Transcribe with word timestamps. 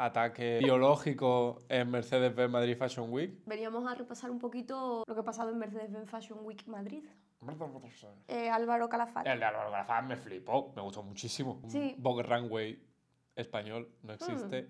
ataque 0.00 0.58
biológico 0.58 1.58
en 1.68 1.90
Mercedes-Benz 1.90 2.50
Madrid 2.50 2.76
Fashion 2.76 3.12
Week. 3.12 3.42
Veníamos 3.46 3.86
a 3.86 3.94
repasar 3.94 4.30
un 4.30 4.38
poquito 4.38 5.04
lo 5.06 5.14
que 5.14 5.20
ha 5.20 5.24
pasado 5.24 5.50
en 5.50 5.58
Mercedes-Benz 5.58 6.08
Fashion 6.08 6.38
Week 6.42 6.66
Madrid. 6.66 7.04
Eh, 8.28 8.50
Álvaro 8.50 8.88
Calafate. 8.88 9.30
El 9.30 9.38
de 9.38 9.44
Álvaro 9.44 9.70
Calafat 9.70 10.04
me 10.04 10.16
flipó, 10.16 10.72
me 10.74 10.82
gustó 10.82 11.02
muchísimo. 11.02 11.60
Sí. 11.68 11.94
Un 11.96 12.02
Vogue 12.02 12.22
Runway 12.22 12.82
español 13.34 13.88
no 14.02 14.12
existe 14.14 14.68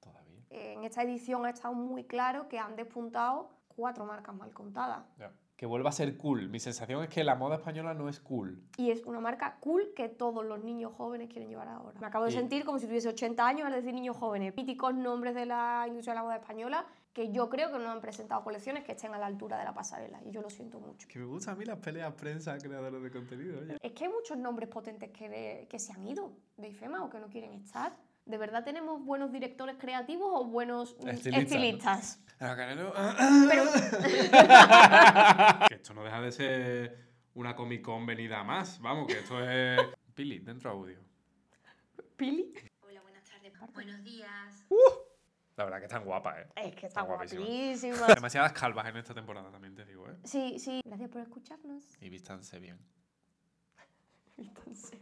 todavía. 0.00 0.42
En 0.50 0.84
esta 0.84 1.02
edición 1.02 1.46
ha 1.46 1.50
estado 1.50 1.74
muy 1.74 2.04
claro 2.04 2.48
que 2.48 2.58
han 2.58 2.76
despuntado 2.76 3.50
cuatro 3.68 4.04
marcas 4.04 4.34
mal 4.34 4.52
contadas. 4.52 5.04
Ya. 5.18 5.32
Que 5.56 5.66
vuelva 5.66 5.90
a 5.90 5.92
ser 5.92 6.16
cool. 6.16 6.48
Mi 6.48 6.58
sensación 6.58 7.02
es 7.04 7.08
que 7.08 7.22
la 7.22 7.36
moda 7.36 7.56
española 7.56 7.94
no 7.94 8.08
es 8.08 8.18
cool. 8.18 8.60
Y 8.76 8.90
es 8.90 9.04
una 9.04 9.20
marca 9.20 9.58
cool 9.60 9.92
que 9.94 10.08
todos 10.08 10.44
los 10.44 10.64
niños 10.64 10.92
jóvenes 10.92 11.28
quieren 11.28 11.48
llevar 11.48 11.68
ahora. 11.68 12.00
Me 12.00 12.06
acabo 12.08 12.24
de 12.24 12.32
Y- 12.32 12.34
sentir 12.34 12.64
como 12.64 12.78
si 12.80 12.86
tuviese 12.86 13.08
80 13.08 13.46
años 13.46 13.66
al 13.66 13.72
decir 13.72 13.94
niños 13.94 14.16
jóvenes. 14.16 14.54
Míticos 14.56 14.94
nombres 14.94 15.34
de 15.36 15.46
la 15.46 15.84
industria 15.86 16.12
de 16.14 16.16
la 16.16 16.22
moda 16.24 16.36
española 16.36 16.86
que 17.12 17.30
yo 17.30 17.48
creo 17.48 17.70
que 17.70 17.78
no 17.78 17.88
han 17.92 18.00
presentado 18.00 18.42
colecciones 18.42 18.82
que 18.82 18.90
estén 18.92 19.14
a 19.14 19.18
la 19.18 19.26
altura 19.26 19.56
de 19.56 19.64
la 19.64 19.72
pasarela. 19.72 20.20
Y 20.24 20.32
yo 20.32 20.42
lo 20.42 20.50
siento 20.50 20.80
mucho. 20.80 21.06
Que 21.08 21.20
me 21.20 21.26
gustan 21.26 21.54
a 21.54 21.58
mí 21.58 21.64
las 21.64 21.78
peleas 21.78 22.12
prensa 22.14 22.58
creadores 22.58 23.00
de 23.00 23.10
contenido, 23.12 23.60
oye. 23.60 23.76
Es 23.80 23.92
que 23.92 24.06
hay 24.06 24.10
muchos 24.12 24.36
nombres 24.36 24.68
potentes 24.68 25.10
que, 25.12 25.68
que 25.70 25.78
se 25.78 25.92
han 25.92 26.04
ido 26.04 26.32
de 26.56 26.68
IFEMA 26.70 27.04
o 27.04 27.10
que 27.10 27.20
no 27.20 27.28
quieren 27.28 27.52
estar. 27.52 27.96
¿De 28.26 28.38
verdad 28.38 28.64
tenemos 28.64 29.04
buenos 29.04 29.32
directores 29.32 29.76
creativos 29.78 30.30
o 30.32 30.46
buenos 30.46 30.96
mm, 31.00 31.08
Estilistas, 31.08 31.34
¿no? 31.34 31.40
estilistas? 31.40 32.20
Pero... 32.38 32.90
que 35.68 35.74
esto 35.74 35.92
no 35.92 36.02
deja 36.04 36.20
de 36.22 36.32
ser 36.32 37.04
una 37.34 37.54
Comic 37.54 37.82
Con 37.82 38.06
venida 38.06 38.42
más. 38.42 38.80
Vamos, 38.80 39.08
que 39.08 39.18
esto 39.18 39.46
es... 39.48 39.78
Pili, 40.14 40.38
dentro 40.38 40.70
audio. 40.70 40.98
¿Pili? 42.16 42.54
Hola, 42.80 43.02
buenas 43.02 43.24
tardes. 43.24 43.52
Buenos 43.74 44.02
días. 44.02 44.64
La 45.56 45.64
verdad 45.64 45.78
que 45.80 45.84
están 45.84 46.04
guapas, 46.04 46.38
¿eh? 46.38 46.46
Es 46.56 46.74
que 46.74 46.86
está 46.86 46.88
Está 47.00 47.02
guapísima. 47.02 47.44
guapísima. 47.44 48.06
Demasiadas 48.06 48.52
calvas 48.52 48.86
en 48.86 48.96
esta 48.96 49.12
temporada, 49.14 49.50
también 49.50 49.74
te 49.74 49.84
digo, 49.84 50.08
¿eh? 50.08 50.16
Sí, 50.24 50.58
sí. 50.58 50.80
Gracias 50.84 51.10
por 51.10 51.20
escucharnos. 51.20 51.84
Y 52.00 52.08
vístanse 52.08 52.58
bien. 52.58 52.78
Entonces, 54.38 54.98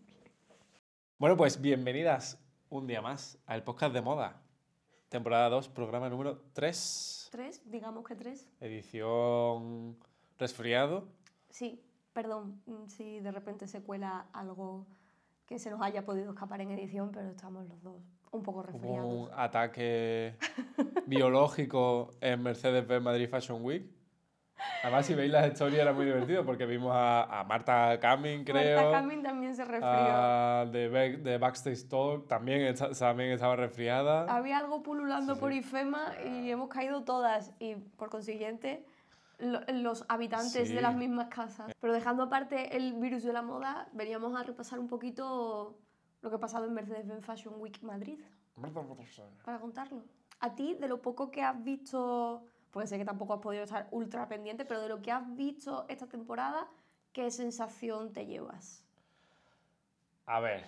Bueno, 1.18 1.36
pues 1.36 1.60
bienvenidas 1.60 2.36
un 2.72 2.86
día 2.86 3.02
más 3.02 3.38
al 3.46 3.62
podcast 3.64 3.92
de 3.92 4.00
moda. 4.00 4.40
Temporada 5.10 5.50
2, 5.50 5.68
programa 5.68 6.08
número 6.08 6.40
3. 6.54 7.28
tres, 7.30 7.60
digamos 7.70 8.02
que 8.02 8.14
tres. 8.14 8.48
Edición 8.60 9.98
resfriado. 10.38 11.06
Sí, 11.50 11.84
perdón 12.14 12.62
mm, 12.64 12.86
si 12.86 13.20
de 13.20 13.30
repente 13.30 13.66
se 13.68 13.82
cuela 13.82 14.26
algo 14.32 14.86
que 15.44 15.58
se 15.58 15.70
nos 15.70 15.82
haya 15.82 16.06
podido 16.06 16.30
escapar 16.30 16.62
en 16.62 16.70
edición, 16.70 17.10
pero 17.12 17.28
estamos 17.28 17.68
los 17.68 17.82
dos 17.82 18.00
un 18.30 18.42
poco 18.42 18.60
Hubo 18.60 18.66
resfriados. 18.68 19.12
un 19.12 19.28
ataque 19.34 20.36
biológico 21.06 22.14
en 22.22 22.42
Mercedes-Benz 22.42 23.04
Madrid 23.04 23.28
Fashion 23.28 23.62
Week. 23.62 23.84
Además, 24.82 25.06
si 25.06 25.14
veis 25.14 25.30
las 25.30 25.46
historias 25.46 25.82
era 25.82 25.92
muy 25.92 26.04
divertido 26.04 26.44
porque 26.44 26.66
vimos 26.66 26.92
a, 26.92 27.40
a 27.40 27.44
Marta 27.44 27.98
Camin, 28.00 28.44
creo. 28.44 28.80
Marta 28.82 28.98
Camin 29.00 29.22
también 29.22 29.54
se 29.54 29.64
resfrió. 29.64 29.88
a 29.88 30.66
de, 30.70 30.88
Back- 30.88 31.22
de 31.22 31.38
Backstage 31.38 31.88
Talk 31.88 32.26
también, 32.26 32.74
también 32.98 33.30
estaba 33.30 33.54
resfriada. 33.54 34.24
Había 34.34 34.58
algo 34.58 34.82
pululando 34.82 35.34
Sí, 35.34 35.40
por 35.40 35.52
sí. 35.52 35.58
IFEMA 35.58 36.14
y 36.26 36.50
hemos 36.50 36.68
caído 36.68 37.04
todas 37.04 37.52
y 37.60 37.76
por 37.76 38.10
consiguiente 38.10 38.84
lo- 39.38 39.60
los 39.72 40.04
habitantes 40.08 40.68
Sí. 40.68 40.74
de 40.74 40.80
las 40.82 40.96
mismas 40.96 41.28
casas. 41.28 41.72
Pero 41.80 41.92
dejando 41.92 42.24
aparte 42.24 42.76
el 42.76 42.94
virus 42.94 43.22
de 43.22 43.32
la 43.32 43.42
moda, 43.42 43.88
veníamos 43.92 44.38
a 44.38 44.42
repasar 44.42 44.80
un 44.80 44.88
poquito 44.88 45.78
lo 46.22 46.30
que 46.30 46.36
ha 46.36 46.40
pasado 46.40 46.66
en 46.66 46.74
Mercedes-Benz 46.74 47.24
Fashion 47.24 47.54
Week 47.58 47.80
Madrid, 47.82 48.18
para 49.44 49.58
contarlo. 49.58 50.02
A 50.40 50.54
ti, 50.54 50.74
de 50.74 50.88
lo 50.88 51.00
poco 51.00 51.30
que 51.30 51.42
has 51.42 51.62
visto, 51.62 52.44
puede 52.72 52.88
ser 52.88 52.98
que 52.98 53.04
tampoco 53.04 53.34
has 53.34 53.40
podido 53.40 53.62
estar 53.62 53.86
ultra 53.92 54.26
pendiente, 54.26 54.64
pero 54.64 54.80
de 54.80 54.88
lo 54.88 55.00
que 55.00 55.12
has 55.12 55.36
visto 55.36 55.86
esta 55.88 56.06
temporada, 56.08 56.68
¿qué 57.12 57.30
sensación 57.30 58.12
te 58.12 58.26
llevas? 58.26 58.84
A 60.26 60.40
ver. 60.40 60.64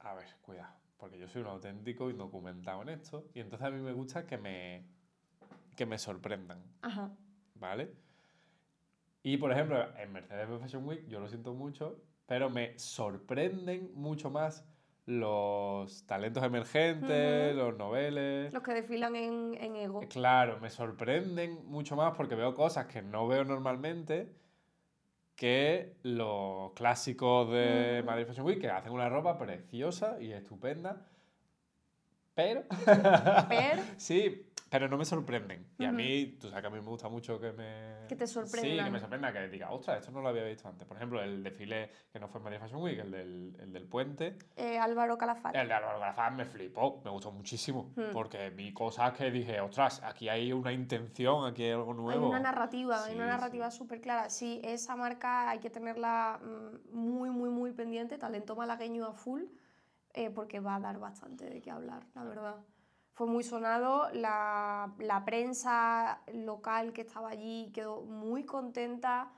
A 0.00 0.14
ver, 0.14 0.26
cuidado. 0.42 0.74
Porque 0.98 1.18
yo 1.18 1.28
soy 1.28 1.42
un 1.42 1.48
auténtico 1.48 2.10
indocumentado 2.10 2.82
en 2.82 2.90
esto. 2.90 3.30
Y 3.34 3.40
entonces 3.40 3.66
a 3.66 3.70
mí 3.70 3.80
me 3.80 3.92
gusta 3.92 4.26
que 4.26 4.36
me, 4.36 4.84
que 5.76 5.86
me 5.86 5.96
sorprendan. 5.96 6.62
Ajá. 6.82 7.10
¿Vale? 7.54 7.94
Y 9.22 9.36
por 9.36 9.52
ejemplo, 9.52 9.96
en 9.96 10.12
Mercedes-Benz 10.12 10.62
Fashion 10.62 10.86
Week, 10.86 11.06
yo 11.06 11.20
lo 11.20 11.28
siento 11.28 11.54
mucho, 11.54 12.02
pero 12.26 12.50
me 12.50 12.76
sorprenden 12.78 13.92
mucho 13.94 14.30
más 14.30 14.64
los 15.06 16.06
talentos 16.06 16.42
emergentes, 16.44 17.54
los 17.54 17.76
noveles. 17.76 18.52
Los 18.52 18.62
que 18.62 18.74
desfilan 18.74 19.16
en, 19.16 19.56
en 19.60 19.76
Ego. 19.76 20.02
Eh, 20.02 20.08
Claro, 20.08 20.58
me 20.60 20.70
sorprenden 20.70 21.64
mucho 21.66 21.96
más 21.96 22.14
porque 22.16 22.34
veo 22.34 22.54
cosas 22.54 22.86
que 22.86 23.02
no 23.02 23.26
veo 23.26 23.44
normalmente 23.44 24.32
que 25.34 25.96
los 26.02 26.72
clásicos 26.72 27.50
de. 27.50 28.02
Madrid 28.06 28.26
Fashion 28.26 28.46
Week, 28.46 28.60
que 28.60 28.70
hacen 28.70 28.92
una 28.92 29.08
ropa 29.08 29.38
preciosa 29.38 30.20
y 30.20 30.32
estupenda, 30.32 31.08
pero... 32.34 32.64
Pero 33.48 33.82
sí, 33.96 34.51
pero 34.72 34.88
no 34.88 34.96
me 34.96 35.04
sorprenden. 35.04 35.66
Y 35.78 35.84
a 35.84 35.88
Ujú. 35.88 35.96
mí, 35.98 36.38
tú 36.40 36.48
sabes 36.48 36.62
que 36.62 36.66
a 36.66 36.70
mí 36.70 36.80
me 36.80 36.86
gusta 36.88 37.06
mucho 37.10 37.38
que 37.38 37.52
me... 37.52 38.06
Que 38.08 38.16
te 38.16 38.26
Sí, 38.26 38.38
que 38.82 38.90
me 38.90 38.98
sorprenda, 38.98 39.30
que 39.30 39.46
diga, 39.48 39.70
ostras, 39.70 39.98
esto 40.00 40.10
no 40.12 40.22
lo 40.22 40.30
había 40.30 40.44
visto 40.44 40.66
antes. 40.66 40.88
Por 40.88 40.96
ejemplo, 40.96 41.22
el 41.22 41.42
desfile 41.44 41.90
que 42.10 42.18
no 42.18 42.26
fue 42.26 42.38
en 42.38 42.44
Madrid 42.44 42.58
Fashion 42.58 42.80
Week, 42.82 42.98
el 42.98 43.10
del, 43.10 43.56
el 43.60 43.70
del 43.70 43.86
puente, 43.86 44.38
eh, 44.56 44.78
Álvaro 44.78 45.18
Calafate. 45.18 45.60
el 45.60 45.68
de 45.68 45.74
Álvaro 45.74 45.98
Calafat 46.00 46.32
me 46.32 46.46
flipó, 46.46 47.02
me 47.04 47.10
gustó 47.10 47.30
muchísimo, 47.32 47.92
Hmm. 47.96 48.12
porque 48.14 48.48
vi 48.48 48.72
cosas 48.72 49.12
que 49.12 49.30
dije, 49.30 49.60
ostras, 49.60 50.02
aquí 50.02 50.30
hay 50.30 50.54
una 50.54 50.72
intención, 50.72 51.44
aquí 51.44 51.64
hay 51.64 51.72
algo 51.72 51.90
Hay 51.92 51.98
nuevo. 51.98 52.28
una 52.30 52.40
narrativa, 52.40 53.04
hay 53.04 53.10
Sí, 53.12 53.16
una 53.18 53.26
sí. 53.26 53.30
narrativa 53.30 53.70
súper 53.70 54.00
clara. 54.00 54.30
Sí, 54.30 54.58
esa 54.64 54.96
marca 54.96 55.50
hay 55.50 55.58
que 55.58 55.68
tenerla 55.68 56.40
mm, 56.42 56.96
muy, 56.96 57.28
muy, 57.28 57.50
muy 57.50 57.72
pendiente, 57.72 58.16
talento 58.16 58.56
malagueño 58.56 59.04
a 59.04 59.12
full, 59.12 59.42
eh, 60.14 60.30
porque 60.30 60.60
va 60.60 60.76
a 60.76 60.80
dar 60.80 60.98
bastante 60.98 61.44
de 61.44 61.60
qué 61.60 61.70
hablar, 61.70 62.06
la 62.14 62.24
verdad. 62.24 62.56
Fue 63.14 63.26
muy 63.26 63.42
sonado, 63.44 64.08
la, 64.12 64.92
la 64.98 65.24
prensa 65.24 66.20
local 66.32 66.92
que 66.92 67.02
estaba 67.02 67.28
allí 67.28 67.70
quedó 67.74 68.00
muy 68.02 68.44
contenta 68.44 69.30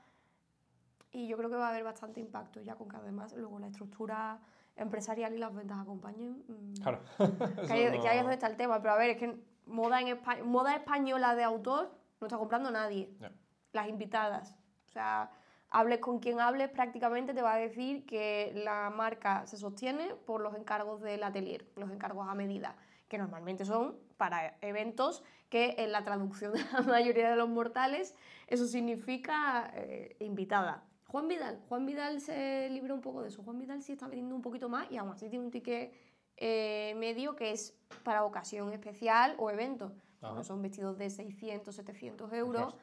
y 1.11 1.27
yo 1.27 1.37
creo 1.37 1.49
que 1.49 1.55
va 1.57 1.67
a 1.67 1.69
haber 1.71 1.83
bastante 1.83 2.19
impacto, 2.19 2.61
ya 2.61 2.75
con 2.75 2.87
que 2.89 2.97
además 2.97 3.33
luego 3.33 3.59
la 3.59 3.67
estructura 3.67 4.39
empresarial 4.75 5.33
y 5.33 5.37
las 5.39 5.53
ventas 5.53 5.77
acompañen. 5.79 6.43
mm, 6.47 6.73
Claro. 6.81 6.99
que 7.67 7.73
ahí, 7.73 7.99
que 8.01 8.07
ahí 8.07 8.17
es 8.17 8.23
donde 8.23 8.33
está 8.35 8.47
el 8.47 8.57
tema. 8.57 8.81
Pero 8.81 8.93
a 8.93 8.97
ver, 8.97 9.11
es 9.11 9.17
que 9.17 9.37
moda, 9.65 10.01
en 10.01 10.07
Espa- 10.07 10.43
moda 10.43 10.75
española 10.75 11.35
de 11.35 11.43
autor 11.43 11.91
no 12.19 12.27
está 12.27 12.37
comprando 12.37 12.71
nadie. 12.71 13.13
Ya. 13.19 13.31
Las 13.73 13.87
invitadas. 13.89 14.55
O 14.85 14.89
sea, 14.89 15.31
hables 15.69 15.99
con 15.99 16.19
quien 16.19 16.39
hables, 16.39 16.69
prácticamente 16.69 17.33
te 17.33 17.41
va 17.41 17.53
a 17.53 17.57
decir 17.57 18.05
que 18.05 18.53
la 18.55 18.89
marca 18.89 19.45
se 19.47 19.57
sostiene 19.57 20.15
por 20.25 20.39
los 20.41 20.55
encargos 20.55 21.01
del 21.01 21.23
atelier, 21.23 21.65
los 21.75 21.91
encargos 21.91 22.27
a 22.29 22.35
medida, 22.35 22.75
que 23.15 23.19
normalmente 23.19 23.63
son 23.63 23.95
para 24.17 24.57
eventos 24.61 25.23
que 25.49 25.75
en 25.77 25.93
la 25.93 26.03
traducción 26.03 26.51
de 26.51 26.59
la 26.73 26.81
mayoría 26.95 27.29
de 27.29 27.37
los 27.37 27.47
mortales 27.47 28.13
eso 28.47 28.67
significa 28.67 29.71
eh, 29.73 30.17
invitada. 30.19 30.83
Juan 31.07 31.29
Vidal, 31.29 31.61
Juan 31.69 31.85
Vidal 31.85 32.19
se 32.19 32.69
libra 32.69 32.93
un 32.93 32.99
poco 32.99 33.21
de 33.21 33.29
eso. 33.29 33.41
Juan 33.41 33.57
Vidal 33.57 33.81
sí 33.81 33.93
está 33.93 34.07
vendiendo 34.07 34.35
un 34.35 34.41
poquito 34.41 34.67
más 34.67 34.91
y 34.91 34.97
aún 34.97 35.11
así 35.11 35.29
tiene 35.29 35.45
un 35.45 35.51
ticket 35.51 35.93
eh, 36.35 36.93
medio 36.97 37.37
que 37.37 37.51
es 37.51 37.73
para 38.03 38.25
ocasión 38.25 38.73
especial 38.73 39.35
o 39.37 39.49
evento. 39.49 39.93
Ajá. 40.21 40.43
Son 40.43 40.61
vestidos 40.61 40.97
de 40.97 41.09
600, 41.09 41.73
700 41.73 42.33
euros, 42.33 42.75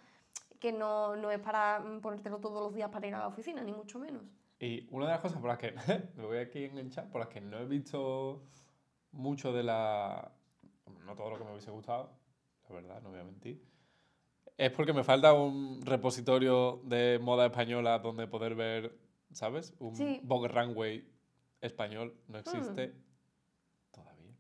que 0.59 0.73
no, 0.73 1.15
no 1.17 1.31
es 1.31 1.41
para 1.41 1.85
ponértelo 2.01 2.39
todos 2.39 2.63
los 2.63 2.75
días 2.75 2.89
para 2.89 3.07
ir 3.07 3.15
a 3.15 3.19
la 3.19 3.29
oficina, 3.29 3.63
ni 3.63 3.73
mucho 3.73 3.99
menos. 3.99 4.23
Y 4.59 4.89
una 4.91 5.07
de 5.07 5.13
las 5.13 5.21
cosas 5.21 5.39
por 5.41 5.51
las 5.51 5.59
que, 5.59 5.75
lo 6.17 6.29
voy 6.29 6.39
aquí 6.39 6.65
en 6.65 6.79
el 6.79 6.91
chat, 6.91 7.11
por 7.11 7.21
las 7.21 7.29
que 7.29 7.43
no 7.43 7.59
he 7.59 7.67
visto 7.67 8.45
mucho 9.13 9.53
de 9.53 9.63
la... 9.63 10.33
No 11.07 11.15
todo 11.15 11.31
lo 11.31 11.39
que 11.39 11.45
me 11.45 11.51
hubiese 11.53 11.71
gustado, 11.71 12.11
la 12.69 12.75
verdad, 12.75 13.03
no 13.03 13.11
voy 13.11 13.21
a 13.21 13.25
mentir. 13.25 13.63
Es 14.57 14.71
porque 14.71 14.93
me 14.93 15.05
falta 15.05 15.33
un 15.33 15.81
repositorio 15.85 16.81
de 16.85 17.19
moda 17.21 17.47
española 17.47 17.99
donde 17.99 18.27
poder 18.27 18.55
ver, 18.55 18.99
¿sabes? 19.33 19.75
Un 19.79 19.97
Sí. 19.97 20.21
Hmm. 20.23 20.29
Vogue 20.29 20.49
Runway 20.49 21.09
español 21.61 22.15
no 22.29 22.39
existe 22.39 22.95
todavía. 23.91 24.35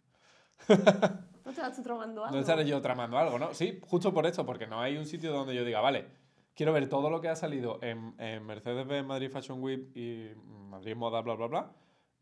¿No 1.44 1.52
la 1.52 1.68
estoy 1.68 1.84
tramando 1.84 2.24
algo? 2.24 2.34
No 2.34 2.40
estaré 2.40 2.66
yo 2.66 2.80
tramando 2.80 3.18
algo, 3.18 3.38
¿no? 3.38 3.54
Sí, 3.54 3.80
justo 3.86 4.12
por 4.12 4.26
esto, 4.26 4.46
porque 4.46 4.66
no 4.66 4.80
hay 4.80 4.96
un 4.96 5.06
sitio 5.06 5.32
donde 5.32 5.54
yo 5.54 5.64
diga, 5.64 5.80
vale, 5.80 6.06
quiero 6.54 6.72
ver 6.72 6.88
todo 6.88 7.10
lo 7.10 7.20
que 7.20 7.28
ha 7.28 7.36
salido 7.36 7.78
en, 7.82 8.14
en 8.18 8.44
Mercedes-Benz 8.44 9.06
Madrid 9.06 9.30
Fashion 9.30 9.62
Week 9.62 9.96
y 9.96 10.30
Madrid 10.68 10.94
Moda, 10.94 11.20
bla, 11.20 11.34
bla, 11.34 11.46
bla, 11.46 11.72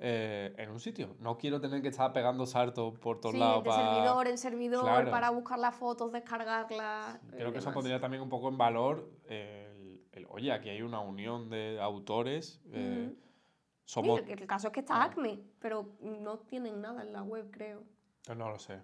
eh, 0.02 0.54
en 0.56 0.70
un 0.70 0.80
sitio. 0.80 1.14
No 1.20 1.36
quiero 1.36 1.60
tener 1.60 1.82
que 1.82 1.88
estar 1.88 2.10
pegando 2.12 2.46
saltos 2.46 2.98
por 2.98 3.20
todos 3.20 3.34
Sí, 3.34 3.38
lados. 3.38 3.62
de 3.62 3.68
pa- 3.70 3.76
servidor 3.76 4.26
en 4.28 4.38
servidor, 4.38 4.82
Claro. 4.84 5.10
para 5.10 5.28
buscar 5.30 5.58
las 5.58 5.74
fotos, 5.74 6.10
descargarlas. 6.10 7.18
Creo 7.30 7.48
y 7.48 7.52
que 7.52 7.58
eso 7.58 7.66
demás. 7.66 7.74
pondría 7.74 8.00
también 8.00 8.22
un 8.22 8.30
poco 8.30 8.48
en 8.48 8.56
valor 8.56 9.10
el, 9.26 10.02
el, 10.12 10.26
oye, 10.30 10.52
aquí 10.52 10.70
hay 10.70 10.80
una 10.82 11.00
unión 11.00 11.50
de 11.50 11.78
autores. 11.80 12.62
eh, 12.72 13.10
Ujú. 13.12 13.20
somos... 13.84 14.22
Que 14.22 14.32
el 14.32 14.46
caso 14.46 14.68
es 14.68 14.72
que 14.72 14.80
está 14.80 15.02
Acme, 15.04 15.38
pero 15.58 15.96
no 16.00 16.38
tienen 16.38 16.80
nada 16.80 17.02
en 17.02 17.12
la 17.12 17.22
web, 17.22 17.50
creo. 17.50 17.82
Pues 18.24 18.38
no 18.38 18.48
lo 18.48 18.58
sé. 18.58 18.80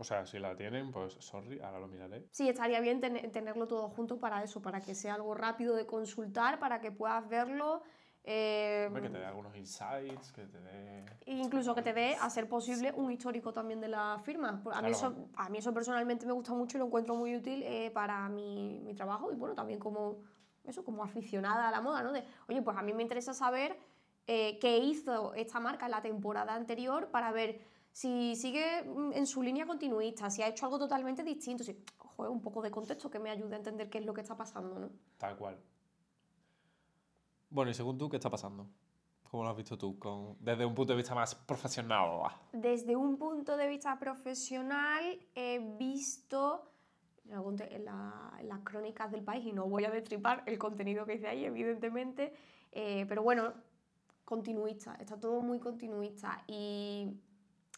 O 0.00 0.04
sea, 0.04 0.26
si 0.26 0.38
la 0.38 0.54
tienen, 0.56 0.92
pues 0.92 1.14
sorry, 1.14 1.60
ahora 1.60 1.80
lo 1.80 1.88
miraré. 1.88 2.26
Sí, 2.30 2.48
estaría 2.48 2.80
bien 2.80 3.00
ten- 3.00 3.30
tenerlo 3.32 3.66
todo 3.66 3.88
junto 3.88 4.18
para 4.18 4.42
eso, 4.44 4.62
para 4.62 4.80
que 4.80 4.94
sea 4.94 5.14
algo 5.14 5.34
rápido 5.34 5.74
de 5.74 5.86
consultar, 5.86 6.58
para 6.60 6.80
que 6.80 6.92
puedas 6.92 7.28
verlo. 7.28 7.82
Eh, 8.30 8.84
Hombre, 8.88 9.02
que 9.04 9.08
te 9.08 9.18
dé 9.18 9.24
algunos 9.24 9.56
insights, 9.56 10.32
que 10.32 10.44
te 10.46 10.60
dé... 10.60 11.06
e 11.24 11.32
incluso 11.32 11.74
que 11.74 11.80
te 11.80 11.94
dé, 11.94 12.14
a 12.14 12.28
ser 12.28 12.46
posible, 12.46 12.92
un 12.94 13.10
histórico 13.10 13.54
también 13.54 13.80
de 13.80 13.88
la 13.88 14.18
firma. 14.22 14.60
Pues 14.62 14.76
A, 14.76 14.82
mí, 14.82 14.90
Claro. 14.90 15.14
eso, 15.14 15.28
a 15.34 15.48
mí 15.48 15.56
eso 15.56 15.72
personalmente 15.72 16.26
me 16.26 16.32
gusta 16.34 16.52
mucho 16.52 16.76
y 16.76 16.80
lo 16.80 16.86
encuentro 16.86 17.14
muy 17.14 17.34
útil 17.34 17.62
eh, 17.62 17.90
para 17.90 18.28
mi, 18.28 18.80
mi 18.84 18.92
trabajo 18.92 19.32
y 19.32 19.34
bueno, 19.34 19.54
también 19.54 19.78
como, 19.78 20.18
eso, 20.66 20.84
como 20.84 21.02
aficionada 21.02 21.68
a 21.68 21.70
la 21.70 21.80
moda, 21.80 22.02
¿no? 22.02 22.12
De, 22.12 22.22
oye, 22.50 22.60
pues 22.60 22.76
a 22.76 22.82
mí 22.82 22.92
me 22.92 23.02
interesa 23.02 23.32
saber 23.32 23.78
eh, 24.26 24.58
qué 24.60 24.76
hizo 24.76 25.32
esta 25.32 25.58
marca 25.58 25.86
en 25.86 25.92
la 25.92 26.02
temporada 26.02 26.54
anterior 26.54 27.08
para 27.10 27.32
ver 27.32 27.62
si 27.92 28.36
sigue 28.36 28.84
mm, 28.84 29.12
en 29.14 29.26
su 29.26 29.42
línea 29.42 29.64
continuista, 29.64 30.28
si 30.28 30.42
ha 30.42 30.48
hecho 30.48 30.66
algo 30.66 30.78
totalmente 30.78 31.22
distinto, 31.22 31.64
si, 31.64 31.82
joder, 31.96 32.30
un 32.30 32.42
poco 32.42 32.60
de 32.60 32.70
contexto 32.70 33.10
que 33.10 33.18
me 33.18 33.30
ayude 33.30 33.54
a 33.54 33.56
entender 33.56 33.88
qué 33.88 33.96
es 33.98 34.04
lo 34.04 34.12
que 34.12 34.20
está 34.20 34.36
pasando, 34.36 34.78
¿no? 34.78 34.90
Tal 35.16 35.34
cual. 35.38 35.56
Bueno, 37.50 37.70
y 37.70 37.74
según 37.74 37.96
tú, 37.98 38.08
¿qué 38.08 38.16
está 38.16 38.30
pasando? 38.30 38.68
¿Cómo 39.30 39.42
lo 39.44 39.50
has 39.50 39.56
visto 39.56 39.76
tú? 39.76 39.98
Con, 39.98 40.36
desde 40.40 40.64
un 40.64 40.74
punto 40.74 40.92
de 40.92 40.96
vista 40.98 41.14
más 41.14 41.34
profesional. 41.34 42.22
Desde 42.52 42.96
un 42.96 43.16
punto 43.18 43.56
de 43.56 43.68
vista 43.68 43.98
profesional, 43.98 45.04
he 45.34 45.58
visto 45.78 46.72
en 47.30 47.84
la- 47.84 48.32
en 48.40 48.48
las 48.48 48.60
crónicas 48.60 49.10
del 49.10 49.22
país, 49.22 49.44
y 49.44 49.52
no 49.52 49.66
voy 49.66 49.84
a 49.84 49.90
destripar 49.90 50.42
el 50.46 50.58
contenido 50.58 51.04
que 51.04 51.14
hice 51.14 51.28
ahí, 51.28 51.44
evidentemente, 51.44 52.32
eh, 52.72 53.04
pero 53.06 53.22
bueno, 53.22 53.52
continuista, 54.24 54.94
está 54.98 55.18
todo 55.20 55.42
muy 55.42 55.58
continuista. 55.58 56.42
Y 56.46 57.20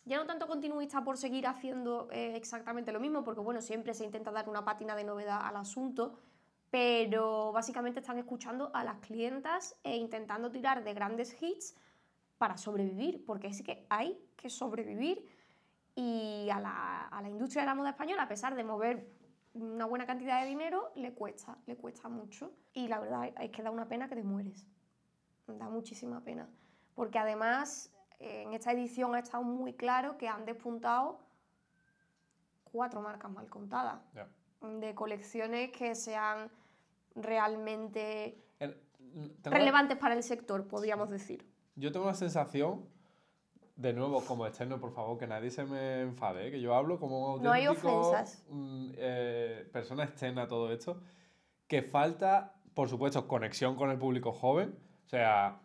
ya 0.05 0.19
no 0.19 0.27
tanto 0.27 0.47
continuista 0.47 1.03
por 1.03 1.17
seguir 1.17 1.49
haciendo 1.49 2.09
eh, 2.13 2.37
exactamente 2.37 2.93
lo 2.93 3.01
mismo, 3.01 3.25
porque 3.25 3.41
bueno, 3.41 3.61
siempre 3.61 3.93
se 3.95 4.05
intenta 4.05 4.31
dar 4.31 4.49
una 4.49 4.65
pátina 4.65 4.95
de 4.95 5.03
novedad 5.05 5.41
al 5.43 5.57
asunto, 5.57 6.19
pero 6.71 7.53
básicamente 7.53 8.01
están 8.01 8.19
escuchando 8.19 8.71
a 8.75 8.85
las 8.85 8.99
clientas 8.99 9.77
e 9.83 9.97
intentando 9.97 10.51
tirar 10.51 10.85
de 10.85 10.95
grandes 10.95 11.41
hits 11.43 11.77
para 12.39 12.57
sobrevivir, 12.57 13.25
porque 13.25 13.49
es 13.49 13.63
que 13.63 13.87
hay 13.91 14.19
que 14.37 14.49
sobrevivir 14.49 15.27
y 15.95 16.49
a 16.51 16.61
la, 16.61 17.09
a 17.09 17.21
la 17.23 17.29
industria 17.29 17.63
de 17.63 17.67
la 17.67 17.75
moda 17.75 17.91
española, 17.91 18.23
a 18.23 18.29
pesar 18.29 18.55
de 18.55 18.65
mover 18.65 19.11
una 19.55 19.85
buena 19.85 20.07
cantidad 20.07 20.41
de 20.41 20.49
dinero, 20.49 20.93
le 20.95 21.13
cuesta, 21.13 21.59
le 21.67 21.77
cuesta 21.77 22.09
mucho. 22.09 22.53
Y 22.73 22.89
la 22.89 23.01
verdad 23.01 23.33
es 23.41 23.51
que 23.51 23.63
da 23.63 23.71
una 23.71 23.89
pena 23.89 24.09
que 24.09 24.15
te 24.15 24.23
mueres. 24.23 24.67
Da 25.47 25.69
muchísima 25.69 26.23
pena. 26.23 26.49
Porque 26.95 27.19
además 27.19 27.93
en 28.21 28.53
esta 28.53 28.73
edición 28.73 29.15
ha 29.15 29.19
estado 29.19 29.43
muy 29.43 29.75
claro 29.75 30.17
que 30.17 30.29
han 30.29 30.45
despuntado 30.45 31.19
cuatro 32.65 33.01
marcas 33.01 33.31
mal 33.31 33.49
contadas, 33.49 34.01
de 34.61 34.95
colecciones 34.95 35.73
que 35.73 35.95
sean 35.95 36.51
realmente 37.23 38.39
El- 38.59 38.77
relevantes 39.45 39.97
para 39.99 40.15
el 40.15 40.23
sector, 40.23 40.67
podríamos 40.69 41.11
decir. 41.11 41.47
Yo 41.77 41.91
tengo 41.93 42.07
la 42.07 42.15
sensación, 42.15 42.85
de 43.77 43.93
nuevo, 43.95 44.23
como 44.25 44.47
externo, 44.47 44.79
por 44.79 44.93
favor, 44.93 45.17
que 45.19 45.27
nadie 45.27 45.51
se 45.51 45.65
me 45.65 46.03
enfade, 46.03 46.49
¿eh? 46.49 46.51
que 46.51 46.61
yo 46.61 46.75
hablo 46.75 46.99
como 47.01 47.35
un 47.35 47.43
No 47.43 47.51
hay 47.53 47.67
ofensas. 47.67 48.45
mm, 48.51 48.91
eh, 48.97 49.69
persona 49.73 50.05
externa 50.05 50.43
a 50.43 50.49
todo 50.49 50.71
esto, 50.73 51.01
que 51.67 51.83
falta, 51.83 52.55
por 52.75 52.89
supuesto, 52.89 53.27
conexión 53.27 53.77
con 53.77 53.91
el 53.91 53.99
público 53.99 54.33
joven. 54.33 54.77
O 55.07 55.09
sea, 55.09 55.61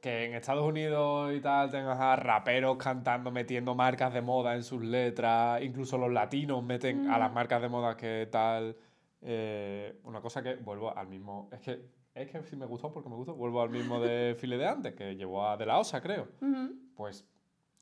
que 0.00 0.24
en 0.24 0.34
Estados 0.34 0.64
Unidos 0.64 1.32
y 1.34 1.40
tal 1.42 1.70
tengas 1.70 2.00
a 2.00 2.16
raperos 2.16 2.78
cantando, 2.78 3.30
metiendo 3.30 3.74
marcas 3.74 4.14
de 4.14 4.22
moda 4.22 4.54
en 4.54 4.62
sus 4.62 4.82
letras, 4.82 5.60
incluso 5.62 5.98
los 5.98 6.10
latinos 6.10 6.62
meten 6.64 7.10
a 7.10 7.18
las 7.18 7.30
Mm. 7.30 7.34
marcas 7.34 7.60
de 7.60 7.68
moda 7.68 7.96
que 7.98 8.26
tal. 8.32 8.76
Eh, 9.22 10.00
una 10.04 10.20
cosa 10.20 10.42
que 10.42 10.56
vuelvo 10.56 10.96
al 10.96 11.08
mismo. 11.08 11.48
Es 11.52 11.60
que, 11.60 11.90
es 12.14 12.30
que 12.30 12.42
si 12.44 12.56
me 12.56 12.66
gustó 12.66 12.92
porque 12.92 13.08
me 13.08 13.16
gustó, 13.16 13.34
vuelvo 13.34 13.62
al 13.62 13.70
mismo 13.70 14.00
de 14.00 14.34
File 14.38 14.56
de 14.56 14.66
antes, 14.66 14.94
que 14.94 15.16
llevó 15.16 15.46
a 15.46 15.56
De 15.56 15.66
La 15.66 15.78
Osa, 15.78 16.00
creo. 16.00 16.28
Pues 16.94 17.26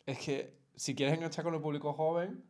es 0.07 0.19
que 0.19 0.59
si 0.75 0.95
quieres 0.95 1.15
enganchar 1.15 1.45
con 1.45 1.55
el 1.55 1.61
público 1.61 1.93
joven, 1.93 2.45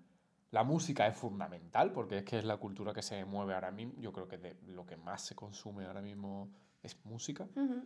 la 0.51 0.65
música 0.65 1.07
es 1.07 1.17
fundamental 1.17 1.93
porque 1.93 2.19
es 2.19 2.25
que 2.25 2.39
es 2.39 2.45
la 2.45 2.57
cultura 2.57 2.95
que 2.95 3.03
se 3.03 3.25
mueve 3.25 3.55
ahora 3.55 3.71
mismo. 3.71 3.95
Yo 3.99 4.13
creo 4.13 4.29
que 4.29 4.39
de 4.39 4.57
lo 4.67 4.87
que 4.87 4.97
más 4.97 5.23
se 5.23 5.35
consume 5.35 5.85
ahora 5.85 6.01
mismo 6.01 6.51
es 6.83 7.05
música. 7.05 7.49
Ujú. 7.55 7.85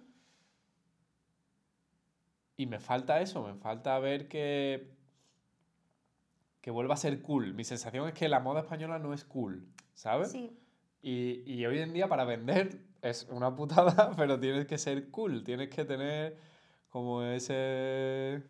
Y 2.57 2.67
me 2.67 2.79
falta 2.79 3.21
eso, 3.21 3.43
me 3.43 3.55
falta 3.55 3.99
ver 3.99 4.29
que, 4.29 4.95
que 6.61 6.71
vuelva 6.71 6.95
a 6.95 6.99
ser 6.99 7.21
cool. 7.23 7.55
Mi 7.55 7.65
sensación 7.65 8.07
es 8.07 8.15
que 8.15 8.29
la 8.29 8.39
moda 8.39 8.61
española 8.61 8.99
no 8.99 9.13
es 9.15 9.25
cool, 9.25 9.67
¿sabes? 9.95 10.31
Sí. 10.31 10.57
Y, 11.03 11.43
y 11.53 11.67
hoy 11.67 11.81
en 11.81 11.93
día 11.93 12.09
para 12.09 12.25
vender 12.25 12.79
es 13.03 13.27
una 13.31 13.55
putada, 13.55 14.13
pero 14.17 14.39
tienes 14.39 14.67
que 14.67 14.79
ser 14.79 15.11
cool, 15.11 15.43
tienes 15.45 15.69
que 15.69 15.85
tener 15.85 16.39
como 16.89 17.23
ese 17.23 18.43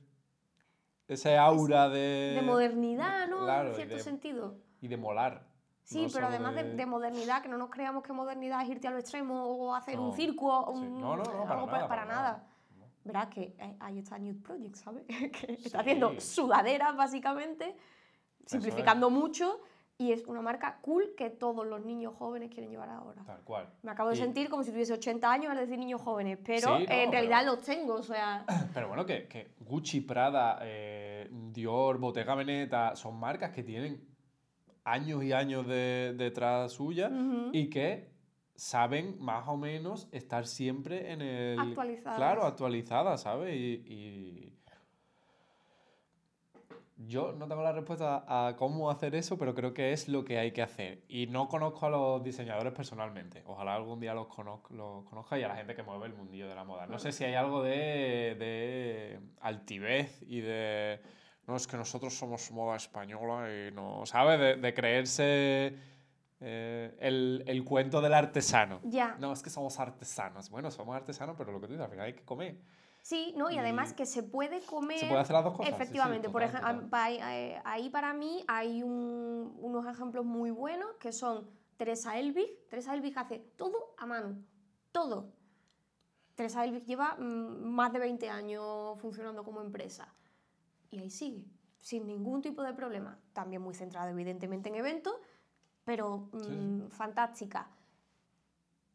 ese 1.09 1.37
aura 1.37 1.89
de, 1.89 2.33
de 2.37 2.43
modernidad, 2.43 3.29
¿no? 3.29 3.41
claro, 3.41 3.69
en 3.69 3.73
y 3.73 3.77
cierto 3.77 3.97
de- 3.97 4.03
sentido. 4.03 4.57
y 4.81 4.89
de 4.89 4.97
molar. 4.97 5.47
Sí, 5.83 6.05
no 6.07 6.09
pero 6.13 6.29
además 6.29 6.55
de... 6.55 6.63
de- 6.65 6.75
de 6.77 6.87
modernidad, 6.87 7.43
que 7.43 7.49
no 7.49 7.59
nos 7.59 7.69
creamos 7.71 8.03
que 8.03 8.13
modernidad 8.13 8.63
es 8.63 8.69
irte 8.71 8.87
a 8.89 8.91
lo 8.93 8.99
extremo 8.99 9.45
o 9.45 9.75
hacer 9.75 9.97
No, 9.97 10.09
un 10.09 10.15
circo, 10.15 10.73
sí. 10.73 10.79
un- 10.87 11.01
No, 11.01 11.17
no, 11.17 11.25
no, 11.25 11.25
para 11.45 11.55
algo 11.55 11.67
nada, 11.67 11.71
para, 11.71 11.89
para 11.89 12.05
nada. 12.05 12.23
nada. 12.23 12.49
Verás 13.05 13.27
que 13.29 13.55
ahí- 13.59 13.77
ahí 13.81 13.99
está 13.99 14.17
Nude 14.19 14.41
Project, 14.41 14.77
¿sabes? 14.77 15.05
que 15.09 15.57
Sí. 15.57 15.63
está 15.67 15.81
haciendo 15.81 16.19
sudaderas, 16.21 16.97
básicamente, 16.97 17.77
simplificando 18.47 19.11
mucho, 19.11 19.61
y 19.99 20.11
es 20.13 20.25
una 20.27 20.43
marca 20.43 20.79
cool 20.83 21.15
que 21.17 21.31
todos 21.31 21.65
los 21.67 21.85
niños 21.85 22.15
jóvenes 22.19 22.51
quieren 22.51 22.71
llevar 22.71 22.89
ahora. 22.91 23.23
Tal 23.25 23.41
cual. 23.45 23.69
Me 23.83 23.91
acabo 23.93 24.09
de 24.11 24.17
Y- 24.17 24.19
sentir 24.19 24.49
como 24.49 24.65
si 24.65 24.73
tuviese 24.73 24.93
80 24.95 25.31
años 25.31 25.51
al 25.53 25.59
decir 25.59 25.79
niños 25.79 26.01
jóvenes, 26.03 26.39
pero 26.45 26.77
Sí, 26.79 26.85
no, 26.89 26.93
en 26.95 27.13
realidad 27.13 27.41
pero- 27.43 27.53
los 27.55 27.63
tengo, 27.65 27.95
o 27.95 28.03
sea... 28.03 28.45
Pero 28.75 28.89
bueno, 28.89 29.07
que, 29.07 29.29
que 29.29 29.55
Gucci, 29.61 30.01
Prada, 30.01 30.59
eh, 30.63 31.29
Dior, 31.31 31.99
Bottega 31.99 32.35
Veneta 32.35 32.97
son 32.97 33.19
marcas 33.21 33.51
que 33.53 33.63
tienen 33.63 34.03
años 34.85 35.23
y 35.23 35.33
años 35.33 35.67
de- 35.69 36.15
detrás 36.17 36.73
suya 36.73 37.09
ujú. 37.09 37.51
y 37.53 37.69
que 37.71 38.11
saben 38.57 39.17
más 39.21 39.47
o 39.49 39.57
menos 39.57 40.09
estar 40.13 40.47
siempre 40.47 41.13
en 41.13 41.23
el... 41.23 41.59
Actualizadas. 41.61 42.17
Claro, 42.17 42.43
actualizadas, 42.45 43.23
¿sabes? 43.23 43.55
Y, 43.57 43.83
y 43.87 44.59
Yo 47.07 47.33
no 47.33 47.49
tengo 47.49 47.63
la 47.63 47.73
respuesta 47.73 48.25
a 48.27 48.57
cómo 48.57 48.91
hacer 48.91 49.15
eso, 49.15 49.37
pero 49.39 49.55
creo 49.55 49.75
que 49.75 49.93
es 49.93 50.09
lo 50.09 50.25
que 50.25 50.39
hay 50.39 50.53
que 50.53 50.63
hacer. 50.63 51.03
Y 51.09 51.27
no 51.27 51.49
conozco 51.49 51.87
a 51.87 51.91
los 51.91 52.23
diseñadores 52.23 52.73
personalmente. 52.73 53.43
Ojalá 53.47 53.75
algún 53.75 53.99
día 54.01 54.15
los, 54.15 54.29
conoz- 54.29 54.69
los 54.71 55.05
conozca 55.05 55.39
y 55.39 55.43
a 55.43 55.49
la 55.49 55.57
gente 55.57 55.75
que 55.75 55.83
mueve 55.83 56.07
el 56.07 56.15
mundillo 56.15 56.49
de 56.49 56.55
la 56.55 56.65
moda. 56.65 56.87
No 56.87 56.99
sé 56.99 57.13
si 57.13 57.25
hay 57.25 57.35
algo 57.35 57.63
de, 57.63 58.37
de 58.39 59.21
altivez 59.41 60.23
y 60.29 60.41
de... 60.41 61.01
No, 61.47 61.57
es 61.57 61.67
que 61.67 61.77
nosotros 61.77 62.15
somos 62.15 62.51
moda 62.53 62.77
española 62.77 63.49
y 63.53 63.73
no... 63.73 64.07
¿Sabes? 64.07 64.39
De, 64.39 64.57
de 64.57 64.75
creerse 64.75 65.77
eh, 66.41 66.97
el, 67.01 67.43
el 67.47 67.65
cuento 67.65 68.01
del 68.01 68.15
artesano. 68.15 68.81
Ya. 68.85 69.17
No, 69.19 69.33
es 69.33 69.43
que 69.43 69.51
somos 69.51 69.79
artesanos. 69.81 70.51
Bueno, 70.51 70.71
somos 70.71 70.95
artesanos, 70.95 71.35
pero 71.37 71.51
lo 71.53 71.61
que 71.61 71.67
tú 71.67 71.73
dices, 71.73 71.85
al 71.85 71.91
final 71.91 72.07
hay 72.07 72.13
que 72.15 72.25
comer. 72.25 72.57
Sí, 73.03 73.35
¿no? 73.37 73.51
Y 73.51 73.59
además 73.59 73.93
que 73.95 74.07
se 74.07 74.23
puede 74.23 74.61
comer... 74.65 74.99
Se 75.01 75.07
puede 75.07 75.21
hacer 75.21 75.35
las 75.35 75.45
dos 75.45 75.55
cosas. 75.57 75.67
sí, 75.67 75.73
sí, 75.73 75.83
Efectivamente, 75.83 76.31
por 76.31 76.43
total, 76.43 76.63
ejemplo, 76.63 76.85
total. 76.85 77.01
ahí, 77.03 77.19
eh, 77.21 77.61
ahí 77.65 77.91
para 77.91 78.15
mí 78.15 78.45
hay 78.47 78.83
un- 78.85 79.57
unos 79.61 79.87
ejemplos 79.87 80.25
muy 80.25 80.51
buenos 80.53 80.89
que 81.01 81.13
son 81.13 81.51
Teresa 81.77 82.17
Elvig. 82.19 82.69
Teresa 82.69 82.95
Elvig 82.95 83.19
hace 83.19 83.41
todo 83.57 83.95
a 83.99 84.07
mano, 84.07 84.37
todo. 84.93 85.33
Teresa 86.37 86.65
Elvig 86.65 86.85
lleva 86.85 87.17
mm, 87.19 87.65
más 87.65 87.93
de 87.93 87.99
20 87.99 88.31
años 88.31 88.99
funcionando 89.01 89.43
como 89.45 89.61
empresa 89.61 90.15
y 90.91 90.99
ahí 91.01 91.11
sigue, 91.11 91.45
sin 91.81 92.07
ningún 92.07 92.41
tipo 92.41 92.63
de 92.63 92.73
problema. 92.73 93.19
También 93.33 93.63
muy 93.63 93.75
centrada 93.75 94.11
evidentemente 94.11 94.69
en 94.69 94.77
eventos, 94.77 95.15
pero 95.85 96.29
Sí, 96.35 96.45
sí. 96.45 96.51
mm, 96.53 96.89
fantástica. 96.91 97.69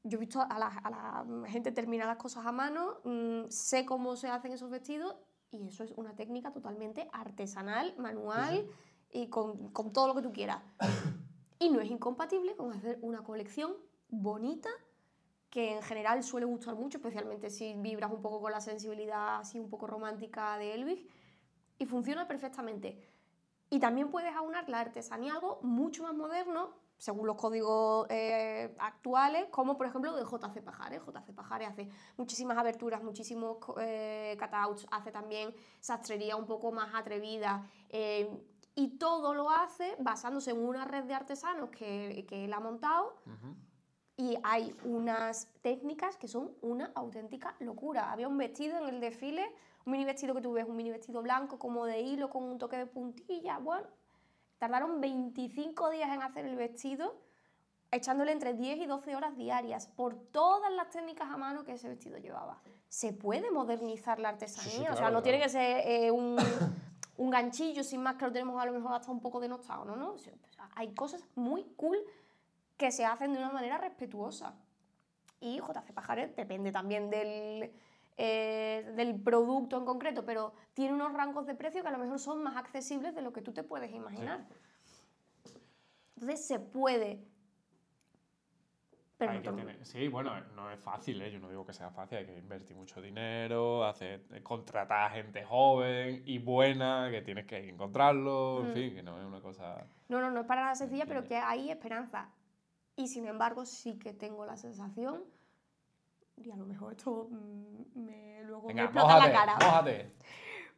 Yo 0.07 0.17
he 0.17 0.19
visto 0.19 0.41
a 0.41 0.59
la, 0.59 0.67
a 0.67 0.89
la 0.89 1.49
gente 1.49 1.71
terminar 1.71 2.07
las 2.07 2.17
cosas 2.17 2.45
a 2.45 2.51
mano, 2.51 2.97
mm, 3.03 3.49
sé 3.49 3.85
cómo 3.85 4.15
se 4.15 4.29
hacen 4.29 4.53
esos 4.53 4.69
vestidos 4.69 5.15
y 5.51 5.67
eso 5.67 5.83
es 5.83 5.91
una 5.95 6.15
técnica 6.15 6.51
totalmente 6.51 7.09
artesanal, 7.11 7.95
manual 7.97 8.67
y 9.11 9.29
con, 9.29 9.71
con 9.71 9.93
todo 9.93 10.07
lo 10.07 10.15
que 10.15 10.21
tú 10.21 10.31
quieras. 10.31 10.61
y 11.59 11.69
no 11.69 11.79
es 11.79 11.89
incompatible 11.89 12.55
con 12.55 12.73
hacer 12.73 12.99
una 13.01 13.23
colección 13.23 13.73
bonita 14.09 14.69
que 15.49 15.75
en 15.75 15.81
general 15.81 16.23
suele 16.23 16.45
gustar 16.45 16.75
mucho, 16.75 16.97
especialmente 16.97 17.49
si 17.49 17.73
vibras 17.75 18.11
un 18.11 18.21
poco 18.21 18.41
con 18.41 18.51
la 18.51 18.61
sensibilidad 18.61 19.39
así 19.39 19.59
un 19.59 19.69
poco 19.69 19.87
romántica 19.87 20.57
de 20.57 20.73
Elvis 20.73 21.05
y 21.79 21.85
funciona 21.85 22.27
perfectamente. 22.27 23.16
Y 23.69 23.79
también 23.79 24.09
puedes 24.09 24.33
aunar 24.35 24.67
la 24.69 24.79
artesanía 24.79 25.33
a 25.33 25.35
algo 25.35 25.59
mucho 25.61 26.03
más 26.03 26.13
moderno 26.13 26.73
según 26.97 27.27
los 27.27 27.35
códigos 27.35 28.07
eh, 28.09 28.73
actuales, 28.79 29.47
como 29.51 29.77
por 29.77 29.85
ejemplo 29.85 30.15
de 30.15 30.23
JC 30.23 30.63
Pajares. 30.63 31.01
JC 31.05 31.31
Pajares 31.35 31.69
hace 31.69 31.89
muchísimas 32.17 32.57
aberturas, 32.57 33.03
muchísimos 33.03 33.57
eh, 33.79 34.35
cutouts, 34.39 34.87
hace 34.89 35.11
también 35.11 35.53
sastrería 35.79 36.35
un 36.35 36.45
poco 36.47 36.71
más 36.71 36.93
atrevida. 36.95 37.67
eh, 37.89 38.29
y 38.79 38.99
todo 38.99 39.33
lo 39.33 39.49
hace 39.49 39.95
basándose 39.97 40.51
en 40.51 40.59
una 40.63 40.85
red 40.85 41.05
de 41.05 41.15
artesanos 41.15 41.71
que, 41.71 42.27
que 42.29 42.45
él 42.45 42.53
ha 42.53 42.59
montado 42.59 43.15
Ujú. 43.25 43.55
y 44.17 44.37
hay 44.43 44.75
unas 44.85 45.47
técnicas 45.63 46.15
que 46.17 46.27
son 46.27 46.51
una 46.61 46.91
auténtica 46.93 47.55
locura. 47.57 48.11
Había 48.11 48.27
un 48.27 48.37
vestido 48.37 48.77
en 48.77 48.87
el 48.93 48.99
desfile, 49.01 49.51
un 49.87 49.91
mini 49.91 50.03
vestido 50.03 50.35
que 50.35 50.41
tú 50.41 50.51
ves, 50.51 50.65
un 50.67 50.75
mini 50.75 50.91
vestido 50.91 51.21
blanco 51.21 51.57
como 51.57 51.85
de 51.85 52.01
hilo 52.01 52.29
con 52.29 52.43
un 52.43 52.57
toque 52.57 52.75
de 52.75 52.85
puntilla. 52.85 53.57
Bueno, 53.57 53.87
tardaron 54.57 54.99
25 54.99 55.89
días 55.91 56.09
en 56.13 56.21
hacer 56.21 56.45
el 56.45 56.57
vestido, 56.57 57.15
echándole 57.89 58.33
entre 58.33 58.53
10 58.53 58.79
y 58.79 58.85
12 58.85 59.15
horas 59.15 59.37
diarias 59.37 59.87
por 59.87 60.13
todas 60.13 60.73
las 60.73 60.89
técnicas 60.89 61.31
a 61.31 61.37
mano 61.37 61.63
que 61.63 61.71
ese 61.71 61.87
vestido 61.87 62.17
llevaba. 62.17 62.59
Se 62.89 63.13
puede 63.13 63.49
modernizar 63.49 64.19
la 64.19 64.27
artesanía, 64.27 64.71
Sí, 64.71 64.77
sí, 64.77 64.83
o 64.83 64.87
sea, 64.87 64.95
claro, 64.95 65.13
no 65.13 65.23
tiene 65.23 65.39
que 65.39 65.47
ser 65.47 65.87
eh, 65.87 66.11
un, 66.11 66.35
un 67.17 67.29
ganchillo 67.29 67.81
sin 67.81 68.03
más 68.03 68.17
que 68.17 68.25
lo 68.25 68.33
tenemos 68.33 68.61
a 68.61 68.65
lo 68.65 68.73
mejor 68.73 68.91
hasta 68.91 69.09
un 69.09 69.21
poco 69.21 69.39
denostado, 69.39 69.85
¿no? 69.85 69.95
no 69.95 70.11
o 70.11 70.17
sea, 70.17 70.33
hay 70.75 70.93
cosas 70.93 71.23
muy 71.35 71.63
cool 71.77 71.97
que 72.75 72.91
se 72.91 73.05
hacen 73.05 73.31
de 73.31 73.39
una 73.39 73.51
manera 73.51 73.77
respetuosa. 73.77 74.53
Y 75.39 75.59
JC 75.59 75.93
Pajares 75.93 76.35
depende 76.35 76.73
también 76.73 77.09
del, 77.09 77.71
eh, 78.17 78.91
del 78.95 79.21
producto 79.21 79.77
en 79.77 79.85
concreto, 79.85 80.25
pero 80.25 80.53
tiene 80.73 80.93
unos 80.93 81.13
rangos 81.13 81.45
de 81.45 81.55
precio 81.55 81.81
que 81.83 81.87
a 81.87 81.91
lo 81.91 81.99
mejor 81.99 82.19
son 82.19 82.41
más 82.43 82.57
accesibles 82.57 83.13
de 83.15 83.21
lo 83.21 83.31
que 83.31 83.41
tú 83.41 83.53
te 83.53 83.63
puedes 83.63 83.91
imaginar. 83.91 84.45
Entonces 86.15 86.45
se 86.47 86.59
puede. 86.59 87.23
Pero 89.17 89.33
no 89.33 89.65
que 89.65 89.83
Sí, 89.85 90.07
bueno, 90.09 90.39
no 90.55 90.69
es 90.71 90.79
fácil, 90.79 91.19
¿eh? 91.23 91.31
yo 91.31 91.39
no 91.39 91.49
digo 91.49 91.65
que 91.65 91.73
sea 91.73 91.89
fácil, 91.89 92.19
hay 92.19 92.25
que 92.27 92.37
invertir 92.37 92.75
mucho 92.75 93.01
dinero, 93.01 93.83
hacer, 93.83 94.23
eh, 94.31 94.43
contratar 94.43 95.05
a 95.05 95.09
gente 95.09 95.43
joven 95.43 96.21
y 96.25 96.37
buena, 96.37 97.07
que 97.09 97.23
tienes 97.23 97.47
que 97.47 97.67
encontrarlo, 97.67 98.61
en 98.63 98.69
Mm. 98.69 98.73
fin, 98.73 98.95
que 98.95 99.01
no 99.03 99.19
es 99.19 99.25
una 99.25 99.41
cosa... 99.41 99.87
No, 100.07 100.21
no, 100.21 100.29
no 100.29 100.41
es 100.41 100.45
para 100.45 100.61
nada 100.61 100.75
sencilla, 100.75 101.05
pero 101.07 101.21
Entiendo. 101.21 101.45
que 101.47 101.51
hay 101.51 101.71
esperanza. 101.71 102.29
Y 102.95 103.07
sin 103.07 103.25
embargo, 103.25 103.65
sí 103.65 103.97
que 103.97 104.13
tengo 104.13 104.45
la 104.45 104.55
sensación, 104.55 105.23
y 106.37 106.51
a 106.51 106.55
lo 106.55 106.65
mejor 106.65 106.93
esto 106.93 107.27
mm, 107.29 107.99
me, 107.99 108.43
luego 108.43 108.67
me 108.67 108.81
explota 108.83 109.07
mójate, 109.07 109.33
la 109.33 109.39
cara. 109.39 109.55
mójate. 109.55 110.13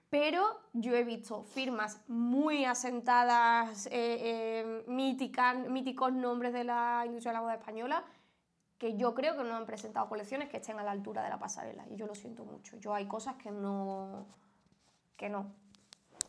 Pero 0.10 0.62
yo 0.74 0.96
he 0.96 1.04
visto 1.04 1.44
firmas 1.44 2.02
muy 2.08 2.66
asentadas, 2.66 3.86
eh, 3.88 3.92
eh, 3.92 4.84
míticas, 4.88 5.58
míticos 5.70 6.12
nombres 6.14 6.52
de 6.52 6.64
la 6.64 7.04
industria 7.06 7.32
de 7.32 7.38
la 7.38 7.42
moda 7.42 7.56
española, 7.56 8.04
que 8.80 8.98
yo 8.98 9.14
creo 9.14 9.38
que 9.38 9.44
no 9.44 9.56
han 9.56 9.68
presentado 9.68 10.10
colecciones 10.10 10.50
que 10.50 10.58
estén 10.58 10.80
a 10.80 10.84
la 10.84 10.92
altura 10.92 11.22
de 11.22 11.30
la 11.30 11.38
pasarela. 11.38 11.86
Y 11.90 11.96
yo 11.96 12.08
lo 12.08 12.16
siento 12.16 12.44
mucho. 12.44 12.78
Yo 12.78 12.96
hay 12.96 13.06
cosas 13.06 13.36
que 13.36 13.52
no. 13.52 14.26
que 15.16 15.30
no. 15.30 15.54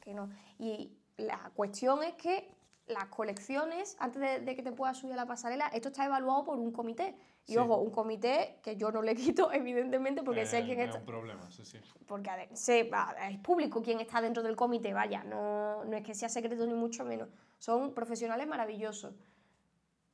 que 0.02 0.12
no. 0.12 0.28
Y 0.58 0.92
la 1.16 1.50
cuestión 1.54 2.02
es 2.02 2.14
que 2.14 2.52
las 2.90 3.06
colecciones, 3.06 3.96
antes 3.98 4.20
de, 4.20 4.40
de 4.40 4.54
que 4.56 4.62
te 4.62 4.72
puedas 4.72 4.96
subir 4.98 5.14
a 5.14 5.16
la 5.16 5.26
pasarela, 5.26 5.68
esto 5.68 5.88
está 5.88 6.04
evaluado 6.04 6.44
por 6.44 6.58
un 6.58 6.72
comité. 6.72 7.14
Y 7.46 7.52
Sí. 7.54 7.58
ojo, 7.58 7.78
un 7.78 7.90
comité 7.90 8.58
que 8.62 8.76
yo 8.76 8.92
no 8.92 9.00
le 9.02 9.14
quito, 9.34 9.50
evidentemente, 9.52 10.22
porque 10.22 10.44
sé 10.46 10.58
Eh, 10.58 10.64
quién 10.66 10.80
es 10.80 10.86
está 10.86 10.98
un 10.98 11.06
problema, 11.06 11.50
sí, 11.50 11.64
sí. 11.64 11.78
porque 12.06 12.30
a 12.30 12.36
ver, 12.36 12.56
sé- 12.56 12.90
es 13.30 13.38
público 13.38 13.82
quien 13.82 14.00
está 14.00 14.20
dentro 14.20 14.42
del 14.42 14.56
comité, 14.56 14.92
vaya, 14.92 15.24
no, 15.24 15.84
no 15.84 15.96
es 15.96 16.02
que 16.04 16.14
sea 16.14 16.28
secreto 16.28 16.66
ni 16.66 16.74
mucho 16.74 17.04
menos. 17.04 17.28
Son 17.58 17.92
profesionales 17.94 18.46
maravillosos. 18.46 19.14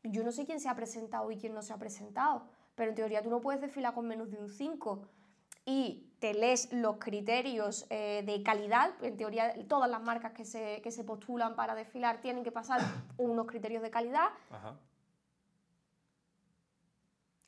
Yo 0.04 0.22
no 0.22 0.30
sé 0.30 0.44
quién 0.46 0.60
se 0.60 0.68
ha 0.68 0.74
presentado 0.76 1.30
y 1.32 1.36
quién 1.36 1.52
no 1.52 1.62
se 1.62 1.72
ha 1.72 1.78
presentado, 1.78 2.46
pero 2.76 2.90
en 2.90 2.94
teoría 2.94 3.22
tú 3.22 3.30
no 3.30 3.40
puedes 3.40 3.60
desfilar 3.60 3.92
con 3.94 4.06
menos 4.06 4.30
de 4.30 4.38
un 4.38 4.48
5 4.48 5.02
y 5.64 6.05
te 6.18 6.32
lees 6.34 6.72
los 6.72 6.96
criterios 6.96 7.86
eh, 7.90 8.22
de 8.24 8.42
calidad, 8.42 8.90
en 9.02 9.16
teoría 9.16 9.52
todas 9.68 9.90
las 9.90 10.00
marcas 10.02 10.32
que 10.32 10.44
se, 10.44 10.80
que 10.82 10.90
se 10.90 11.04
postulan 11.04 11.54
para 11.56 11.74
desfilar 11.74 12.20
tienen 12.20 12.42
que 12.42 12.52
pasar 12.52 12.80
unos 13.18 13.46
criterios 13.46 13.82
de 13.82 13.90
calidad 13.90 14.28
Ajá. 14.50 14.76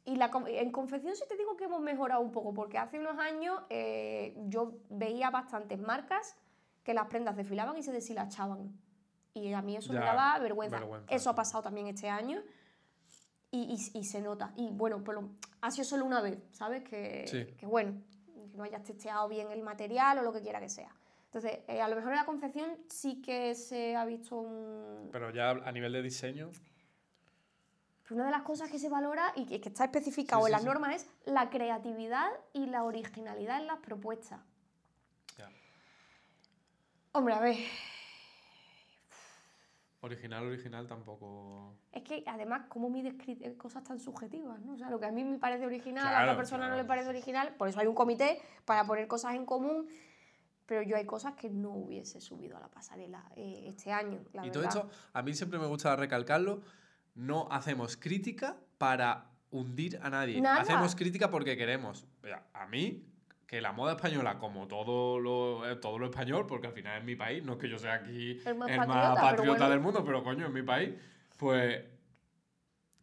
Y 0.04 0.16
la, 0.16 0.30
en 0.46 0.72
confección 0.72 1.14
sí 1.16 1.25
te 1.28 1.37
digo 1.37 1.56
que 1.56 1.64
hemos 1.64 1.82
mejorado 1.82 2.22
un 2.22 2.32
poco, 2.32 2.54
porque 2.54 2.78
hace 2.78 2.98
unos 2.98 3.18
años 3.18 3.60
eh, 3.68 4.34
yo 4.46 4.72
veía 4.88 5.28
bastantes 5.30 5.78
marcas 5.78 6.34
que 6.82 6.94
las 6.94 7.06
prendas 7.08 7.37
desfilaban 7.37 7.76
y 7.76 7.82
se 7.82 7.92
deshilachaban. 7.92 8.72
Y 9.34 9.52
a 9.52 9.60
mí 9.60 9.76
eso 9.76 9.92
me 9.92 9.98
daba 10.00 10.38
vergüenza. 10.38 10.78
vergüenza, 10.78 11.14
Eso 11.14 11.28
ha 11.28 11.34
pasado 11.34 11.62
también 11.62 11.88
este 11.88 12.08
año 12.08 12.42
y, 13.50 13.64
y- 13.94 13.98
y 13.98 14.04
se 14.04 14.22
nota. 14.22 14.52
Y 14.56 14.70
bueno, 14.70 15.04
pero 15.04 15.28
ha 15.60 15.70
sido 15.70 15.84
solo 15.84 16.06
una 16.06 16.22
vez, 16.22 16.38
¿sabes? 16.52 16.82
Que, 16.84 17.26
Sí. 17.28 17.44
que 17.58 17.66
bueno, 17.66 18.00
no 18.58 18.64
hayas 18.64 18.82
testeado 18.84 19.26
bien 19.28 19.50
el 19.50 19.62
material 19.62 20.18
o 20.18 20.22
lo 20.22 20.32
que 20.32 20.42
quiera 20.42 20.60
que 20.60 20.68
sea. 20.68 20.94
Entonces, 21.26 21.60
eh, 21.68 21.80
a 21.80 21.88
lo 21.88 21.96
mejor 21.96 22.12
en 22.12 22.16
la 22.18 22.24
confección 22.26 22.76
sí 22.88 23.22
que 23.22 23.54
se 23.54 23.96
ha 23.96 24.04
visto 24.04 24.36
un, 24.36 25.08
Pero 25.12 25.30
ya 25.30 25.50
a 25.50 25.72
nivel 25.72 25.92
de 25.92 26.02
diseño, 26.02 26.50
pero 28.02 28.16
una 28.16 28.24
de 28.26 28.30
las 28.30 28.42
cosas 28.42 28.70
que 28.70 28.78
se 28.78 28.88
valora 28.88 29.32
y 29.36 29.44
que, 29.44 29.60
que 29.60 29.68
está 29.68 29.84
especificado 29.84 30.40
Sí, 30.42 30.46
en 30.46 30.48
sí, 30.48 30.52
las 30.52 30.60
sí. 30.62 30.66
normas 30.66 30.94
es 30.96 31.10
la 31.26 31.50
creatividad 31.50 32.30
y 32.54 32.66
la 32.66 32.82
originalidad 32.84 33.58
en 33.58 33.66
las 33.66 33.78
propuestas. 33.80 34.40
ya. 35.36 35.50
Hombre, 37.12 37.34
a 37.34 37.40
ver, 37.40 37.56
original, 40.00 40.46
original 40.46 40.86
tampoco... 40.86 41.76
es 41.92 42.02
que 42.02 42.22
además, 42.26 42.66
¿cómo 42.68 42.88
mides 42.88 43.14
eh, 43.26 43.56
cosas 43.56 43.84
tan 43.84 43.98
subjetivas? 43.98 44.60
¿no? 44.60 44.74
O 44.74 44.78
sea, 44.78 44.90
lo 44.90 45.00
que 45.00 45.06
a 45.06 45.12
mí 45.12 45.24
me 45.24 45.38
parece 45.38 45.66
original, 45.66 46.14
a 46.14 46.22
otra 46.22 46.36
persona 46.36 46.68
no 46.68 46.76
le 46.76 46.84
parece 46.84 47.08
original, 47.08 47.54
por 47.56 47.68
eso 47.68 47.80
hay 47.80 47.86
un 47.86 47.94
comité 47.94 48.40
para 48.64 48.84
poner 48.84 49.08
cosas 49.08 49.34
en 49.34 49.44
común. 49.44 49.88
Pero 50.66 50.82
yo 50.82 50.96
hay 50.96 51.06
cosas 51.06 51.32
que 51.32 51.48
no 51.48 51.70
hubiese 51.70 52.20
subido 52.20 52.58
a 52.58 52.60
la 52.60 52.68
pasarela 52.68 53.24
eh, 53.36 53.64
este 53.68 53.90
año, 53.90 54.20
la 54.34 54.46
y 54.46 54.50
todo 54.50 54.64
esto, 54.64 54.90
a 55.14 55.22
mí 55.22 55.32
siempre 55.32 55.58
me 55.58 55.64
gusta 55.66 55.96
recalcarlo, 55.96 56.60
no 57.14 57.48
hacemos 57.50 57.96
crítica 57.96 58.58
para 58.76 59.30
hundir 59.50 59.98
a 60.02 60.10
nadie. 60.10 60.40
Nada. 60.42 60.60
Hacemos 60.60 60.94
crítica 60.94 61.30
porque 61.30 61.56
queremos. 61.56 62.06
A 62.52 62.66
mí, 62.66 63.02
que 63.48 63.62
la 63.62 63.72
moda 63.72 63.92
española, 63.94 64.38
como 64.38 64.68
todo 64.68 65.18
lo, 65.18 65.66
eh, 65.68 65.74
todo 65.76 65.98
lo 65.98 66.06
español, 66.10 66.46
porque 66.46 66.66
al 66.66 66.74
final 66.74 66.98
es 66.98 67.04
mi 67.04 67.16
país, 67.16 67.42
no 67.42 67.54
es 67.54 67.58
que 67.58 67.68
yo 67.70 67.78
sea 67.78 67.94
aquí 67.94 68.38
El 68.44 68.54
más 68.56 68.68
el 68.68 68.76
patriota, 68.76 68.86
más 68.86 69.14
pero 69.14 69.20
patriota 69.30 69.58
bueno. 69.58 69.70
del 69.70 69.80
mundo, 69.80 70.04
pero 70.04 70.22
coño, 70.22 70.46
es 70.46 70.52
mi 70.52 70.62
país, 70.62 70.90
pues 71.38 71.82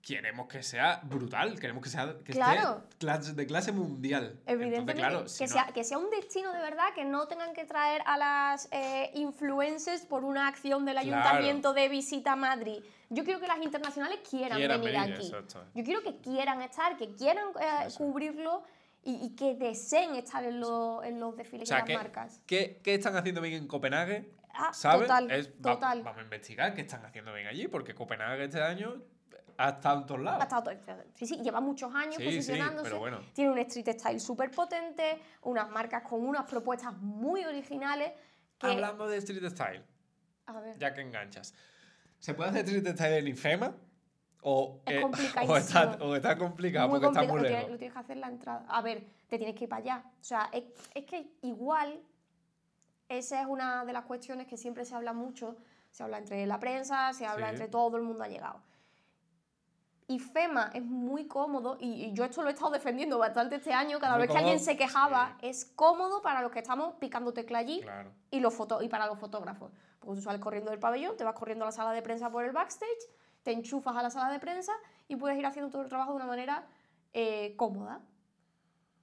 queremos 0.03 0.47
que 0.47 0.61
sea 0.61 1.01
brutal, 1.03 1.59
queremos 1.59 1.81
que 1.83 1.89
sea 1.89 2.17
que 2.23 2.31
Claro. 2.33 2.83
esté 2.83 2.97
clase- 2.99 3.33
de 3.33 3.47
clase 3.47 3.71
mundial. 3.71 4.39
Evidentemente, 4.45 4.91
Entonces, 4.91 5.07
claro, 5.07 5.27
si 5.27 5.39
que, 5.39 5.47
no- 5.47 5.53
sea, 5.53 5.73
que 5.73 5.83
sea 5.83 5.97
un 5.97 6.11
destino 6.11 6.53
de 6.53 6.59
verdad, 6.61 6.93
que 6.93 7.05
no 7.05 7.27
tengan 7.27 7.53
que 7.55 7.65
traer 7.65 8.03
a 8.05 8.15
las 8.15 8.67
eh, 8.71 9.09
influencers 9.15 10.05
por 10.05 10.23
una 10.23 10.47
acción 10.47 10.85
del 10.85 10.97
Claro. 10.99 11.09
ayuntamiento 11.23 11.73
de 11.73 11.89
visita 11.89 12.33
a 12.33 12.35
Madrid. 12.35 12.83
Yo 13.09 13.23
quiero 13.23 13.39
que 13.39 13.47
las 13.47 13.57
internacionales 13.63 14.19
quieran, 14.29 14.59
quieran 14.59 14.79
venir, 14.81 14.99
venir, 14.99 15.13
aquí. 15.15 15.25
exacto. 15.25 15.63
Yo 15.73 15.83
quiero 15.83 16.03
que 16.03 16.17
quieran 16.17 16.61
estar, 16.61 16.97
que 16.97 17.11
quieran 17.15 17.45
eh, 17.59 17.87
cubrirlo 17.97 18.61
y, 19.05 19.24
y 19.25 19.35
que 19.35 19.55
deseen 19.55 20.15
estar 20.15 20.43
en, 20.43 20.59
los- 20.59 21.03
en 21.05 21.19
los 21.19 21.38
desfiles 21.38 21.69
O 21.69 21.71
sea, 21.74 21.77
de 21.81 21.85
¿qué, 21.85 21.93
las 21.93 22.03
marcas. 22.03 22.41
qué- 22.45 22.81
qué 22.83 22.95
están 22.95 23.15
haciendo 23.15 23.39
bien 23.39 23.53
en 23.53 23.67
Copenhague? 23.67 24.31
Ah, 24.53 24.74
¿Sabes? 24.74 25.01
total, 25.07 25.31
Es- 25.31 25.50
va- 25.65 25.74
total. 25.74 26.01
vamos 26.03 26.19
a 26.19 26.24
investigar 26.24 26.74
qué 26.74 26.81
están 26.81 27.05
haciendo 27.05 27.33
bien 27.33 27.47
allí, 27.47 27.67
porque 27.67 27.93
Copenhague 27.93 28.43
este 28.45 28.62
año 28.62 29.01
ha 29.57 29.69
estado 29.69 30.01
en 30.01 30.05
todos 30.07 30.21
lados. 30.21 30.41
Ha 30.41 30.43
estado 30.45 30.71
sí, 31.13 31.25
sí, 31.27 31.38
lleva 31.41 31.62
muchos 31.62 31.93
años 31.93 32.15
Sí, 32.15 32.24
sí, 32.29 32.38
posicionándose. 32.38 32.83
pero 32.83 33.00
bueno. 33.00 33.19
Tiene 33.33 33.51
un 33.51 33.57
street 33.59 33.89
style 34.00 34.19
súper 34.19 34.50
potente, 34.51 35.21
unas 35.43 35.69
marcas 35.69 36.01
con 36.03 36.25
unas 36.27 36.50
propuestas 36.50 36.93
muy 36.97 37.45
originales. 37.45 38.12
Que, 38.57 38.67
Hablando 38.67 39.07
de 39.07 39.17
street 39.17 39.47
style, 39.51 39.83
a 40.47 40.59
ver, 40.59 40.77
ya 40.79 40.93
que 40.93 41.01
enganchas, 41.01 41.53
¿se 42.19 42.33
puede 42.33 42.50
hacer 42.50 42.65
street 42.65 42.95
style 42.95 43.13
en 43.17 43.27
Infema? 43.27 43.75
¿O, 44.47 44.79
Es 44.85 44.93
eh, 45.01 45.03
o, 45.49 45.57
está, 45.57 45.97
o 46.01 46.15
está 46.15 46.37
complicado 46.37 46.87
muy 46.87 46.99
porque 46.99 47.19
está 47.19 47.33
muy 47.33 47.41
lejos? 47.41 47.69
lo 47.71 47.77
tienes 47.77 47.93
que 47.93 47.99
hacer 47.99 48.17
la 48.17 48.27
entrada. 48.27 48.63
A 48.69 48.81
ver, 48.81 49.03
te 49.27 49.37
tienes 49.37 49.55
que 49.55 49.63
ir 49.63 49.69
para 49.69 49.81
allá. 49.81 50.03
O 50.21 50.23
sea, 50.23 50.49
es, 50.53 50.65
es 50.93 51.03
que 51.05 51.31
igual, 51.41 51.99
esa 53.09 53.41
es 53.41 53.47
una 53.47 53.83
de 53.85 53.93
las 53.93 54.05
cuestiones 54.05 54.45
que 54.45 54.55
siempre 54.55 54.85
se 54.85 54.93
habla 54.93 55.13
mucho. 55.13 55.55
Se 55.89 56.03
habla 56.03 56.19
entre 56.19 56.45
la 56.45 56.59
prensa, 56.59 57.11
se 57.13 57.25
habla 57.25 57.47
Sí. 57.47 57.51
entre 57.53 57.67
todo 57.69 57.97
el 57.97 58.03
mundo 58.03 58.23
ha 58.23 58.27
llegado. 58.27 58.61
Y 60.07 60.19
FEMA 60.19 60.69
es 60.75 60.83
muy 60.83 61.25
cómodo, 61.25 61.77
y, 61.79 62.05
y 62.05 62.13
yo 62.13 62.23
esto 62.25 62.43
lo 62.43 62.49
he 62.49 62.51
estado 62.51 62.69
defendiendo 62.69 63.17
bastante 63.17 63.55
este 63.55 63.73
año, 63.73 63.97
cada 63.99 64.17
Muy 64.17 64.27
vez 64.27 64.31
que 64.31 64.37
alguien 64.37 64.59
se 64.59 64.77
quejaba, 64.77 65.35
sí. 65.39 65.47
es 65.47 65.65
cómodo 65.65 66.21
para 66.21 66.43
los 66.43 66.51
que 66.51 66.59
estamos 66.59 66.93
picando 66.99 67.33
tecla 67.33 67.57
allí 67.57 67.81
Claro. 67.81 68.11
y, 68.29 68.39
los 68.39 68.53
foto 68.53 68.83
y 68.83 68.89
para 68.89 69.07
los 69.07 69.17
fotógrafos. 69.17 69.71
Porque 69.99 70.17
tú 70.17 70.21
sales 70.21 70.39
corriendo 70.41 70.69
del 70.69 70.79
pabellón, 70.79 71.17
te 71.17 71.23
vas 71.23 71.33
corriendo 71.33 71.65
a 71.65 71.69
la 71.69 71.71
sala 71.71 71.91
de 71.91 72.03
prensa 72.03 72.29
por 72.29 72.45
el 72.45 72.51
backstage, 72.51 72.91
te 73.45 73.51
enchufas 73.51 73.95
a 73.95 74.01
la 74.01 74.09
sala 74.09 74.33
de 74.33 74.39
prensa 74.39 74.73
y 75.07 75.15
puedes 75.15 75.37
ir 75.37 75.45
haciendo 75.45 75.69
todo 75.69 75.83
el 75.83 75.87
trabajo 75.87 76.09
de 76.11 76.15
una 76.17 76.25
manera 76.25 76.67
eh, 77.13 77.55
cómoda. 77.55 78.01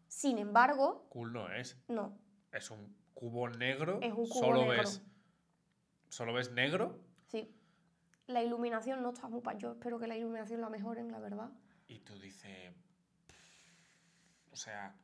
Sin 0.09 0.37
embargo, 0.39 1.07
Cool 1.11 1.33
no 1.33 1.49
es. 1.51 1.79
no. 1.87 2.19
Es 2.51 2.71
un 2.73 2.95
cubo 3.15 3.49
negro. 3.49 4.01
Es 4.03 4.11
un 4.13 4.29
cubo 4.29 4.41
solo 4.41 4.61
negro. 4.67 4.77
ves. 4.79 5.03
Solo 6.09 6.33
ves 6.35 6.51
negro 6.53 6.99
Sí. 7.29 7.49
La 8.27 8.43
iluminación 8.43 9.01
no 9.03 9.11
está 9.11 9.29
muy 9.29 9.41
pa- 9.41 9.55
Yo 9.57 9.73
espero 9.73 9.99
que 9.99 10.07
la 10.09 10.17
iluminación 10.17 10.61
la 10.61 10.69
mejoren, 10.69 11.11
la 11.13 11.19
verdad. 11.21 11.51
Y 11.89 12.01
tú 12.01 12.19
dices. 12.19 12.75
O 14.51 14.57
sea, 14.57 14.95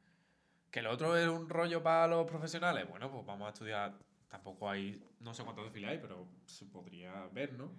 que 0.71 0.83
lo 0.83 0.93
otro 0.93 1.17
es 1.17 1.29
un 1.29 1.49
rollo 1.49 1.83
para 1.83 2.07
los 2.09 2.27
profesionales. 2.27 2.87
Bueno, 2.89 3.11
pues 3.11 3.25
vamos 3.25 3.47
a 3.47 3.53
estudiar. 3.53 3.95
Tampoco 4.29 4.69
hay. 4.69 5.03
No 5.21 5.33
sé 5.33 5.43
cuántos 5.45 5.65
desfiles 5.65 5.91
hay, 5.91 5.99
pero 5.99 6.27
se 6.45 6.67
podría 6.67 7.27
ver, 7.29 7.55
¿no? 7.55 7.71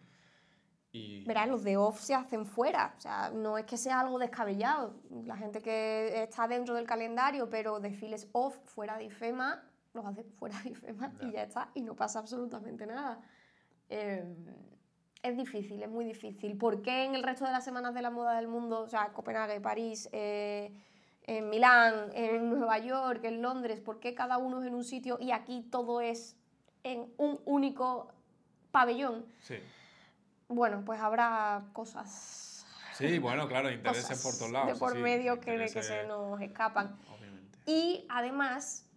Y. 0.91 1.23
Verás, 1.25 1.47
los 1.47 1.63
de 1.63 1.77
off 1.77 1.99
se 1.99 2.15
hacen 2.15 2.45
fuera. 2.45 2.93
O 2.97 2.99
sea, 2.99 3.29
no 3.29 3.57
es 3.57 3.65
que 3.65 3.77
sea 3.77 3.99
algo 3.99 4.17
descabellado. 4.17 4.95
La 5.25 5.37
gente 5.37 5.61
que 5.61 6.23
está 6.23 6.47
dentro 6.47 6.73
del 6.75 6.85
calendario, 6.87 7.49
pero 7.49 7.79
desfiles 7.79 8.27
off 8.31 8.57
fuera 8.65 8.97
de 8.97 9.05
IFEMA, 9.05 9.63
los 9.93 10.05
hace 10.05 10.23
fuera 10.23 10.59
de 10.63 10.69
IFEMA 10.71 11.13
y 11.21 11.25
Ya. 11.27 11.31
ya 11.31 11.43
está. 11.43 11.71
Y 11.75 11.81
no 11.81 11.95
pasa 11.95 12.19
absolutamente 12.19 12.85
nada. 12.87 13.21
Eh, 13.89 14.23
es 15.21 15.37
difícil, 15.37 15.83
es 15.83 15.89
muy 15.89 16.05
difícil. 16.05 16.57
¿Por 16.57 16.81
qué 16.81 17.03
en 17.03 17.13
el 17.13 17.23
resto 17.23 17.45
de 17.45 17.51
las 17.51 17.63
semanas 17.65 17.93
de 17.93 18.01
la 18.01 18.09
moda 18.09 18.35
del 18.35 18.47
mundo, 18.47 18.81
o 18.81 18.87
sea, 18.87 19.09
Copenhague, 19.13 19.59
París, 19.59 20.09
eh, 20.11 20.73
en 21.23 21.49
Milán, 21.49 22.09
en 22.13 22.49
Nueva 22.49 22.79
York, 22.79 23.23
en 23.25 23.41
Londres, 23.41 23.79
por 23.81 23.99
qué 23.99 24.15
cada 24.15 24.37
uno 24.37 24.61
es 24.61 24.67
en 24.67 24.73
un 24.73 24.83
sitio 24.83 25.17
y 25.19 25.31
aquí 25.31 25.61
todo 25.69 26.01
es 26.01 26.37
en 26.83 27.13
un 27.17 27.39
único 27.45 28.11
pabellón? 28.71 29.25
Sí. 29.39 29.55
Bueno, 30.49 30.83
pues 30.83 30.99
habrá 30.99 31.63
cosas, 31.73 32.49
Sí, 32.99 33.17
bueno, 33.17 33.47
claro, 33.47 33.71
intereses 33.71 34.21
por 34.21 34.33
todos 34.37 34.51
lados. 34.51 34.73
de 34.73 34.75
por 34.79 34.93
sí, 34.93 34.99
medio 34.99 35.39
que, 35.39 35.67
se 35.69 36.05
nos 36.05 36.41
escapan. 36.41 36.97
Obviamente. 37.09 37.57
Y 37.65 38.05
además, 38.09 38.89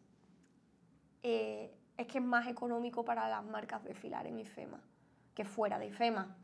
eh, 1.23 1.73
es 1.97 2.07
que 2.09 2.19
es 2.19 2.25
más 2.25 2.49
económico 2.49 3.05
para 3.05 3.29
las 3.29 3.45
marcas 3.45 3.85
desfilar 3.85 4.27
en 4.27 4.41
IFEMA 4.41 4.81
que 5.35 5.45
fuera 5.45 5.79
de 5.79 5.87
IFEMA. 5.87 6.37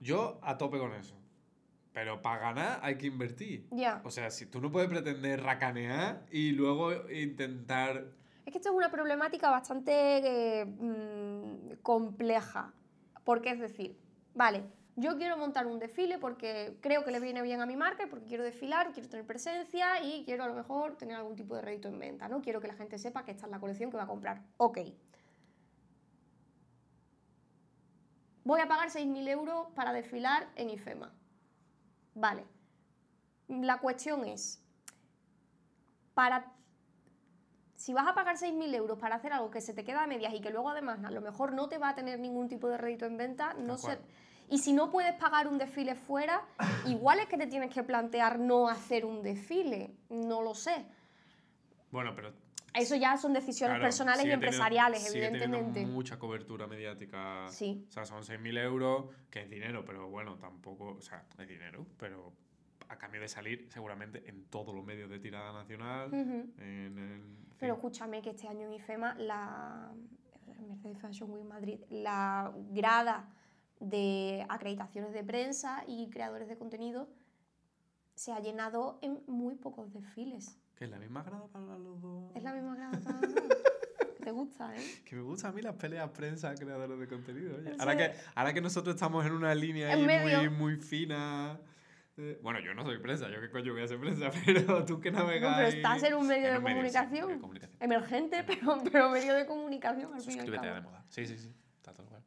Yo 0.00 0.38
a 0.42 0.56
tope 0.56 0.78
con 0.78 0.94
eso. 0.94 1.14
Pero 1.92 2.22
para 2.22 2.40
ganar 2.40 2.80
hay 2.82 2.96
que 2.96 3.06
invertir. 3.06 3.68
Ya. 3.70 4.00
O 4.04 4.10
sea, 4.10 4.30
si 4.30 4.46
tú 4.46 4.60
no 4.60 4.72
puedes 4.72 4.88
pretender 4.88 5.42
racanear 5.42 6.24
y 6.30 6.52
luego 6.52 7.08
intentar. 7.10 8.06
Es 8.46 8.52
que 8.52 8.58
esto 8.58 8.70
es 8.70 8.74
una 8.74 8.90
problemática 8.90 9.50
bastante 9.50 10.62
eh, 10.62 10.64
mm, 10.64 11.82
compleja. 11.82 12.72
Porque 13.22 13.50
es 13.50 13.60
decir, 13.60 13.96
vale, 14.34 14.64
yo 14.96 15.16
quiero 15.16 15.36
montar 15.36 15.66
un 15.66 15.78
desfile 15.78 16.18
porque 16.18 16.78
creo 16.80 17.04
que 17.04 17.10
le 17.10 17.18
viene 17.18 17.42
bien 17.42 17.60
a 17.60 17.66
mi 17.66 17.76
marca 17.76 18.04
y 18.04 18.06
porque 18.06 18.26
quiero 18.26 18.44
desfilar, 18.44 18.92
quiero 18.92 19.08
tener 19.08 19.26
presencia 19.26 20.00
y 20.02 20.24
quiero 20.24 20.44
a 20.44 20.48
lo 20.48 20.54
mejor 20.54 20.96
tener 20.96 21.16
algún 21.16 21.34
tipo 21.34 21.56
de 21.56 21.62
rédito 21.62 21.88
en 21.88 21.98
venta, 21.98 22.28
¿no? 22.28 22.40
Quiero 22.40 22.60
que 22.60 22.68
la 22.68 22.74
gente 22.74 22.98
sepa 22.98 23.24
que 23.24 23.32
esta 23.32 23.46
es 23.46 23.50
la 23.50 23.58
colección 23.58 23.90
que 23.90 23.96
va 23.96 24.04
a 24.04 24.06
comprar. 24.06 24.42
Ok. 24.56 24.78
Voy 28.44 28.60
a 28.60 28.68
pagar 28.68 28.90
6.000 28.90 29.26
euros 29.28 29.68
para 29.74 29.92
desfilar 29.92 30.48
en 30.54 30.70
IFEMA. 30.70 31.12
Vale. 32.14 32.44
La 33.48 33.78
cuestión 33.78 34.24
es, 34.24 34.62
para 36.14 36.52
si 37.74 37.92
vas 37.92 38.06
a 38.06 38.14
pagar 38.14 38.36
6.000 38.36 38.72
euros 38.74 38.98
para 38.98 39.16
hacer 39.16 39.32
algo 39.32 39.50
que 39.50 39.60
se 39.60 39.74
te 39.74 39.84
queda 39.84 40.04
a 40.04 40.06
medias 40.06 40.32
y 40.32 40.40
que 40.40 40.50
luego 40.50 40.70
además 40.70 41.04
a 41.04 41.10
lo 41.10 41.20
mejor 41.20 41.52
no 41.52 41.68
te 41.68 41.78
va 41.78 41.90
a 41.90 41.94
tener 41.94 42.20
ningún 42.20 42.48
tipo 42.48 42.68
de 42.68 42.78
rédito 42.78 43.04
en 43.06 43.16
venta, 43.16 43.54
no 43.54 43.76
sé. 43.76 43.98
Y 44.50 44.58
si 44.58 44.72
no 44.72 44.90
puedes 44.90 45.14
pagar 45.14 45.48
un 45.48 45.58
desfile 45.58 45.94
fuera, 45.94 46.42
igual 46.86 47.18
es 47.20 47.26
que 47.26 47.36
te 47.38 47.46
tienes 47.46 47.72
que 47.72 47.82
plantear 47.82 48.38
no 48.38 48.68
hacer 48.68 49.04
un 49.04 49.22
desfile. 49.22 49.90
No 50.10 50.42
lo 50.42 50.54
sé. 50.54 50.86
Bueno, 51.90 52.12
pero. 52.14 52.32
Eso 52.74 52.96
ya 52.96 53.16
son 53.16 53.32
decisiones 53.32 53.74
claro, 53.76 53.84
personales 53.84 54.22
y 54.22 54.24
teniendo- 54.24 54.46
empresariales, 54.46 54.98
sigue 55.06 55.26
teniendo 55.26 55.56
evidentemente. 55.58 55.86
mucha 55.92 56.18
cobertura 56.18 56.66
mediática. 56.66 57.46
Sí. 57.48 57.84
O 57.88 57.92
sea, 57.92 58.04
son 58.04 58.22
6.000 58.24 58.58
euros, 58.64 59.06
que 59.30 59.42
es 59.42 59.50
dinero, 59.50 59.84
pero 59.84 60.08
bueno, 60.10 60.36
tampoco. 60.38 60.96
O 60.98 61.00
sea, 61.00 61.24
es 61.38 61.48
dinero, 61.48 61.86
pero 61.98 62.32
a 62.88 62.98
cambio 62.98 63.20
de 63.20 63.28
salir 63.28 63.68
seguramente 63.70 64.28
en 64.28 64.44
todos 64.46 64.74
los 64.74 64.84
medios 64.84 65.08
de 65.08 65.20
tirada 65.20 65.52
nacional. 65.52 66.08
Ujú. 66.08 66.52
en 66.58 66.98
el, 66.98 66.98
en 66.98 67.36
Pero 67.60 67.74
escúchame 67.74 68.20
que 68.20 68.30
este 68.30 68.48
año 68.48 68.66
en 68.66 68.72
IFEMA, 68.74 69.14
la 69.14 69.92
Mercedes 70.68 70.98
Fashion 71.00 71.30
Week 71.30 71.44
Madrid, 71.44 71.78
la 71.90 72.52
grada 72.72 73.28
de 73.88 74.46
acreditaciones 74.48 75.12
de 75.12 75.22
prensa 75.24 75.84
y 75.86 76.08
creadores 76.10 76.48
de 76.48 76.56
contenido 76.56 77.08
se 78.14 78.32
ha 78.32 78.40
llenado 78.40 78.98
en 79.02 79.22
muy 79.26 79.54
pocos 79.56 79.92
desfiles. 79.92 80.58
Que 80.76 80.84
es 80.84 80.90
la 80.90 80.98
misma 80.98 81.22
grada 81.22 81.46
para 81.48 81.78
los 81.78 82.00
dos. 82.00 82.32
Es 82.34 82.42
la 82.42 82.52
misma 82.52 82.74
grada 82.76 82.98
para 83.00 83.20
los 83.20 83.34
dos. 83.34 83.44
¿Te 84.24 84.30
gusta, 84.30 84.74
eh? 84.74 84.80
Que 85.04 85.16
me 85.16 85.22
gustan 85.22 85.50
a 85.50 85.54
mí 85.54 85.60
las 85.60 85.74
peleas 85.76 86.08
prensa 86.10 86.54
creadores 86.54 86.98
de 86.98 87.06
contenido. 87.06 87.56
oye. 87.58 87.72
Sí. 87.72 87.76
Ahora, 87.78 87.96
que, 87.96 88.12
ahora 88.34 88.54
que 88.54 88.60
nosotros 88.62 88.94
estamos 88.94 89.24
en 89.26 89.32
una 89.32 89.54
línea 89.54 89.92
En 89.92 90.08
ahí 90.08 90.48
muy, 90.48 90.56
muy 90.56 90.76
fina. 90.76 91.60
eh, 92.16 92.38
bueno, 92.42 92.60
yo 92.60 92.72
no 92.74 92.84
soy 92.84 92.98
prensa, 93.00 93.28
yo 93.28 93.40
qué 93.40 93.50
coño 93.50 93.72
voy 93.74 93.82
a 93.82 93.88
ser 93.88 94.00
prensa, 94.00 94.30
pero 94.46 94.84
tú 94.86 94.98
que 95.00 95.10
navegas. 95.10 95.50
No, 95.50 95.56
pero 95.56 95.68
estás 95.68 96.02
en 96.04 96.14
un 96.14 96.26
medio 96.26 96.52
de 96.52 96.56
un 96.58 96.64
medio, 96.64 96.76
sí, 96.76 96.80
comunicación. 96.80 97.10
medio 97.26 97.34
de 97.34 97.40
comunicación. 97.40 97.82
Emergente, 97.82 98.44
pero, 98.46 98.78
pero 98.90 99.10
medio 99.10 99.34
de 99.34 99.46
comunicación 99.46 100.14
al 100.14 100.20
fin 100.20 100.30
y 100.30 100.32
al 100.32 100.46
Suscríbete 100.46 100.62
cabo. 100.68 100.74
de 100.76 100.80
moda. 100.80 101.04
Sí, 101.10 101.26
sí, 101.26 101.36
sí. 101.36 101.52
Está 101.76 101.92
todo 101.92 102.06
igual. 102.06 102.22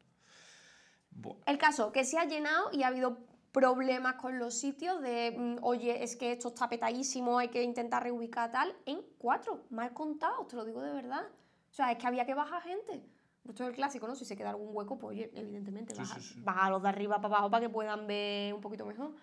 El 1.45 1.57
caso, 1.57 1.91
que 1.91 2.03
se 2.03 2.17
ha 2.17 2.25
llenado 2.25 2.69
y 2.71 2.83
ha 2.83 2.87
habido 2.87 3.17
problemas 3.51 4.15
con 4.15 4.37
los 4.37 4.53
sitios 4.53 5.01
de, 5.01 5.33
mm, 5.37 5.57
oye, 5.63 6.03
es 6.03 6.15
que 6.15 6.31
esto 6.33 6.49
está 6.49 6.69
petadísimo, 6.69 7.39
hay 7.39 7.47
que 7.47 7.63
intentar 7.63 8.03
reubicar 8.03 8.51
tal, 8.51 8.75
en 8.85 9.01
cuatro, 9.17 9.63
mal 9.71 9.93
contados, 9.93 10.47
te 10.47 10.55
lo 10.55 10.63
digo 10.65 10.81
de 10.81 10.91
verdad. 10.93 11.23
O 11.71 11.73
sea, 11.73 11.91
es 11.91 11.97
que 11.97 12.05
había 12.07 12.25
que 12.25 12.33
bajar 12.35 12.61
gente. 12.61 13.03
Esto 13.47 13.63
es 13.63 13.69
el 13.69 13.75
clásico, 13.75 14.07
¿no? 14.07 14.15
Si 14.15 14.25
se 14.25 14.35
queda 14.35 14.49
algún 14.49 14.75
hueco, 14.75 14.97
pues 14.99 15.11
oye, 15.11 15.31
evidentemente, 15.33 15.93
Sí, 15.95 16.01
baja, 16.01 16.15
sí, 16.19 16.33
sí. 16.33 16.41
baja 16.41 16.65
a 16.65 16.69
los 16.69 16.83
de 16.83 16.89
arriba 16.89 17.15
para 17.21 17.27
abajo 17.35 17.49
para 17.49 17.61
que 17.65 17.69
puedan 17.69 18.05
ver 18.05 18.53
un 18.53 18.61
poquito 18.61 18.85
mejor. 18.85 19.13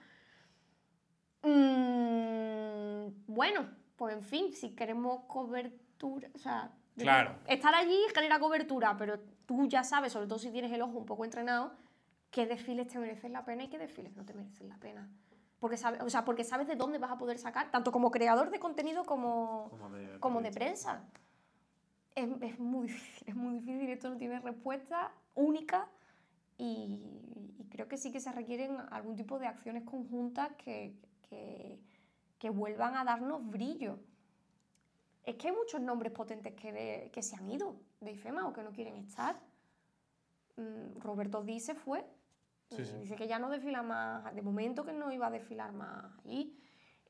Mm, 1.43 3.09
bueno, 3.27 3.69
pues 3.97 4.15
en 4.15 4.23
fin, 4.23 4.53
si 4.55 4.71
queremos 4.75 5.25
cobertura, 5.27 6.29
o 6.35 6.39
sea, 6.39 6.73
Claro. 6.97 7.37
estar 7.47 7.75
allí 7.75 7.99
genera 8.15 8.39
cobertura, 8.39 8.97
pero 8.97 9.19
tú 9.47 9.67
ya 9.67 9.85
sabes, 9.85 10.13
sobre 10.13 10.27
todo 10.27 10.39
si 10.39 10.51
tienes 10.51 10.73
el 10.73 10.81
ojo 10.83 10.97
un 10.99 11.07
poco 11.07 11.25
entrenado, 11.25 11.73
qué 12.35 12.47
desfiles 12.47 12.89
te 12.89 12.99
merecen 12.99 13.33
la 13.33 13.45
pena 13.45 13.63
y 13.63 13.69
qué 13.69 13.79
desfiles 13.79 14.17
no 14.17 14.25
te 14.25 14.35
merecen 14.35 14.69
la 14.69 14.77
pena. 14.79 15.09
Porque 15.61 15.77
sabes, 15.77 16.03
o 16.03 16.11
sea, 16.11 16.25
porque 16.25 16.43
sabes 16.43 16.67
de 16.67 16.75
dónde 16.75 16.99
vas 16.99 17.13
a 17.13 17.17
poder 17.17 17.39
sacar, 17.39 17.71
tanto 17.71 17.93
como 17.93 18.11
creador 18.11 18.51
de 18.51 18.59
contenido 18.59 19.05
como, 19.05 19.69
Como 19.71 19.89
de, 19.91 20.19
como 20.19 20.41
de 20.43 20.51
periodista. 20.51 20.99
prensa. 20.99 21.09
Es, 22.17 22.29
es 22.43 22.59
muy 22.59 22.89
difícil, 22.89 23.29
es 23.29 23.37
muy 23.37 23.55
difícil, 23.61 23.89
esto 23.89 24.11
no 24.11 24.17
tiene 24.17 24.41
respuesta 24.41 25.13
única 25.37 25.89
y, 26.59 26.99
y 27.59 27.65
creo 27.71 27.87
que 27.87 27.97
sí 27.97 28.11
que 28.11 28.21
se 28.21 28.33
requieren 28.33 28.77
algún 28.91 29.15
tipo 29.15 29.39
de 29.39 29.47
acciones 29.47 29.85
conjuntas 29.85 30.51
que, 30.57 30.97
que, 31.29 31.79
que 32.39 32.51
vuelvan 32.51 32.97
a 32.97 33.05
darnos 33.05 33.49
brillo. 33.49 34.01
Es 35.25 35.37
que 35.37 35.49
hay 35.49 35.55
muchos 35.55 35.81
nombres 35.81 36.13
potentes 36.13 36.53
que, 36.55 37.11
que 37.13 37.23
se 37.23 37.37
han 37.37 37.49
ido 37.49 37.77
de 38.01 38.11
IFEMA 38.11 38.47
o 38.49 38.53
que 38.53 38.63
no 38.65 38.73
quieren 38.73 38.97
estar. 38.97 39.41
Mm, 40.57 41.01
Roberto 41.01 41.43
Di 41.43 41.61
se 41.61 41.75
fue. 41.75 42.05
Sí, 42.77 42.83
y 42.83 42.85
sí. 42.85 42.97
Dice 43.01 43.17
que 43.17 43.27
ya 43.27 43.39
no 43.39 43.49
desfila 43.49 43.83
más, 43.83 44.35
de 44.35 44.43
momento 44.43 44.85
que 44.85 44.93
no 44.93 45.11
iba 45.13 45.27
a 45.27 45.31
desfilar 45.31 45.73
más 45.73 46.07
allí. 46.25 46.59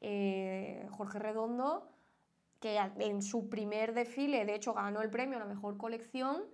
Eh, 0.01 0.87
Jorge 0.91 1.19
Redondo, 1.19 1.91
que 2.61 2.79
en 2.99 3.23
su 3.23 3.49
primer 3.49 3.95
desfile, 3.95 4.45
de 4.45 4.55
hecho, 4.55 4.75
ganó 4.75 5.03
el 5.03 5.11
premio 5.11 5.37
a 5.37 5.41
la 5.41 5.47
mejor 5.47 5.77
colección, 5.77 6.45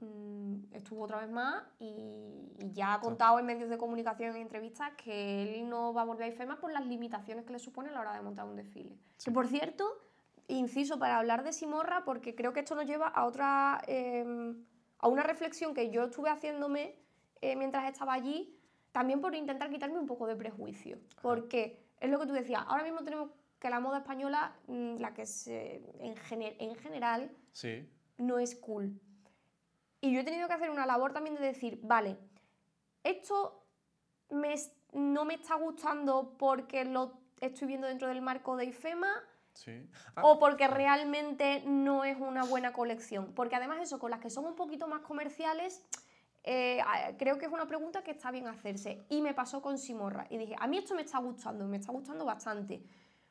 mm, 0.00 0.72
estuvo 0.72 1.04
otra 1.04 1.20
vez 1.20 1.30
más 1.30 1.62
y, 1.78 2.52
y 2.58 2.72
ya 2.72 2.94
ha 2.94 3.00
contado 3.00 3.38
en 3.38 3.46
medios 3.46 3.70
de 3.70 3.78
comunicación 3.78 4.36
en 4.36 4.42
entrevistas 4.42 4.92
que 4.96 5.42
él 5.42 5.68
no 5.68 5.92
va 5.92 6.02
a 6.02 6.04
volver 6.04 6.24
a 6.24 6.28
IFEMA 6.28 6.58
por 6.58 6.72
las 6.72 6.86
limitaciones 6.86 7.44
que 7.44 7.52
le 7.52 7.58
supone 7.58 7.90
a 7.90 7.92
la 7.92 8.00
hora 8.00 8.14
de 8.14 8.22
montar 8.22 8.46
un 8.46 8.56
desfile. 8.56 8.96
Que 9.22 9.30
por 9.30 9.46
cierto, 9.46 9.84
inciso 10.48 10.98
para 10.98 11.18
hablar 11.18 11.44
de 11.44 11.52
Simorra, 11.52 12.04
porque 12.04 12.34
creo 12.34 12.52
que 12.52 12.60
esto 12.60 12.74
nos 12.74 12.86
lleva 12.86 13.08
a 13.08 13.24
otra 13.24 13.80
eh, 13.86 14.54
a 14.98 15.08
una 15.08 15.22
reflexión 15.22 15.74
que 15.74 15.90
yo 15.90 16.04
estuve 16.04 16.30
haciéndome 16.30 16.94
eh, 17.40 17.56
mientras 17.56 17.90
estaba 17.90 18.12
allí, 18.14 18.56
también 18.92 19.20
por 19.20 19.34
intentar 19.34 19.70
quitarme 19.70 19.98
un 19.98 20.06
poco 20.06 20.26
de 20.26 20.36
prejuicio. 20.36 20.98
Porque 21.22 21.80
es 22.00 22.10
lo 22.10 22.18
que 22.18 22.26
tú 22.26 22.32
decías, 22.32 22.62
ahora 22.66 22.82
mismo 22.84 23.02
tenemos 23.04 23.30
que 23.58 23.70
la 23.70 23.80
moda 23.80 23.98
española, 23.98 24.54
mm, 24.68 24.96
la 24.96 25.12
que 25.14 25.26
se, 25.26 25.82
en, 26.00 26.16
gene- 26.16 26.56
en 26.58 26.74
general, 26.76 27.30
Sí. 27.52 27.88
no 28.18 28.38
es 28.38 28.54
cool. 28.56 28.98
Y 30.00 30.12
yo 30.12 30.20
he 30.20 30.24
tenido 30.24 30.48
que 30.48 30.54
hacer 30.54 30.70
una 30.70 30.86
labor 30.86 31.12
también 31.12 31.36
de 31.36 31.42
decir, 31.42 31.78
vale, 31.82 32.16
esto 33.04 33.64
me 34.30 34.54
no 34.92 35.24
me 35.24 35.34
está 35.34 35.54
gustando 35.54 36.34
porque 36.36 36.84
lo 36.84 37.12
estoy 37.40 37.68
viendo 37.68 37.86
dentro 37.86 38.08
del 38.08 38.22
marco 38.22 38.56
de 38.56 38.64
IFEMA 38.66 39.08
Sí. 39.52 39.86
Ah, 40.16 40.22
o 40.24 40.38
porque 40.38 40.66
realmente 40.68 41.62
no 41.66 42.04
es 42.04 42.16
una 42.18 42.44
buena 42.44 42.72
colección. 42.72 43.32
Porque 43.34 43.56
además 43.56 43.80
eso, 43.82 43.98
con 43.98 44.10
las 44.10 44.20
que 44.20 44.30
son 44.30 44.46
un 44.46 44.54
poquito 44.54 44.86
más 44.88 45.02
comerciales, 45.02 45.84
eh, 46.42 46.82
creo 47.18 47.38
que 47.38 47.46
es 47.46 47.52
una 47.52 47.66
pregunta 47.66 48.02
que 48.02 48.12
está 48.12 48.30
bien 48.30 48.46
hacerse. 48.46 49.04
Y 49.08 49.20
me 49.22 49.34
pasó 49.34 49.60
con 49.60 49.78
Simorra. 49.78 50.26
Y 50.30 50.38
dije, 50.38 50.56
a 50.58 50.66
mí 50.66 50.78
esto 50.78 50.94
me 50.94 51.02
está 51.02 51.18
gustando, 51.18 51.66
me 51.66 51.76
está 51.76 51.92
gustando 51.92 52.24
bastante. 52.24 52.82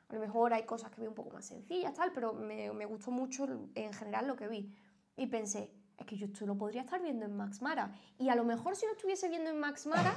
A 0.10 0.16
lo 0.16 0.20
mejor 0.20 0.54
hay 0.54 0.64
cosas 0.64 0.92
que 0.92 1.02
veo 1.02 1.10
un 1.10 1.16
poco 1.16 1.32
más 1.32 1.46
sencillas, 1.46 1.94
tal, 1.94 2.12
pero 2.12 2.34
me, 2.34 2.72
me 2.74 2.86
gustó 2.86 3.12
mucho 3.12 3.48
en 3.76 3.94
general 3.94 4.28
lo 4.28 4.36
que 4.36 4.48
vi. 4.48 4.76
Y 5.16 5.28
pensé, 5.28 5.72
es 5.98 6.06
que 6.06 6.18
yo 6.18 6.26
esto 6.28 6.46
lo 6.46 6.58
podría 6.58 6.82
estar 6.82 7.02
viendo 7.02 7.26
en 7.26 7.36
Max 7.36 7.62
Mara. 7.62 7.92
Y 8.18 8.30
a 8.30 8.36
lo 8.36 8.44
mejor 8.44 8.76
si 8.76 8.86
lo 8.86 8.94
estuviese 8.94 9.30
viendo 9.30 9.50
en 9.50 9.60
Max 9.60 9.86
Mara, 9.86 10.16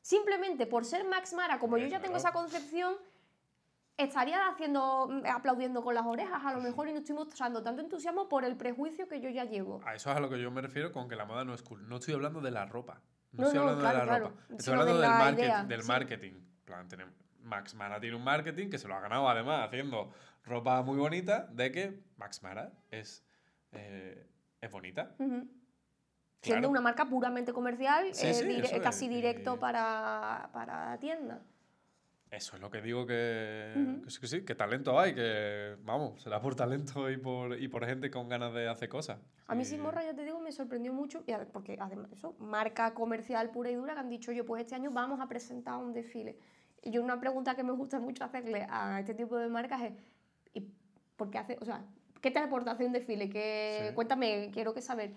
simplemente 0.00 0.66
por 0.66 0.84
ser 0.84 1.04
Max 1.04 1.32
Mara, 1.32 1.58
como 1.58 1.78
yo 1.78 1.86
ya 1.86 2.00
tengo 2.00 2.16
esa 2.16 2.32
concepción, 2.32 2.94
estaría 4.02 4.48
haciendo, 4.48 5.08
mm, 5.08 5.26
aplaudiendo 5.26 5.82
con 5.82 5.94
las 5.94 6.04
orejas 6.06 6.44
a 6.44 6.52
lo 6.52 6.60
mejor 6.60 6.88
y 6.88 6.92
no 6.92 6.98
estoy 6.98 7.14
mostrando 7.14 7.62
tanto 7.62 7.82
entusiasmo 7.82 8.28
por 8.28 8.44
el 8.44 8.56
prejuicio 8.56 9.08
que 9.08 9.20
yo 9.20 9.28
ya 9.30 9.44
llevo. 9.44 9.80
A 9.84 9.94
eso 9.94 10.10
es 10.10 10.16
a 10.16 10.20
lo 10.20 10.28
que 10.28 10.40
yo 10.40 10.50
me 10.50 10.60
refiero 10.62 10.92
con 10.92 11.08
que 11.08 11.16
la 11.16 11.24
moda 11.24 11.44
no 11.44 11.54
es 11.54 11.62
cool. 11.62 11.88
No 11.88 11.96
estoy 11.96 12.14
hablando 12.14 12.40
de 12.40 12.50
la 12.50 12.66
ropa. 12.66 13.00
No, 13.32 13.42
No, 13.42 13.46
estoy 13.46 13.58
no, 13.58 13.60
hablando 13.70 13.80
claro, 13.82 13.98
de 13.98 14.04
la 14.06 14.10
claro. 14.10 14.28
ropa. 14.30 14.40
Estoy 14.42 14.58
Sino 14.60 14.72
hablando 14.80 15.00
de 15.00 15.06
del, 15.08 15.16
market- 15.18 15.66
del 15.68 15.82
sí. 15.82 15.88
marketing. 15.88 16.32
Plan, 16.64 16.88
tenemos- 16.88 17.14
Max 17.42 17.74
Mara 17.74 17.98
tiene 18.00 18.16
un 18.16 18.24
marketing 18.24 18.68
que 18.70 18.78
se 18.78 18.86
lo 18.86 18.94
ha 18.94 19.00
ganado 19.00 19.28
además 19.28 19.66
haciendo 19.66 20.12
ropa 20.44 20.82
muy 20.82 20.98
bonita 20.98 21.46
de 21.50 21.72
que 21.72 22.00
Max 22.16 22.42
Mara 22.42 22.72
es, 22.90 23.24
eh, 23.72 24.26
es 24.60 24.70
bonita. 24.70 25.14
Claro. 25.16 25.46
Siendo 26.42 26.68
una 26.70 26.80
marca 26.80 27.04
puramente 27.06 27.52
comercial, 27.52 28.14
Sí, 28.14 28.26
eh, 28.28 28.34
sí, 28.34 28.44
dire- 28.46 28.64
eso 28.66 28.76
es, 28.76 28.82
casi 28.82 29.08
directo 29.08 29.58
para, 29.60 30.48
para 30.52 30.98
tienda. 30.98 31.42
Eso 32.30 32.54
es 32.54 32.62
lo 32.62 32.70
que 32.70 32.80
digo 32.80 33.06
que, 33.06 34.00
que 34.04 34.10
sí, 34.10 34.20
que 34.20 34.26
sí, 34.28 34.44
que 34.44 34.54
talento 34.54 34.98
hay, 35.00 35.14
que 35.16 35.74
vamos, 35.82 36.22
será 36.22 36.40
por 36.40 36.54
talento 36.54 37.10
y 37.10 37.16
por, 37.16 37.58
y 37.60 37.66
por 37.66 37.84
gente 37.84 38.08
con 38.08 38.28
ganas 38.28 38.54
de 38.54 38.68
hacer 38.68 38.88
cosas. 38.88 39.18
A 39.48 39.54
mí 39.56 39.64
Sí. 39.64 39.76
morra, 39.76 40.04
ya 40.04 40.14
te 40.14 40.24
digo, 40.24 40.38
me 40.38 40.52
sorprendió 40.52 40.92
mucho, 40.92 41.24
porque 41.52 41.76
además 41.80 42.12
eso, 42.12 42.36
marca 42.38 42.94
comercial 42.94 43.50
pura 43.50 43.70
y 43.70 43.74
dura 43.74 43.94
que 43.94 44.00
han 44.00 44.08
dicho, 44.08 44.30
yo 44.30 44.46
pues 44.46 44.62
este 44.62 44.76
año 44.76 44.92
vamos 44.92 45.18
a 45.20 45.26
presentar 45.26 45.76
un 45.78 45.92
desfile. 45.92 46.36
Y 46.82 46.92
yo 46.92 47.02
una 47.02 47.18
pregunta 47.18 47.56
que 47.56 47.64
me 47.64 47.72
gusta 47.72 47.98
mucho 47.98 48.22
hacerle 48.22 48.64
a 48.70 49.00
este 49.00 49.14
tipo 49.14 49.36
de 49.36 49.48
marcas 49.48 49.82
es, 49.82 49.92
¿y 50.54 50.60
por 51.16 51.30
qué 51.30 51.38
hace, 51.38 51.58
o 51.60 51.64
sea, 51.64 51.84
qué 52.20 52.30
te 52.30 52.38
aporta 52.38 52.70
hacer 52.70 52.86
un 52.86 52.92
desfile? 52.92 53.28
¿Qué, 53.28 53.86
Sí. 53.88 53.94
Cuéntame, 53.96 54.50
quiero 54.52 54.72
que 54.72 54.82
saber. 54.82 55.10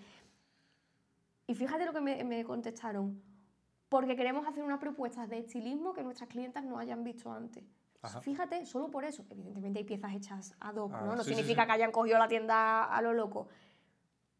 Y 1.46 1.54
fíjate 1.54 1.84
lo 1.86 1.92
que 1.92 2.00
me, 2.00 2.24
me 2.24 2.42
contestaron, 2.42 3.22
porque 3.94 4.16
queremos 4.16 4.44
hacer 4.44 4.64
unas 4.64 4.80
propuestas 4.80 5.28
de 5.28 5.38
estilismo 5.38 5.92
que 5.92 6.02
nuestras 6.02 6.28
clientas 6.28 6.64
no 6.64 6.78
hayan 6.80 7.04
visto 7.04 7.30
antes. 7.30 7.62
Ajá. 8.02 8.20
Fíjate, 8.22 8.66
solo 8.66 8.90
por 8.90 9.04
eso. 9.04 9.24
Evidentemente 9.30 9.78
hay 9.78 9.84
piezas 9.84 10.12
hechas 10.14 10.56
ad 10.58 10.74
hoc, 10.74 10.90
Ah, 10.92 11.02
¿no? 11.02 11.14
No 11.14 11.22
sí, 11.22 11.28
sí, 11.28 11.36
significa 11.36 11.62
sí. 11.62 11.66
que 11.68 11.72
hayan 11.74 11.92
cogido 11.92 12.18
la 12.18 12.26
tienda 12.26 12.82
a 12.82 13.00
lo 13.02 13.12
loco. 13.12 13.46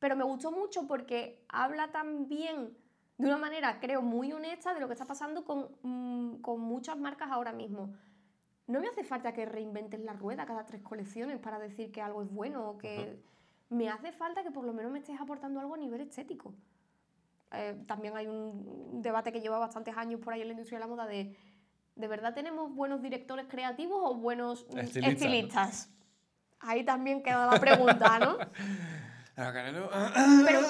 Pero 0.01 0.17
me 0.17 0.25
gustó 0.25 0.51
mucho 0.51 0.89
porque 0.89 1.45
habla 1.49 1.93
también 1.93 2.77
de 3.17 3.29
una 3.29 3.39
manera, 3.39 3.79
creo, 3.79 4.03
muy 4.03 4.33
honesta 4.33 4.75
de 4.75 4.81
lo 4.81 4.89
que 4.89 4.95
está 4.95 5.07
pasando 5.07 5.45
con, 5.45 5.69
mm, 5.83 6.41
con 6.41 6.61
muchas 6.61 6.99
marcas 6.99 7.31
ahora 7.31 7.53
mismo. 7.53 7.95
No 8.67 8.81
me 8.81 8.89
hace 8.89 9.05
falta 9.05 9.33
que 9.33 9.47
reinventes 9.47 10.01
la 10.01 10.15
rueda 10.15 10.47
cada 10.47 10.67
tres 10.67 10.83
colecciones 10.83 11.39
para 11.39 11.61
decir 11.61 11.93
que 11.93 12.03
algo 12.03 12.23
es 12.25 12.29
bueno 12.29 12.71
o 12.71 12.77
que... 12.77 13.23
Me 13.71 13.89
hace 13.89 14.11
falta 14.11 14.43
que 14.43 14.51
por 14.51 14.65
lo 14.65 14.73
menos 14.73 14.91
me 14.91 14.99
estés 14.99 15.21
aportando 15.21 15.61
algo 15.61 15.75
a 15.75 15.79
nivel 15.79 16.01
estético. 16.01 16.55
Eh, 17.57 17.77
también 17.87 18.17
hay 18.17 18.27
un 18.27 19.01
debate 19.03 19.33
que 19.33 19.41
lleva 19.41 19.59
bastantes 19.59 19.97
años 19.97 20.21
por 20.21 20.33
ahí 20.33 20.43
en 20.43 20.49
la 20.49 20.53
industria 20.53 20.79
de 20.79 20.85
la 20.85 20.89
moda 20.89 21.07
de 21.07 21.37
¿de 21.97 22.09
verdad 22.09 22.35
tenemos 22.35 22.75
buenos 22.75 23.03
directores 23.03 23.47
creativos 23.49 23.99
o 24.03 24.15
buenos 24.15 24.67
Estilistas. 24.77 25.91
Ahí 26.61 26.85
también 26.85 27.23
queda 27.23 27.47
la 27.47 27.61
pregunta, 27.61 28.19
¿no? 28.19 28.39
Ah, 29.37 29.51
Pero... 30.47 30.69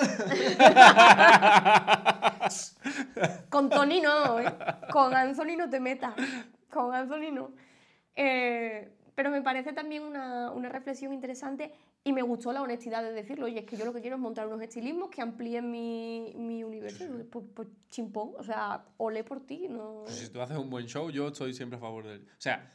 Con 3.51 3.68
Tony 3.68 4.01
no, 4.01 4.40
¿eh? 4.40 4.57
Con 4.90 5.14
Anthony 5.14 5.55
no 5.59 5.68
te 5.68 5.81
metas. 5.81 6.14
Con 6.70 6.94
Anthony 6.94 7.31
no. 7.31 7.51
Eh, 8.16 8.90
pero 9.14 9.29
me 9.29 9.42
parece 9.42 9.75
también 9.75 10.03
una, 10.03 10.51
una 10.51 10.70
reflexión 10.70 11.12
interesante 11.12 11.75
y 12.07 12.12
me 12.12 12.21
gustó 12.23 12.53
la 12.53 12.61
honestidad 12.62 13.03
de 13.03 13.12
decirlo. 13.12 13.47
Oye, 13.47 13.61
es 13.61 13.64
que 13.67 13.77
yo 13.77 13.85
lo 13.87 13.93
que 13.95 14.01
quiero 14.03 14.17
es 14.17 14.23
montar 14.23 14.47
unos 14.47 14.61
estilismos 14.61 15.09
que 15.11 15.23
amplíen 15.23 15.71
mi, 15.71 16.35
mi 16.37 16.62
universo. 16.62 17.05
Pues, 17.31 17.45
pues 17.55 17.69
chimpón, 17.88 18.33
o 18.38 18.43
sea, 18.45 18.85
olé 18.99 19.25
por 19.25 19.40
ti. 19.47 19.69
No... 19.69 20.03
Pues 20.05 20.17
si 20.17 20.29
tú 20.31 20.40
haces 20.43 20.57
un 20.59 20.69
buen 20.69 20.87
show, 20.87 21.11
yo 21.11 21.29
estoy 21.29 21.55
siempre 21.55 21.79
a 21.79 21.81
favor 21.81 22.07
de 22.07 22.14
él. 22.17 22.27
O 22.29 22.40
sea, 22.40 22.71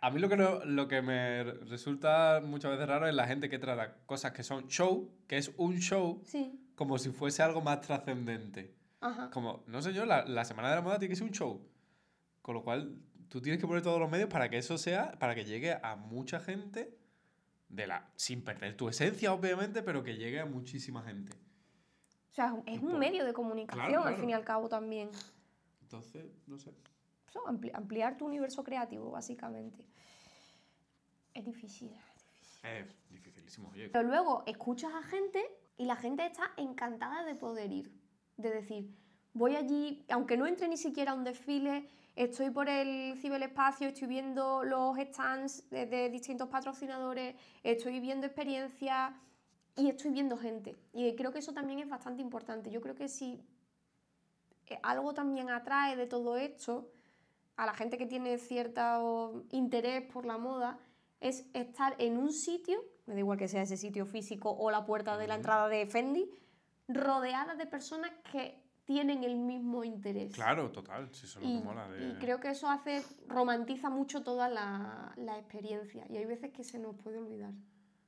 a, 0.00 0.10
mí 0.10 0.18
lo 0.18 0.28
que, 0.28 0.36
no- 0.36 0.64
lo 0.64 0.88
que 0.88 1.00
me 1.02 1.44
resulta 1.44 2.42
muchas 2.44 2.72
veces 2.72 2.88
raro 2.88 3.06
es 3.06 3.14
la 3.14 3.26
gente 3.26 3.48
que 3.48 3.58
trata 3.58 3.98
cosas 4.06 4.32
que 4.32 4.42
son 4.42 4.66
show, 4.68 5.10
que 5.28 5.36
es 5.36 5.52
un 5.56 5.76
show, 5.78 6.20
Sí, 6.24 6.60
como 6.74 6.98
si 6.98 7.10
fuese 7.10 7.42
algo 7.42 7.60
más 7.60 7.80
trascendente. 7.82 8.74
Como, 9.32 9.62
no 9.66 9.82
sé 9.82 9.92
yo, 9.92 10.06
la, 10.06 10.24
la 10.24 10.44
Semana 10.46 10.70
de 10.70 10.76
la 10.76 10.80
Moda 10.82 10.98
tiene 10.98 11.12
que 11.12 11.16
ser 11.16 11.26
un 11.26 11.32
show. 11.34 11.60
Con 12.40 12.54
lo 12.54 12.64
cual, 12.64 12.96
tú 13.28 13.40
tienes 13.42 13.60
que 13.60 13.66
poner 13.66 13.82
todos 13.82 14.00
los 14.00 14.10
medios 14.10 14.28
para 14.30 14.48
que 14.48 14.56
eso 14.58 14.76
sea, 14.78 15.12
para 15.18 15.34
que 15.34 15.44
llegue 15.44 15.78
a 15.82 15.94
mucha 15.96 16.40
gente, 16.40 16.96
de 17.68 17.86
la, 17.86 18.08
sin 18.16 18.42
perder 18.44 18.76
tu 18.76 18.88
esencia, 18.88 19.32
obviamente, 19.32 19.82
pero 19.82 20.02
que 20.04 20.16
llegue 20.16 20.40
a 20.40 20.46
muchísima 20.46 21.02
gente. 21.02 21.32
O 22.30 22.34
sea, 22.34 22.54
es 22.66 22.80
un 22.82 22.90
por- 22.90 22.98
medio 22.98 23.24
de 23.24 23.32
comunicación 23.32 23.86
Claro, 23.86 24.04
al 24.04 24.16
fin 24.16 24.30
y 24.30 24.32
al 24.32 24.44
cabo 24.44 24.68
también. 24.68 25.10
Entonces, 25.82 26.24
no 26.46 26.58
sé. 26.58 26.72
Ampli- 27.46 27.70
ampliar 27.74 28.16
tu 28.16 28.26
universo 28.26 28.62
creativo, 28.62 29.10
básicamente. 29.10 29.84
Es 31.34 31.44
difícil, 31.44 31.88
es 31.90 32.24
difícil. 32.24 32.68
Es 32.68 33.10
dificilísimo, 33.10 33.68
oye. 33.70 33.88
Pero 33.88 34.04
luego 34.08 34.44
escuchas 34.46 34.92
a 34.94 35.02
gente 35.02 35.44
y 35.76 35.84
la 35.86 35.96
gente 35.96 36.24
está 36.26 36.52
encantada 36.56 37.24
de 37.24 37.34
poder 37.34 37.72
ir. 37.72 37.92
De 38.36 38.50
decir, 38.50 38.88
voy 39.32 39.56
allí, 39.56 40.04
aunque 40.08 40.36
no 40.36 40.46
entre 40.46 40.68
ni 40.68 40.76
siquiera 40.76 41.12
a 41.12 41.14
un 41.14 41.24
desfile, 41.24 41.88
estoy 42.14 42.50
por 42.50 42.68
el 42.68 43.16
ciberespacio, 43.18 43.88
estoy 43.88 44.08
viendo 44.08 44.64
los 44.64 44.96
stands 44.98 45.68
de, 45.70 45.86
de 45.86 46.10
distintos 46.10 46.48
patrocinadores, 46.48 47.34
estoy 47.62 48.00
viendo 48.00 48.26
experiencias 48.26 49.12
y 49.76 49.88
estoy 49.88 50.10
viendo 50.12 50.36
gente. 50.36 50.76
Y 50.92 51.14
creo 51.16 51.32
que 51.32 51.40
eso 51.40 51.52
también 51.52 51.80
es 51.80 51.88
bastante 51.88 52.22
importante. 52.22 52.70
Yo 52.70 52.80
creo 52.80 52.94
que 52.94 53.08
si 53.08 53.44
eh, 54.66 54.78
algo 54.82 55.14
también 55.14 55.50
atrae 55.50 55.96
de 55.96 56.06
todo 56.06 56.36
esto 56.36 56.90
a 57.56 57.66
la 57.66 57.74
gente 57.74 57.98
que 57.98 58.06
tiene 58.06 58.38
cierto 58.38 59.44
interés 59.50 60.02
por 60.12 60.26
la 60.26 60.38
moda 60.38 60.78
es 61.20 61.46
estar 61.54 61.94
en 61.98 62.16
un 62.18 62.32
sitio, 62.32 62.82
me 63.06 63.14
da 63.14 63.20
igual 63.20 63.38
que 63.38 63.48
sea 63.48 63.62
ese 63.62 63.76
sitio 63.76 64.06
físico 64.06 64.50
o 64.50 64.70
la 64.70 64.84
puerta 64.84 65.16
de 65.16 65.26
la 65.26 65.36
entrada 65.36 65.68
de 65.68 65.86
Fendi, 65.86 66.30
rodeada 66.88 67.54
de 67.54 67.66
personas 67.66 68.10
que 68.30 68.63
tienen 68.84 69.24
el 69.24 69.36
mismo 69.36 69.82
interés. 69.84 70.32
Claro, 70.34 70.70
total, 70.70 71.08
si 71.12 71.26
eso 71.26 71.38
es 71.40 71.44
lo 71.44 71.50
Y, 71.50 71.58
que 71.58 71.64
mola. 71.64 71.88
De... 71.88 72.08
y 72.08 72.14
creo 72.14 72.38
que 72.40 72.48
eso 72.50 72.68
hace, 72.68 73.02
romantiza 73.28 73.88
mucho 73.90 74.22
toda 74.22 74.48
la, 74.48 75.12
la 75.16 75.38
experiencia. 75.38 76.04
Y 76.10 76.16
hay 76.18 76.24
veces 76.26 76.50
que 76.52 76.64
se 76.64 76.78
nos 76.78 76.94
puede 76.96 77.18
olvidar. 77.18 77.52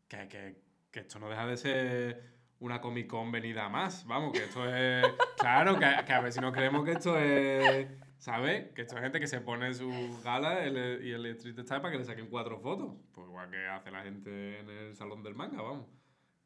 que, 0.08 0.28
que, 0.28 0.60
que 0.90 1.00
esto 1.00 1.18
no 1.18 1.28
deja 1.28 1.46
de 1.46 1.56
ser 1.56 2.36
una 2.58 2.80
Comic 2.80 3.06
Con 3.06 3.30
venida 3.32 3.68
más, 3.68 4.06
vamos, 4.06 4.32
que 4.32 4.44
esto 4.44 4.64
es... 4.74 5.04
Claro, 5.38 5.78
que, 5.78 5.86
que 6.06 6.12
a 6.12 6.20
ver 6.20 6.32
si 6.32 6.40
no 6.40 6.50
creemos 6.52 6.84
que 6.84 6.92
esto 6.92 7.16
es... 7.18 7.88
¿Sabes? 8.18 8.72
Que 8.72 8.82
esto 8.82 8.96
es 8.96 9.02
gente 9.02 9.20
que 9.20 9.26
se 9.26 9.40
pone 9.42 9.72
su 9.74 9.90
gala 10.24 10.64
el- 10.64 11.04
y 11.04 11.12
el 11.12 11.26
street 11.26 11.58
style 11.60 11.82
para 11.82 11.92
que 11.92 11.98
le 11.98 12.04
saquen 12.04 12.28
cuatro 12.30 12.58
fotos. 12.58 12.96
Pues 13.12 13.26
igual 13.28 13.50
que 13.50 13.66
hace 13.66 13.90
la 13.90 14.02
gente 14.02 14.58
en 14.60 14.70
el 14.70 14.96
salón 14.96 15.22
del 15.22 15.34
manga, 15.34 15.60
vamos. 15.60 15.86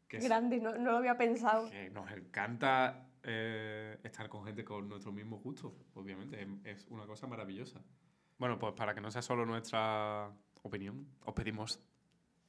Que, 0.09 0.17
es- 0.17 0.25
Grande, 0.25 0.59
no, 0.61 0.73
no 0.77 0.91
lo 0.91 0.99
había 0.99 1.17
pensado. 1.17 1.71
que 1.71 1.89
nos 1.91 2.11
encanta 2.11 3.07
eh, 3.23 3.99
estar 4.05 4.29
con 4.29 4.45
gente 4.45 4.65
con 4.65 4.89
nuestros 4.89 5.15
mismos 5.15 5.43
gustos, 5.43 5.73
obviamente. 5.95 6.43
Es, 6.43 6.49
es 6.83 6.87
una 6.89 7.07
cosa 7.07 7.27
maravillosa. 7.27 7.83
Bueno, 8.39 8.59
pues 8.59 8.73
para 8.75 8.95
que 8.95 9.01
no 9.01 9.11
sea 9.11 9.23
solo 9.23 9.45
nuestra 9.47 10.33
opinión, 10.63 11.07
os 11.25 11.35
pedimos 11.35 11.81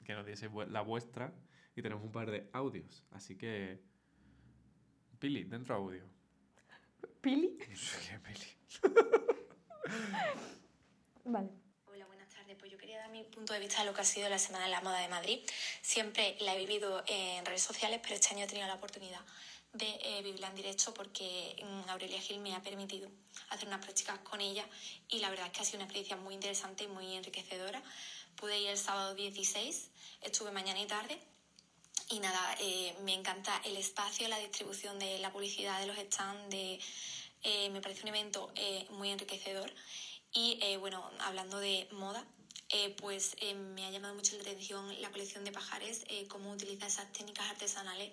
que 0.04 0.14
nos 0.14 0.24
diese 0.26 0.48
vu- 0.50 0.66
la 0.66 0.80
vuestra 0.82 1.32
y 1.76 1.82
tenemos 1.82 2.04
un 2.04 2.12
par 2.12 2.30
de 2.30 2.48
audios. 2.52 3.04
Así 3.10 3.36
que. 3.36 3.80
Pili, 5.18 5.44
dentro 5.44 5.74
audio. 5.76 6.04
¿Pili? 7.20 7.56
No 7.68 7.76
sé 7.76 8.10
qué 8.10 8.18
Pili. 8.18 8.94
Vale. 11.24 11.50
Pues 12.58 12.70
yo 12.70 12.78
quería 12.78 12.98
dar 12.98 13.08
mi 13.08 13.22
punto 13.24 13.54
de 13.54 13.60
vista 13.60 13.80
de 13.80 13.86
lo 13.86 13.94
que 13.94 14.00
ha 14.02 14.04
sido 14.04 14.28
la 14.28 14.38
Semana 14.38 14.64
de 14.64 14.70
la 14.70 14.80
Moda 14.80 14.98
de 14.98 15.08
Madrid. 15.08 15.38
Siempre 15.80 16.36
la 16.40 16.54
he 16.54 16.58
vivido 16.58 17.02
en 17.06 17.46
redes 17.46 17.62
sociales, 17.62 18.00
pero 18.02 18.14
este 18.14 18.34
año 18.34 18.44
he 18.44 18.48
tenido 18.48 18.66
la 18.66 18.74
oportunidad 18.74 19.20
de 19.72 19.86
eh, 20.02 20.22
vivirla 20.22 20.48
en 20.48 20.56
directo 20.56 20.92
porque 20.92 21.56
mm, 21.62 21.88
Aurelia 21.90 22.20
Gil 22.20 22.40
me 22.40 22.54
ha 22.54 22.62
permitido 22.62 23.08
hacer 23.48 23.68
unas 23.68 23.80
prácticas 23.82 24.18
con 24.18 24.40
ella 24.40 24.66
y 25.08 25.20
la 25.20 25.30
verdad 25.30 25.46
es 25.46 25.52
que 25.52 25.60
ha 25.60 25.64
sido 25.64 25.78
una 25.78 25.84
experiencia 25.84 26.16
muy 26.16 26.34
interesante 26.34 26.84
y 26.84 26.88
muy 26.88 27.14
enriquecedora. 27.14 27.82
Pude 28.36 28.58
ir 28.58 28.68
el 28.68 28.78
sábado 28.78 29.14
16, 29.14 29.90
estuve 30.20 30.50
mañana 30.50 30.80
y 30.80 30.86
tarde 30.86 31.18
y 32.10 32.20
nada, 32.20 32.56
eh, 32.60 32.94
me 33.02 33.14
encanta 33.14 33.62
el 33.64 33.76
espacio, 33.76 34.28
la 34.28 34.38
distribución 34.38 34.98
de 34.98 35.18
la 35.20 35.32
publicidad 35.32 35.80
de 35.80 35.86
los 35.86 35.96
stands, 35.96 36.54
eh, 36.54 37.70
me 37.70 37.80
parece 37.80 38.02
un 38.02 38.08
evento 38.08 38.52
muy 38.90 39.10
enriquecedor. 39.10 39.72
Y 40.34 40.76
bueno, 40.76 41.10
hablando 41.20 41.58
de 41.58 41.86
moda, 41.92 42.24
eh, 42.72 42.94
pues 42.98 43.36
eh, 43.40 43.54
me 43.54 43.84
ha 43.84 43.90
llamado 43.90 44.14
mucho 44.14 44.34
la 44.36 44.42
atención 44.42 45.00
la 45.02 45.10
colección 45.10 45.44
de 45.44 45.52
pajares, 45.52 46.04
eh, 46.08 46.26
cómo 46.26 46.52
utiliza 46.52 46.86
esas 46.86 47.12
técnicas 47.12 47.50
artesanales, 47.50 48.10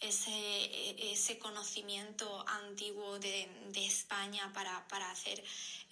ese, 0.00 0.30
eh, 0.32 1.12
ese 1.12 1.38
conocimiento 1.38 2.44
antiguo 2.48 3.20
de, 3.20 3.48
de 3.68 3.86
España 3.86 4.52
para, 4.52 4.88
para 4.88 5.08
hacer 5.08 5.42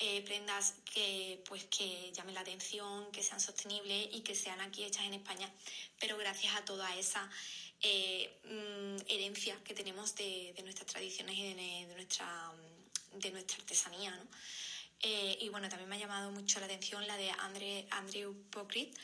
eh, 0.01 0.23
prendas 0.23 0.75
que, 0.92 1.40
pues, 1.49 1.64
que 1.66 2.11
llamen 2.12 2.35
la 2.35 2.40
atención, 2.40 3.12
que 3.12 3.23
sean 3.23 3.38
sostenibles 3.38 4.09
y 4.12 4.23
que 4.23 4.35
sean 4.35 4.61
aquí 4.61 4.83
hechas 4.83 5.05
en 5.05 5.14
España, 5.14 5.49
pero 6.01 6.16
gracias 6.16 6.57
a 6.57 6.64
toda 6.64 6.92
esa 6.96 7.25
mm, 7.25 8.96
herencia 9.07 9.57
que 9.62 9.73
tenemos 9.73 10.16
de, 10.16 10.53
de 10.57 10.62
nuestras 10.64 10.88
tradiciones 10.88 11.38
y 11.38 11.55
de, 11.55 11.87
de 11.87 11.94
nuestra, 11.94 12.53
de 13.12 13.31
nuestra 13.31 13.59
artesanía. 13.59 14.11
¿no? 14.11 14.27
Eh, 15.03 15.39
y 15.41 15.49
bueno, 15.49 15.69
también 15.69 15.89
me 15.89 15.97
ha 15.97 15.99
llamado 15.99 16.31
mucho 16.31 16.61
la 16.61 16.67
atención 16.67 17.07
la 17.07 17.17
de 17.17 17.31
André, 17.31 17.87
Andrew 17.91 18.35
Pokrit, 18.51 18.95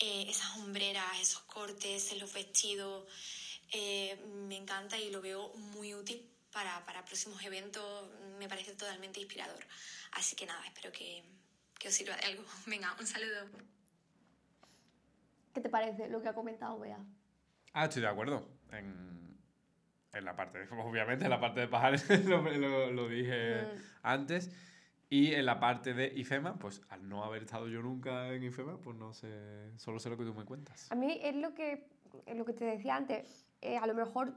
eh, 0.00 0.24
esas 0.28 0.56
hombreras, 0.56 1.20
esos 1.20 1.42
cortes 1.42 2.10
en 2.12 2.20
los 2.20 2.32
vestidos, 2.32 3.06
eh, 3.72 4.16
me 4.48 4.56
encanta 4.56 4.98
y 4.98 5.10
lo 5.10 5.20
veo 5.20 5.52
muy 5.54 5.94
útil 5.94 6.26
para, 6.52 6.84
para 6.86 7.04
próximos 7.04 7.42
eventos, 7.44 8.08
me 8.38 8.48
parece 8.48 8.72
totalmente 8.72 9.20
inspirador. 9.20 9.62
Así 10.12 10.36
que 10.36 10.46
nada, 10.46 10.64
espero 10.66 10.90
que, 10.90 11.22
que 11.78 11.88
os 11.88 11.94
sirva 11.94 12.16
de 12.16 12.22
algo. 12.26 12.44
Venga, 12.66 12.96
un 12.98 13.06
saludo. 13.06 13.46
¿Qué 15.54 15.60
te 15.60 15.68
parece 15.68 16.08
lo 16.08 16.22
que 16.22 16.28
ha 16.28 16.34
comentado 16.34 16.78
Bea? 16.78 16.98
Ah, 17.74 17.84
estoy 17.84 18.02
de 18.02 18.08
acuerdo. 18.08 18.48
En, 18.70 19.36
en 20.14 20.24
la 20.24 20.34
parte, 20.34 20.66
obviamente, 20.70 21.24
en 21.24 21.30
la 21.30 21.40
parte 21.40 21.60
de 21.60 21.68
pajares 21.68 22.08
lo, 22.24 22.40
lo, 22.42 22.90
lo 22.90 23.08
dije 23.08 23.62
Mm. 23.64 23.82
antes. 24.02 24.50
Y 25.12 25.34
en 25.34 25.44
la 25.44 25.60
parte 25.60 25.92
de 25.92 26.10
IFEMA, 26.16 26.54
pues 26.54 26.80
al 26.88 27.06
no 27.06 27.22
haber 27.22 27.42
estado 27.42 27.68
yo 27.68 27.82
nunca 27.82 28.32
en 28.32 28.44
IFEMA, 28.44 28.78
pues 28.78 28.96
no 28.96 29.12
sé, 29.12 29.28
solo 29.76 29.98
sé 29.98 30.08
lo 30.08 30.16
que 30.16 30.24
tú 30.24 30.32
me 30.32 30.46
cuentas. 30.46 30.90
A 30.90 30.94
mí 30.94 31.20
es 31.22 31.36
lo 31.36 31.52
que, 31.52 31.86
es 32.24 32.34
lo 32.34 32.46
que 32.46 32.54
te 32.54 32.64
decía 32.64 32.96
antes, 32.96 33.44
eh, 33.60 33.76
a 33.76 33.86
lo 33.86 33.92
mejor 33.92 34.32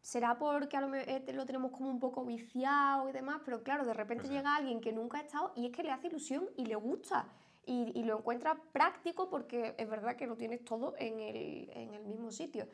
será 0.00 0.38
porque 0.38 0.76
a 0.76 0.82
lo, 0.82 0.94
eh, 0.94 1.24
lo 1.34 1.44
tenemos 1.46 1.72
como 1.72 1.90
un 1.90 1.98
poco 1.98 2.24
viciado 2.24 3.08
y 3.08 3.12
demás, 3.12 3.40
pero 3.44 3.64
claro, 3.64 3.84
de 3.84 3.92
repente 3.92 4.22
Pues 4.22 4.36
llega 4.36 4.54
alguien 4.54 4.80
que 4.80 4.92
nunca 4.92 5.18
ha 5.18 5.22
estado 5.22 5.52
y 5.56 5.66
es 5.66 5.72
que 5.72 5.82
le 5.82 5.90
hace 5.90 6.06
ilusión 6.06 6.48
y 6.56 6.66
le 6.66 6.76
gusta 6.76 7.26
y, 7.66 7.90
y 7.92 8.04
lo 8.04 8.18
encuentra 8.18 8.56
práctico 8.70 9.28
porque 9.28 9.74
es 9.78 9.90
verdad 9.90 10.14
que 10.14 10.28
lo 10.28 10.36
tienes 10.36 10.64
todo 10.64 10.94
en 10.98 11.18
el, 11.18 11.70
en 11.74 11.94
el 11.94 12.04
mismo 12.04 12.30
sitio. 12.30 12.68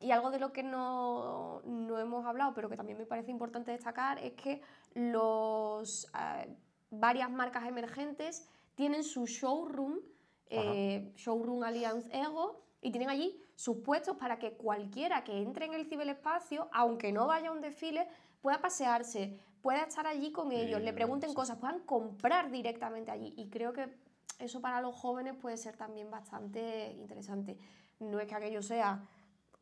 Y 0.00 0.10
algo 0.10 0.30
de 0.30 0.38
lo 0.38 0.52
que 0.52 0.62
no, 0.62 1.62
no 1.64 1.98
hemos 1.98 2.26
hablado, 2.26 2.52
pero 2.54 2.68
que 2.68 2.76
también 2.76 2.98
me 2.98 3.06
parece 3.06 3.30
importante 3.30 3.70
destacar, 3.70 4.18
es 4.18 4.32
que 4.32 4.60
los, 4.96 6.10
eh, 6.18 6.56
varias 6.90 7.30
marcas 7.30 7.66
emergentes 7.66 8.48
tienen 8.74 9.04
su 9.04 9.26
showroom, 9.26 9.98
eh, 10.48 11.12
Showroom 11.16 11.62
Alliance 11.64 12.08
Ego, 12.16 12.62
y 12.80 12.90
tienen 12.90 13.10
allí 13.10 13.38
sus 13.56 13.78
puestos 13.78 14.16
para 14.16 14.38
que 14.38 14.52
cualquiera 14.52 15.22
que 15.22 15.42
entre 15.42 15.66
en 15.66 15.74
el 15.74 15.86
ciberespacio, 15.86 16.68
aunque 16.72 17.12
no 17.12 17.26
vaya 17.26 17.50
a 17.50 17.52
un 17.52 17.60
desfile, 17.60 18.08
pueda 18.40 18.60
pasearse, 18.60 19.38
pueda 19.60 19.82
estar 19.82 20.06
allí 20.06 20.32
con 20.32 20.50
ellos, 20.50 20.80
le 20.80 20.94
pregunten 20.94 21.34
cosas, 21.34 21.58
puedan 21.58 21.80
comprar 21.80 22.50
directamente 22.50 23.10
allí. 23.10 23.34
Y 23.36 23.50
creo 23.50 23.74
que 23.74 23.94
eso 24.38 24.62
para 24.62 24.80
los 24.80 24.94
jóvenes 24.94 25.36
puede 25.36 25.58
ser 25.58 25.76
también 25.76 26.10
bastante 26.10 26.92
interesante. 26.92 27.58
No 27.98 28.18
es 28.18 28.26
que 28.26 28.34
aquello 28.34 28.62
sea 28.62 29.06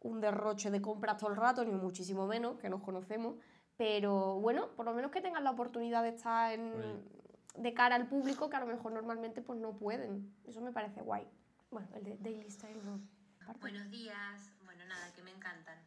un 0.01 0.21
derroche 0.21 0.71
de 0.71 0.81
compras 0.81 1.17
todo 1.17 1.31
el 1.31 1.37
rato, 1.37 1.65
ni 1.65 1.73
muchísimo 1.73 2.27
menos, 2.27 2.59
que 2.59 2.69
nos 2.69 2.83
conocemos, 2.83 3.37
pero 3.77 4.37
bueno, 4.41 4.69
por 4.77 4.85
lo 4.87 4.95
menos 4.95 5.11
que 5.11 5.21
tengan 5.21 5.45
la 5.45 5.51
oportunidad 5.51 6.03
de 6.03 6.11
estar 6.11 6.53
en- 6.53 7.03
de 7.57 7.73
cara 7.75 7.95
al 7.97 8.09
público 8.09 8.51
que 8.51 8.57
a 8.57 8.61
lo 8.61 8.67
mejor 8.67 8.93
normalmente 8.93 9.41
pues 9.41 9.59
no 9.61 9.73
pueden. 9.77 10.35
Eso 10.47 10.61
me 10.61 10.73
parece 10.73 11.01
guay. 11.03 11.27
Bueno, 11.71 11.89
el 11.95 12.05
de 12.05 12.17
Daily 12.19 12.51
Style 12.51 12.83
no. 12.85 13.01
aparte. 13.43 13.61
Buenos 13.61 13.91
días, 13.91 14.51
bueno, 14.65 14.85
nada, 14.87 15.13
que 15.15 15.23
me 15.23 15.31
encantan. 15.31 15.79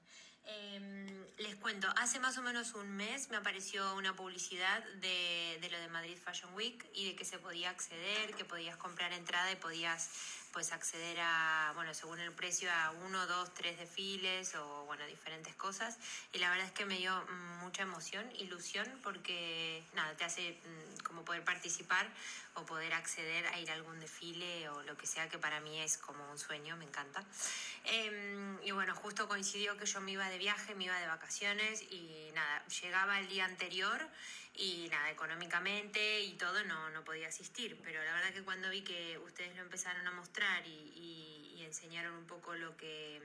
Em, 0.50 1.08
les 1.40 1.56
cuento, 1.58 1.88
hace 1.98 2.20
más 2.20 2.38
o 2.38 2.42
menos 2.42 2.74
un 2.76 2.90
mes 2.96 3.30
me 3.30 3.36
apareció 3.38 3.96
una 3.98 4.16
publicidad 4.16 4.82
de, 5.02 5.58
de 5.60 5.70
lo 5.70 5.78
de 5.78 5.90
Madrid 5.90 6.16
Fashion 6.18 6.54
Week 6.54 6.88
y 6.94 7.10
de 7.10 7.16
que 7.18 7.26
se 7.26 7.38
podía 7.38 7.70
acceder, 7.70 8.34
que 8.36 8.46
podías 8.46 8.78
comprar 8.78 9.12
entrada 9.12 9.52
y 9.52 9.58
podías 9.58 10.08
pues 10.54 10.72
acceder 10.72 11.20
a, 11.20 11.72
bueno, 11.76 11.94
según 11.94 12.20
el 12.20 12.32
precio, 12.32 12.72
a 12.72 12.92
uno, 13.06 13.26
dos, 13.28 13.54
tres 13.54 13.78
desfiles 13.78 14.56
o, 14.56 14.86
bueno, 14.86 15.06
diferentes 15.06 15.56
cosas. 15.56 15.98
Y 16.34 16.40
la 16.40 16.50
verdad 16.50 16.68
es 16.68 16.72
que 16.72 16.86
me 16.86 16.98
dio 16.98 17.14
mucha 17.62 17.84
emoción, 17.84 18.30
ilusión, 18.38 18.88
porque, 19.04 19.84
nada, 19.94 20.16
te 20.16 20.24
hace 20.24 20.52
mm, 20.52 21.04
como 21.04 21.24
poder 21.24 21.44
participar 21.44 22.08
o 22.56 22.66
poder 22.66 22.94
acceder 22.94 23.46
a 23.48 23.60
ir 23.60 23.70
a 23.70 23.74
algún 23.76 24.00
desfile 24.00 24.68
o 24.70 24.82
lo 24.84 24.98
que 24.98 25.06
sea, 25.06 25.30
que 25.30 25.38
para 25.38 25.60
mí 25.60 25.80
es 25.80 25.98
como 25.98 26.30
un 26.32 26.40
sueño, 26.40 26.76
me 26.78 26.86
encanta. 26.86 27.24
Em, 27.84 28.58
y 28.64 28.72
bueno, 28.72 28.96
justo 28.96 29.28
coincidió 29.28 29.78
que 29.78 29.86
yo 29.86 30.02
me 30.02 30.12
iba 30.12 30.28
de 30.30 30.38
viaje, 30.38 30.74
me 30.76 30.86
iba 30.86 31.00
de 31.00 31.08
vacaciones 31.08 31.84
y 31.84 32.32
nada, 32.34 32.66
llegaba 32.82 33.20
el 33.20 33.28
día 33.28 33.46
anterior 33.46 34.10
y 34.58 34.88
nada, 34.90 35.12
económicamente 35.12 36.22
y 36.22 36.34
todo 36.34 36.64
no, 36.66 36.90
no 36.90 37.04
podía 37.04 37.28
asistir, 37.28 37.80
pero 37.84 38.04
la 38.04 38.14
verdad 38.14 38.34
que 38.34 38.44
cuando 38.44 38.70
vi 38.70 38.82
que 38.82 39.18
ustedes 39.20 39.56
lo 39.56 39.62
empezaron 39.62 40.08
a 40.08 40.12
mostrar 40.12 40.66
y, 40.66 40.70
y- 40.96 41.44
y 41.58 41.64
enseñaron 41.66 42.14
un 42.16 42.26
poco 42.28 42.54
lo 42.56 42.78
que, 42.78 43.20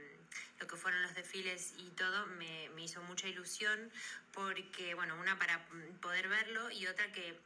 lo 0.60 0.66
que 0.66 0.76
fueron 0.76 1.02
los 1.02 1.14
desfiles 1.14 1.74
y 1.76 1.90
todo, 1.90 2.26
me, 2.26 2.68
me 2.70 2.82
hizo 2.84 3.02
mucha 3.02 3.28
ilusión 3.28 3.90
porque, 4.32 4.94
bueno, 4.94 5.16
una 5.20 5.38
para 5.38 5.66
poder 6.00 6.28
verlo 6.28 6.70
y 6.70 6.86
otra 6.86 7.12
que 7.12 7.38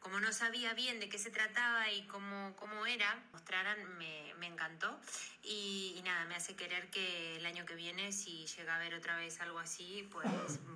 como 0.00 0.18
no 0.18 0.32
sabía 0.32 0.72
bien 0.74 0.98
de 0.98 1.08
qué 1.08 1.18
se 1.18 1.30
trataba 1.30 1.90
y 1.92 2.02
cómo, 2.06 2.54
cómo 2.56 2.86
era, 2.86 3.22
mostraran, 3.32 3.98
me, 3.98 4.34
me 4.38 4.46
encantó. 4.46 4.98
Y, 5.42 6.00
nada, 6.04 6.24
me 6.24 6.34
hace 6.34 6.56
querer 6.56 6.90
que 6.90 7.36
el 7.36 7.46
año 7.46 7.64
que 7.66 7.74
viene, 7.74 8.10
si 8.12 8.46
llega 8.46 8.74
a 8.74 8.76
haber 8.76 8.94
otra 8.94 9.16
vez 9.16 9.40
algo 9.40 9.58
así, 9.58 10.08
pues 10.10 10.26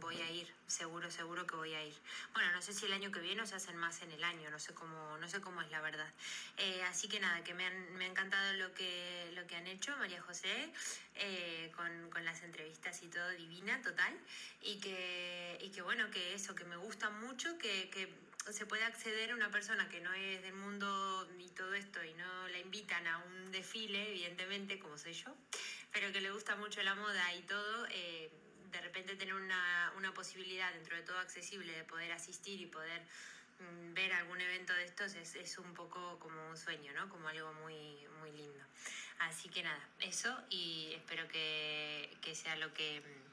voy 0.01 0.21
a 0.21 0.31
ir, 0.31 0.47
seguro, 0.67 1.11
seguro 1.11 1.47
que 1.47 1.57
voy 1.57 1.75
a 1.75 1.83
ir. 1.85 1.95
Bueno, 2.35 2.51
no 2.53 2.61
sé 2.63 2.73
si 2.75 2.85
el 2.87 2.93
año 2.93 3.11
que 3.11 3.21
viene 3.21 3.43
o 3.43 3.47
se 3.47 3.55
hacen 3.55 3.77
más 3.77 4.03
en 4.03 4.11
el 4.13 4.23
año, 4.25 4.51
no 4.51 4.59
sé 4.59 4.75
cómo, 4.75 5.17
no 5.19 5.29
sé 5.29 5.41
cómo 5.41 5.61
es 5.63 5.71
la 5.71 5.81
verdad. 5.81 6.11
Eh, 6.59 6.83
así 6.85 7.09
que 7.09 7.19
nada, 7.21 7.43
que 7.45 7.55
me, 7.55 7.65
han- 7.67 7.95
me 7.95 8.05
ha 8.05 8.09
encantado 8.09 8.53
lo 8.55 8.73
que, 8.75 9.31
lo 9.35 9.47
que 9.47 9.57
han 9.57 9.67
hecho, 9.67 9.97
María 9.97 10.21
José, 10.23 10.71
eh, 11.15 11.73
con, 11.77 12.11
con 12.11 12.25
las 12.25 12.43
entrevistas 12.43 13.03
y 13.03 13.09
todo, 13.09 13.31
divina, 13.31 13.81
total. 13.83 14.15
Y 14.61 14.81
que, 14.81 15.59
y 15.63 15.71
que 15.71 15.83
bueno, 15.83 16.11
que 16.11 16.35
eso, 16.35 16.55
que 16.55 16.65
me 16.65 16.77
gusta 16.77 17.09
mucho, 17.11 17.57
que 17.59 17.89
se 18.53 18.67
puede 18.67 18.85
acceder 18.85 19.31
a 19.31 19.35
una 19.35 19.51
persona 19.51 19.89
que 19.89 20.01
no 20.01 20.13
es 20.13 20.43
del 20.43 20.55
mundo 20.55 21.29
y 21.39 21.49
todo 21.51 21.75
esto 21.75 22.03
y 22.05 22.13
no 22.15 22.49
la 22.49 22.59
invitan 22.59 23.07
a 23.07 23.19
un 23.19 23.53
desfile, 23.53 24.11
evidentemente, 24.11 24.79
como 24.79 24.99
soy 24.99 25.13
yo, 25.13 25.35
pero 25.93 26.13
que 26.13 26.21
le 26.21 26.31
gusta 26.31 26.57
mucho 26.57 26.83
la 26.83 26.95
moda 26.95 27.35
y 27.35 27.43
todo, 27.43 27.87
eh, 27.91 28.31
de 28.71 28.81
repente 28.81 29.17
tener 29.17 29.35
una, 29.35 29.93
una 29.97 30.13
posibilidad 30.13 30.73
dentro 30.73 30.97
de 30.97 31.03
todo 31.03 31.19
accesible 31.19 31.73
de 31.73 31.85
poder 31.85 32.13
asistir 32.13 32.61
y 32.61 32.67
poder 32.67 33.03
mm, 33.61 33.95
ver 33.95 34.13
algún 34.13 34.41
evento 34.41 34.73
de 34.75 34.85
estos 34.85 35.15
es, 35.15 35.37
es 35.37 35.59
un 35.59 35.73
poco 35.75 36.19
como 36.19 36.49
un 36.49 36.57
sueño, 36.57 36.93
¿no? 36.93 37.09
Como 37.09 37.29
algo 37.29 37.53
muy, 37.55 38.07
muy 38.21 38.33
lindo. 38.33 38.65
Así 39.21 39.49
que 39.49 39.63
nada, 39.63 39.89
eso 40.01 40.37
y 40.51 40.93
espero 40.95 41.27
que, 41.29 42.17
que 42.21 42.35
sea 42.35 42.57
lo 42.57 42.75
que... 42.75 43.24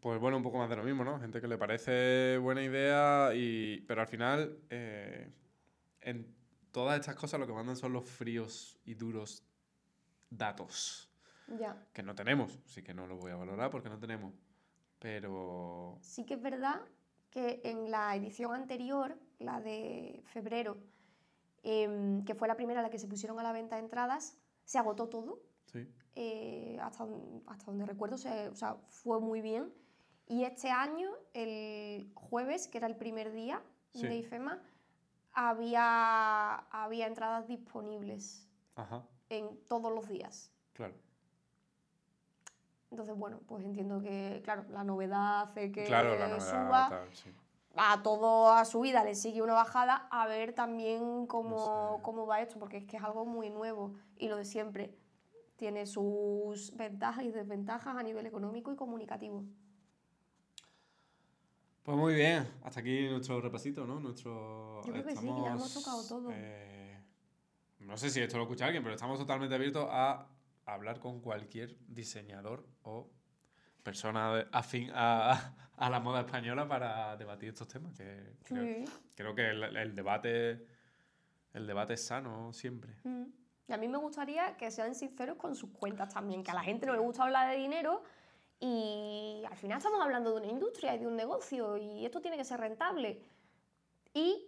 Pues 0.00 0.18
bueno, 0.18 0.38
un 0.38 0.42
poco 0.42 0.58
más 0.58 0.70
de 0.70 0.76
lo 0.76 0.82
mismo, 0.82 1.04
¿no? 1.04 1.20
Gente 1.20 1.40
que 1.40 1.48
le 1.48 1.58
parece 1.58 2.38
buena 2.38 2.62
idea, 2.62 3.34
y... 3.34 3.82
pero 3.86 4.00
al 4.00 4.06
final, 4.06 4.58
eh, 4.70 5.30
en 6.00 6.34
todas 6.72 6.98
estas 6.98 7.16
cosas 7.16 7.38
lo 7.38 7.46
que 7.46 7.52
mandan 7.52 7.76
son 7.76 7.92
los 7.92 8.08
fríos 8.08 8.78
y 8.84 8.94
duros 8.94 9.44
datos, 10.30 11.10
Ya. 11.58 11.76
que 11.92 12.02
no 12.02 12.14
tenemos, 12.14 12.58
así 12.64 12.82
que 12.82 12.94
no 12.94 13.06
lo 13.06 13.16
voy 13.16 13.32
a 13.32 13.36
valorar 13.36 13.70
porque 13.70 13.88
no 13.90 13.98
tenemos. 13.98 14.32
Pero 14.98 15.98
Sí 16.00 16.24
que 16.24 16.34
es 16.34 16.42
verdad 16.42 16.80
que 17.30 17.60
en 17.64 17.90
la 17.90 18.14
edición 18.16 18.54
anterior, 18.54 19.18
la 19.38 19.60
de 19.60 20.22
febrero, 20.26 20.78
em, 21.62 22.24
que 22.24 22.34
fue 22.34 22.48
la 22.48 22.56
primera 22.56 22.80
en 22.80 22.84
la 22.84 22.90
que 22.90 22.98
se 22.98 23.06
pusieron 23.06 23.38
a 23.38 23.42
la 23.42 23.52
venta 23.52 23.78
entradas, 23.78 24.38
se 24.64 24.78
agotó 24.78 25.08
todo. 25.08 25.42
sí, 25.66 25.86
eh, 26.16 26.78
hasta, 26.82 27.06
hasta 27.46 27.64
donde 27.66 27.84
recuerdo, 27.86 28.16
se, 28.18 28.48
o 28.48 28.54
sea, 28.54 28.76
fue 28.88 29.20
muy 29.20 29.40
bien. 29.42 29.72
Y 30.30 30.44
este 30.44 30.70
año, 30.70 31.10
el 31.34 32.08
jueves, 32.14 32.68
que 32.68 32.78
era 32.78 32.86
el 32.86 32.94
primer 32.94 33.32
día 33.32 33.60
Sí. 33.92 34.06
de 34.06 34.14
IFEMA, 34.18 34.62
había, 35.32 36.54
había 36.70 37.08
entradas 37.08 37.48
disponibles 37.48 38.48
ajá, 38.76 39.02
en 39.28 39.58
todos 39.66 39.92
los 39.92 40.08
días. 40.08 40.52
claro. 40.72 40.94
Entonces, 42.92 43.16
bueno, 43.16 43.40
pues 43.46 43.64
entiendo 43.64 44.00
que, 44.00 44.40
claro, 44.44 44.64
la 44.70 44.82
novedad 44.84 45.42
hace 45.42 45.70
que 45.72 45.84
Claro, 45.84 46.16
la 46.16 46.28
novedad 46.28 46.40
suba. 46.66 46.88
tal, 46.88 47.14
sí. 47.14 47.30
A 47.76 48.02
todo 48.02 48.50
a 48.52 48.64
subida 48.64 49.02
le 49.04 49.14
sigue 49.16 49.42
una 49.42 49.54
bajada, 49.54 50.06
a 50.12 50.26
ver 50.26 50.52
también 50.54 51.26
cómo, 51.26 51.50
No 51.90 51.96
sé. 51.96 52.02
cómo 52.02 52.26
va 52.26 52.40
esto, 52.40 52.58
porque 52.60 52.76
es 52.78 52.84
que 52.86 52.96
es 52.98 53.02
algo 53.04 53.24
muy 53.24 53.50
nuevo 53.50 53.94
y 54.16 54.28
lo 54.28 54.36
de 54.36 54.44
siempre. 54.44 54.96
Tiene 55.56 55.86
sus 55.86 56.76
ventajas 56.76 57.24
y 57.24 57.30
desventajas 57.32 57.96
a 57.96 58.02
nivel 58.04 58.26
económico 58.26 58.72
y 58.72 58.76
comunicativo. 58.76 59.44
Pues 61.82 61.96
muy 61.96 62.14
bien, 62.14 62.46
hasta 62.62 62.80
aquí 62.80 63.08
nuestro 63.08 63.40
repasito, 63.40 63.86
¿no? 63.86 63.98
Nuestro, 64.00 64.82
Yo 64.84 64.92
creo 64.92 65.04
que 65.04 65.16
sí, 65.16 65.26
que 65.26 65.42
ya 65.42 65.52
hemos 65.52 65.72
tocado 65.74 66.06
todo. 66.06 66.28
eh, 66.32 66.98
no 67.80 67.96
sé 67.96 68.10
si 68.10 68.20
esto 68.20 68.36
lo 68.36 68.42
escucha 68.44 68.66
alguien, 68.66 68.82
pero 68.82 68.94
estamos 68.94 69.18
totalmente 69.18 69.54
abiertos 69.54 69.88
a 69.90 70.26
hablar 70.66 71.00
con 71.00 71.20
cualquier 71.20 71.76
diseñador 71.88 72.66
o 72.82 73.10
persona 73.82 74.46
afín 74.52 74.90
a, 74.94 75.54
a 75.76 75.90
la 75.90 76.00
moda 76.00 76.20
española 76.20 76.68
para 76.68 77.16
debatir 77.16 77.48
estos 77.48 77.66
temas. 77.66 77.96
Que 77.96 78.34
creo, 78.44 78.62
Sí. 78.62 78.84
creo 79.14 79.34
que 79.34 79.48
el, 79.50 79.76
el 79.76 79.94
debate 79.96 80.66
el 81.54 81.66
debate 81.66 81.94
es 81.94 82.04
sano 82.06 82.52
siempre. 82.52 82.94
Mm. 83.02 83.24
Y 83.68 83.72
a 83.72 83.76
mí 83.78 83.88
me 83.88 83.98
gustaría 83.98 84.56
que 84.56 84.70
sean 84.70 84.94
sinceros 84.94 85.36
con 85.36 85.54
sus 85.56 85.70
cuentas 85.70 86.12
también, 86.12 86.42
que 86.44 86.50
a 86.50 86.54
la 86.54 86.62
gente 86.62 86.86
no 86.86 86.92
le 86.92 86.98
gusta 87.00 87.22
hablar 87.24 87.50
de 87.50 87.56
dinero 87.56 88.02
y 88.60 89.42
al 89.48 89.56
final 89.56 89.78
estamos 89.78 90.00
hablando 90.00 90.30
de 90.32 90.36
una 90.36 90.46
industria 90.46 90.94
y 90.94 90.98
de 90.98 91.06
un 91.06 91.16
negocio 91.16 91.76
y 91.78 92.04
esto 92.04 92.20
tiene 92.20 92.36
que 92.36 92.44
ser 92.44 92.60
rentable. 92.60 93.22
Y 94.12 94.46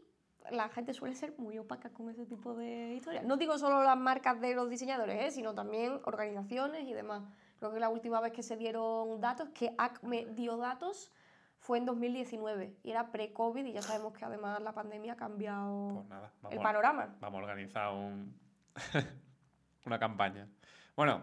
la 0.51 0.69
gente 0.69 0.93
suele 0.93 1.15
ser 1.15 1.35
muy 1.39 1.57
opaca 1.59 1.91
con 1.91 2.11
ese 2.11 2.27
tipo 2.27 2.55
de 2.55 2.95
historias. 2.95 3.25
No 3.25 3.37
digo 3.37 3.57
solo 3.59 3.83
las 3.83 3.97
marcas 3.97 4.41
de 4.41 4.55
los 4.55 4.69
diseñadores, 4.69 5.23
¿eh? 5.23 5.31
sino 5.31 5.55
también 5.55 6.01
organizaciones 6.05 6.85
y 6.87 6.93
demás. 6.93 7.23
Creo 7.59 7.73
que 7.73 7.81
la 7.81 7.89
última 7.89 8.21
vez 8.21 8.33
que 8.33 8.43
se 8.43 8.57
dieron 8.57 9.21
datos, 9.21 9.49
que 9.51 9.73
ACME 9.79 10.27
dio 10.35 10.57
datos, 10.57 11.11
fue 11.59 11.79
en 11.79 11.85
2019 11.87 12.75
y 12.83 12.91
era 12.91 13.13
pre-COVID 13.13 13.65
y 13.65 13.73
ya 13.73 13.83
sabemos 13.83 14.13
que 14.15 14.25
además 14.25 14.61
la 14.61 14.73
pandemia 14.73 15.13
ha 15.13 15.17
cambiado 15.17 15.95
Pues 15.95 16.09
nada, 16.09 16.33
el 16.51 16.59
a- 16.59 16.63
panorama. 16.63 17.15
vamos 17.21 17.39
a 17.39 17.43
organizar 17.45 17.93
un 17.95 18.35
una 19.87 19.99
campaña. 19.99 20.49
Bueno, 20.97 21.23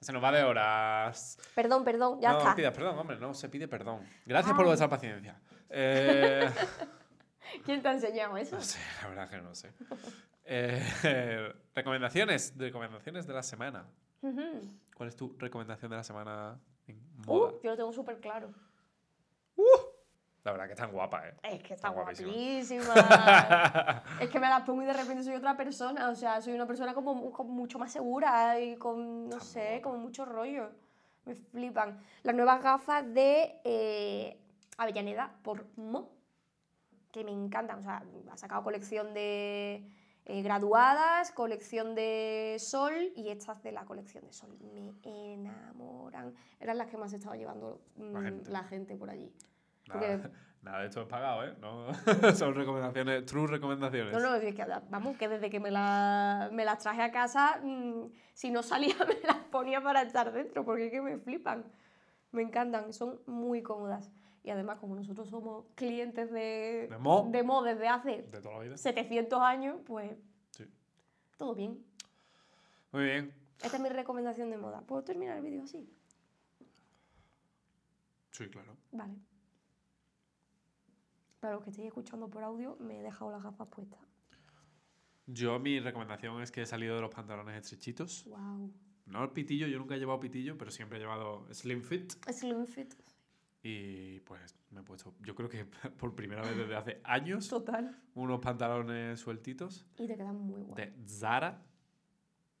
se 0.00 0.12
nos 0.12 0.22
va 0.22 0.32
de 0.32 0.42
horas. 0.44 1.38
Perdón, 1.54 1.84
perdón, 1.84 2.20
ya 2.20 2.32
no 2.32 2.38
está. 2.38 2.54
pidas 2.54 2.72
perdón, 2.72 2.98
hombre, 2.98 3.18
no 3.18 3.34
se 3.34 3.48
pide 3.48 3.68
perdón. 3.68 4.06
Gracias 4.24 4.54
por 4.54 4.64
vuestra 4.64 4.88
paciencia. 4.88 5.40
Eh, 5.70 6.48
¿Quién 7.64 7.82
te 7.82 7.88
ha 7.88 7.92
enseñado 7.92 8.36
eso? 8.36 8.56
no 8.56 8.62
sé, 8.62 8.78
la 9.02 9.08
verdad 9.08 9.30
que 9.30 9.38
no 9.38 9.54
sé. 9.54 9.72
Eh, 10.44 11.52
recomendaciones, 11.74 12.54
recomendaciones 12.56 13.26
de 13.26 13.34
la 13.34 13.42
semana. 13.42 13.86
¿Cuál 14.94 15.08
es 15.08 15.16
tu 15.16 15.36
recomendación 15.38 15.90
de 15.90 15.96
la 15.96 16.04
semana 16.04 16.58
en 16.86 16.98
Uh, 17.26 17.60
yo 17.62 17.70
lo 17.70 17.76
tengo 17.76 17.92
súper 17.92 18.20
claro. 18.20 18.52
La 20.48 20.52
verdad 20.52 20.66
que 20.66 20.72
es 20.72 20.78
tan 20.78 20.92
guapa, 20.92 21.28
¿eh? 21.28 21.34
Es 21.42 21.62
que 21.62 21.74
está 21.74 21.88
Está 21.88 21.90
guapísima. 21.90 22.32
guapísima. 22.32 24.02
es 24.22 24.30
que 24.30 24.40
me 24.40 24.48
la 24.48 24.64
pongo 24.64 24.80
y 24.80 24.86
de 24.86 24.94
repente 24.94 25.22
soy 25.22 25.34
otra 25.34 25.54
persona. 25.58 26.08
O 26.08 26.14
sea, 26.14 26.40
soy 26.40 26.54
una 26.54 26.66
persona 26.66 26.94
como, 26.94 27.30
como 27.32 27.52
mucho 27.52 27.78
más 27.78 27.92
segura 27.92 28.58
y 28.58 28.76
con, 28.76 29.28
no 29.28 29.40
sé, 29.40 29.82
como 29.82 29.98
mucho 29.98 30.24
rollo. 30.24 30.70
Me 31.26 31.34
flipan. 31.34 32.00
Las 32.22 32.34
nuevas 32.34 32.62
gafas 32.62 33.04
de 33.12 33.60
eh, 33.62 34.38
Avellaneda 34.78 35.34
por 35.42 35.66
Mo, 35.76 36.12
que 37.12 37.24
me 37.24 37.32
encantan. 37.32 37.80
O 37.80 37.82
sea, 37.82 38.02
ha 38.32 38.36
sacado 38.38 38.62
colección 38.64 39.12
de 39.12 39.86
eh, 40.24 40.42
graduadas, 40.42 41.30
colección 41.32 41.94
de 41.94 42.56
sol 42.58 42.94
y 43.14 43.28
estas 43.28 43.62
de 43.62 43.72
la 43.72 43.84
colección 43.84 44.24
de 44.24 44.32
sol. 44.32 44.56
Me 44.72 44.94
enamoran. 45.34 46.32
Eran 46.58 46.78
las 46.78 46.86
que 46.88 46.96
más 46.96 47.12
estaba 47.12 47.36
llevando 47.36 47.82
mm, 47.96 48.12
La 48.14 48.22
gente. 48.22 48.50
la 48.50 48.64
gente 48.64 48.96
por 48.96 49.10
allí. 49.10 49.30
Nada, 49.88 50.00
Porque- 50.22 50.30
nada 50.62 50.80
de 50.80 50.86
esto 50.88 51.02
es 51.02 51.08
pagado, 51.08 51.44
¿eh? 51.44 51.54
No, 51.60 51.88
son 52.34 52.54
recomendaciones, 52.54 53.24
true 53.26 53.46
recomendaciones. 53.46 54.12
No, 54.12 54.20
no, 54.20 54.34
es 54.36 54.54
que, 54.54 54.66
vamos, 54.90 55.16
que 55.16 55.28
desde 55.28 55.50
que 55.50 55.60
me, 55.60 55.70
la- 55.70 56.50
me 56.52 56.64
las 56.64 56.78
traje 56.78 57.02
a 57.02 57.10
casa, 57.10 57.60
mm, 57.62 58.06
si 58.34 58.50
no 58.50 58.62
salía 58.62 58.94
me 59.08 59.18
las 59.26 59.36
ponía 59.50 59.82
para 59.82 60.02
estar 60.02 60.32
dentro, 60.32 60.64
porque 60.64 60.86
es 60.86 60.92
que 60.92 61.00
me 61.00 61.18
flipan. 61.18 61.64
Me 62.32 62.42
encantan, 62.42 62.92
son 62.92 63.20
muy 63.26 63.62
cómodas. 63.62 64.10
Y 64.44 64.50
además, 64.50 64.78
como 64.78 64.94
nosotros 64.94 65.28
somos 65.28 65.64
clientes 65.74 66.30
de, 66.30 66.86
De 66.90 66.98
Mo. 66.98 67.26
de 67.30 67.42
Mo 67.42 67.62
desde 67.62 67.88
hace 67.88 68.22
De 68.22 68.40
toda 68.40 68.56
la 68.58 68.60
vida. 68.64 68.76
700 68.76 69.40
años, 69.40 69.76
pues 69.86 70.12
Sí. 70.52 70.64
todo 71.36 71.54
bien. 71.54 71.82
Muy 72.92 73.04
bien. 73.04 73.34
Esta 73.62 73.76
es 73.76 73.82
mi 73.82 73.88
recomendación 73.88 74.50
de 74.50 74.56
moda. 74.56 74.80
¿Puedo 74.82 75.02
terminar 75.02 75.36
el 75.38 75.42
vídeo 75.42 75.62
así? 75.64 75.86
Sí, 78.30 78.48
claro. 78.48 78.76
Vale. 78.92 79.14
Para 81.48 81.56
los 81.56 81.64
que 81.64 81.70
estéis 81.70 81.88
escuchando 81.88 82.28
por 82.28 82.42
audio, 82.44 82.76
me 82.78 82.98
he 82.98 83.02
dejado 83.02 83.30
las 83.30 83.42
gafas 83.42 83.68
puestas. 83.68 83.98
Yo, 85.24 85.58
mi 85.58 85.80
recomendación 85.80 86.42
es 86.42 86.50
que 86.50 86.60
he 86.60 86.66
salido 86.66 86.94
de 86.94 87.00
los 87.00 87.10
pantalones 87.10 87.56
estrechitos. 87.56 88.26
Wow. 88.26 88.70
No 89.06 89.24
el 89.24 89.30
pitillo, 89.30 89.66
yo 89.66 89.78
nunca 89.78 89.94
he 89.94 89.98
llevado 89.98 90.20
pitillo, 90.20 90.58
pero 90.58 90.70
siempre 90.70 90.98
he 90.98 91.00
llevado 91.00 91.46
slim 91.54 91.80
fit. 91.80 92.12
Slim 92.30 92.66
fit. 92.66 92.92
Y 93.62 94.20
pues 94.20 94.58
me 94.72 94.80
he 94.82 94.82
puesto, 94.82 95.14
yo 95.20 95.34
creo 95.34 95.48
que 95.48 95.64
por 95.98 96.14
primera 96.14 96.42
vez 96.42 96.54
desde 96.54 96.76
hace 96.76 97.00
años, 97.02 97.48
Total. 97.48 97.98
unos 98.14 98.40
pantalones 98.40 99.18
sueltitos 99.18 99.86
Y 99.98 100.06
te 100.06 100.18
quedan 100.18 100.36
muy 100.36 100.60
guay. 100.60 100.84
de 100.84 101.08
Zara. 101.08 101.62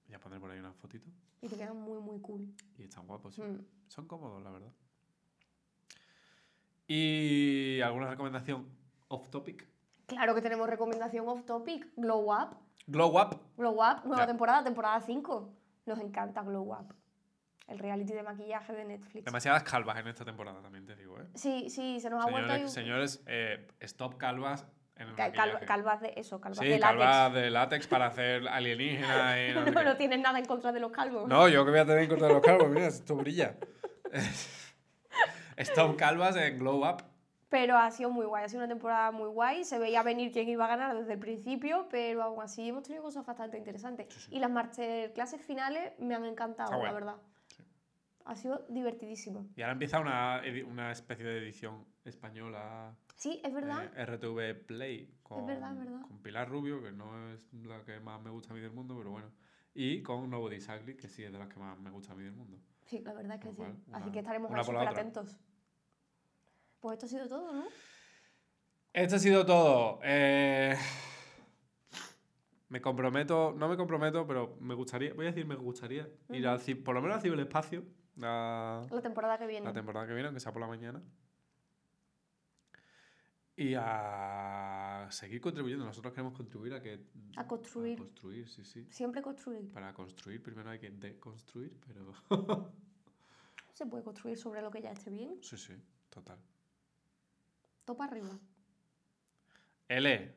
Voy 0.06 0.14
a 0.14 0.18
poner 0.18 0.40
por 0.40 0.50
ahí 0.50 0.60
una 0.60 0.72
fotito. 0.72 1.10
Y 1.42 1.48
te 1.48 1.58
quedan 1.58 1.76
muy, 1.76 2.00
muy 2.00 2.22
cool. 2.22 2.54
Y 2.78 2.84
están 2.84 3.06
guapos, 3.06 3.34
sí. 3.34 3.42
Mm. 3.42 3.66
Son 3.86 4.06
cómodos, 4.06 4.42
la 4.42 4.50
verdad. 4.50 4.72
¿Y 6.90 7.82
alguna 7.82 8.08
recomendación 8.08 8.77
off 9.08 9.28
topic? 9.30 9.66
Claro 10.06 10.34
que 10.34 10.40
tenemos 10.42 10.68
recomendación 10.68 11.28
off 11.28 11.44
topic. 11.44 11.86
Glow 11.96 12.32
Up. 12.32 12.56
Glow 12.86 13.18
Up. 13.20 13.38
Glow 13.56 13.74
Up, 13.82 14.04
nueva 14.06 14.26
temporada, 14.26 14.64
temporada 14.64 15.00
5. 15.00 15.54
Nos 15.86 15.98
encanta 16.00 16.42
Glow 16.42 16.72
Up. 16.72 16.94
El 17.66 17.78
reality 17.78 18.14
de 18.14 18.22
maquillaje 18.22 18.72
de 18.72 18.84
Netflix. 18.86 19.24
Demasiadas 19.26 19.62
calvas 19.62 19.98
en 19.98 20.08
esta 20.08 20.24
temporada, 20.24 20.62
también 20.62 20.86
te 20.86 20.96
digo, 20.96 21.20
¿eh? 21.20 21.26
Sí, 21.34 21.68
sí, 21.68 22.00
se 22.00 22.08
nos 22.08 22.24
ha 22.24 22.30
vuelto 22.30 22.48
Señores, 22.48 22.64
un- 22.64 22.70
señores 22.70 23.22
eh, 23.26 23.68
stop 23.80 24.16
calvas 24.16 24.66
en 24.96 25.08
el 25.08 25.14
maquillaje. 25.14 25.66
calvas 25.66 26.00
de 26.00 26.14
eso, 26.16 26.40
calvas 26.40 26.60
Sí, 26.60 26.64
de 26.68 26.78
látex. 26.78 26.98
calvas 27.04 27.34
de 27.34 27.50
látex 27.50 27.86
para 27.86 28.06
hacer 28.06 28.48
alienígenas 28.48 29.36
y 29.50 29.54
no 29.54 29.66
no, 29.70 29.82
no 29.82 29.96
tienes 29.98 30.18
nada 30.20 30.38
en 30.38 30.46
contra 30.46 30.72
de 30.72 30.80
los 30.80 30.90
calvos. 30.92 31.28
No, 31.28 31.46
yo 31.48 31.62
que 31.66 31.70
voy 31.72 31.80
a 31.80 31.84
tener 31.84 32.04
en 32.04 32.08
contra 32.08 32.28
de 32.28 32.32
los 32.34 32.42
calvos, 32.42 32.70
mira, 32.70 32.86
esto 32.86 33.14
brilla. 33.16 33.54
Stop 35.58 35.96
calvas 35.96 36.36
en 36.36 36.58
Glow 36.58 36.88
Up. 36.88 37.02
Pero 37.48 37.78
ha 37.78 37.90
sido 37.90 38.10
muy 38.10 38.26
guay, 38.26 38.44
ha 38.44 38.48
sido 38.48 38.60
una 38.60 38.68
temporada 38.68 39.10
muy 39.10 39.28
guay. 39.28 39.64
Se 39.64 39.78
veía 39.78 40.02
venir 40.02 40.32
quién 40.32 40.48
iba 40.48 40.66
a 40.66 40.68
ganar 40.68 40.94
desde 40.96 41.14
el 41.14 41.18
principio, 41.18 41.86
pero 41.90 42.22
aún 42.22 42.42
así 42.42 42.68
hemos 42.68 42.82
tenido 42.82 43.02
cosas 43.02 43.24
bastante 43.24 43.56
interesantes. 43.56 44.28
Y 44.30 44.38
las 44.38 44.50
masterclasses 44.50 45.40
finales 45.40 45.92
me 45.98 46.14
han 46.14 46.24
encantado, 46.26 46.72
Está 46.72 46.76
la 46.76 46.90
guay. 46.90 46.94
verdad. 46.94 47.16
Ha 48.26 48.36
sido 48.36 48.66
divertidísimo. 48.68 49.46
Y 49.56 49.62
ahora 49.62 49.72
empieza 49.72 49.98
una, 50.00 50.42
una 50.66 50.92
especie 50.92 51.24
de 51.24 51.38
edición 51.38 51.86
española 52.04 52.94
Sí, 53.16 53.40
es 53.42 53.52
verdad. 53.54 53.84
eh, 53.96 54.04
RTV 54.04 54.66
Play 54.66 55.14
con, 55.22 55.46
verdad, 55.46 55.72
es 55.72 55.78
verdad. 55.78 56.02
con 56.02 56.18
Pilar 56.22 56.48
Rubio, 56.50 56.82
que 56.82 56.92
no 56.92 57.32
es 57.32 57.40
la 57.54 57.82
que 57.84 57.98
más 58.00 58.20
me 58.20 58.28
gusta 58.30 58.52
a 58.52 58.54
mí 58.54 58.60
del 58.60 58.72
mundo, 58.72 58.94
pero 58.98 59.10
bueno. 59.12 59.30
Y 59.74 60.02
con 60.02 60.28
Nobody 60.28 60.60
Sagli, 60.60 60.96
que 60.96 61.08
sí 61.08 61.24
es 61.24 61.32
de 61.32 61.38
las 61.38 61.48
que 61.48 61.58
más 61.58 61.78
me 61.78 61.90
gusta 61.90 62.12
a 62.12 62.16
mí 62.16 62.22
del 62.24 62.34
mundo. 62.34 62.58
Sí, 62.84 63.00
la 63.00 63.14
verdad 63.14 63.36
es 63.36 63.40
que 63.40 63.50
sí. 63.50 63.56
cual, 63.56 63.76
Así 63.92 64.02
una- 64.04 64.12
que 64.12 64.18
estaremos 64.18 64.50
la 64.50 64.62
súper 64.64 64.88
atentos. 64.88 65.36
Pues 66.88 67.04
esto 67.04 67.04
ha 67.04 67.08
sido 67.10 67.28
todo, 67.28 67.52
¿no? 67.52 67.66
Esto 68.94 69.16
ha 69.16 69.18
sido 69.18 69.44
todo. 69.44 70.00
Eh, 70.02 70.74
me 72.70 72.80
comprometo, 72.80 73.52
no 73.54 73.68
me 73.68 73.76
comprometo, 73.76 74.26
pero 74.26 74.56
me 74.60 74.74
gustaría, 74.74 75.12
voy 75.12 75.26
a 75.26 75.28
decir, 75.28 75.44
me 75.44 75.54
gustaría 75.54 76.08
ir 76.30 76.46
al 76.46 76.58
por 76.82 76.94
lo 76.94 77.02
menos 77.02 77.16
al 77.16 77.22
ciberespacio 77.22 77.84
la, 78.16 78.86
La 78.90 79.02
temporada 79.02 79.36
que 79.36 79.46
viene. 79.46 79.66
la 79.66 79.74
temporada 79.74 80.06
que 80.06 80.14
viene, 80.14 80.28
aunque 80.28 80.40
sea 80.40 80.50
por 80.50 80.62
la 80.62 80.66
mañana. 80.66 81.02
Y 83.54 83.74
a 83.76 85.08
seguir 85.10 85.42
contribuyendo. 85.42 85.84
Nosotros 85.84 86.14
queremos 86.14 86.32
contribuir 86.32 86.72
a 86.72 86.80
que. 86.80 87.04
A 87.36 87.46
construir. 87.46 87.98
A 87.98 88.04
construir, 88.04 88.48
sí, 88.48 88.64
sí. 88.64 88.86
Siempre 88.90 89.20
construir. 89.20 89.70
Para 89.72 89.92
construir 89.92 90.42
primero 90.42 90.70
hay 90.70 90.78
que 90.78 90.90
deconstruir, 90.90 91.78
pero. 91.86 92.72
Se 93.74 93.84
puede 93.84 94.02
construir 94.02 94.38
sobre 94.38 94.62
lo 94.62 94.70
que 94.70 94.80
ya 94.80 94.90
esté 94.90 95.10
bien. 95.10 95.36
sí, 95.42 95.58
sí, 95.58 95.74
total. 96.08 96.38
Topa 97.88 98.04
arriba. 98.04 98.38
L. 99.88 100.34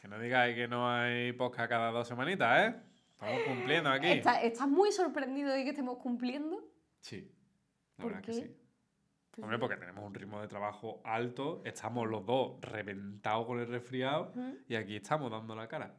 Que 0.00 0.06
no 0.06 0.16
digáis 0.20 0.54
que 0.54 0.68
no 0.68 0.88
hay 0.88 1.32
podcast 1.32 1.68
cada 1.68 1.90
dos 1.90 2.06
semanitas, 2.06 2.60
¿eh? 2.68 2.80
Estamos 3.10 3.42
cumpliendo 3.48 3.90
aquí. 3.90 4.06
Está- 4.06 4.40
¿Estás 4.40 4.68
muy 4.68 4.92
sorprendido 4.92 5.50
de 5.50 5.64
que 5.64 5.70
estemos 5.70 5.98
cumpliendo? 5.98 6.62
Sí. 7.00 7.28
La 7.96 8.02
¿Por 8.04 8.12
verdad 8.12 8.24
que 8.26 8.30
qué? 8.32 8.38
sí. 8.46 8.56
Pues 9.32 9.42
Hombre, 9.42 9.56
sí. 9.56 9.60
porque 9.60 9.76
tenemos 9.76 10.04
un 10.04 10.14
ritmo 10.14 10.40
de 10.40 10.46
trabajo 10.46 11.00
alto, 11.04 11.62
estamos 11.64 12.08
los 12.08 12.24
dos 12.24 12.60
reventados 12.60 13.44
con 13.44 13.58
el 13.58 13.66
resfriado 13.66 14.32
y 14.68 14.76
aquí 14.76 14.94
estamos 14.94 15.32
dando 15.32 15.56
la 15.56 15.66
cara. 15.66 15.96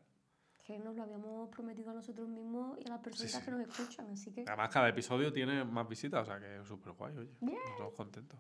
Que 0.63 0.79
nos 0.79 0.95
lo 0.95 1.03
habíamos 1.03 1.49
prometido 1.49 1.91
a 1.91 1.93
nosotros 1.95 2.29
mismos 2.29 2.77
y 2.79 2.87
a 2.87 2.91
las 2.91 3.01
personas 3.01 3.31
sí. 3.33 3.41
que 3.43 3.51
nos 3.51 3.59
escuchan, 3.67 4.09
así 4.11 4.31
que... 4.31 4.45
Además, 4.47 4.69
cada 4.71 4.87
episodio 4.87 5.33
tiene 5.33 5.65
más 5.65 5.89
visitas, 5.89 6.21
o 6.21 6.25
sea 6.25 6.39
que 6.39 6.61
es 6.61 6.65
súper 6.65 6.93
guay, 6.93 7.17
oye. 7.17 7.31
Bien. 7.41 7.57
Estamos 7.71 7.93
contentos. 7.95 8.39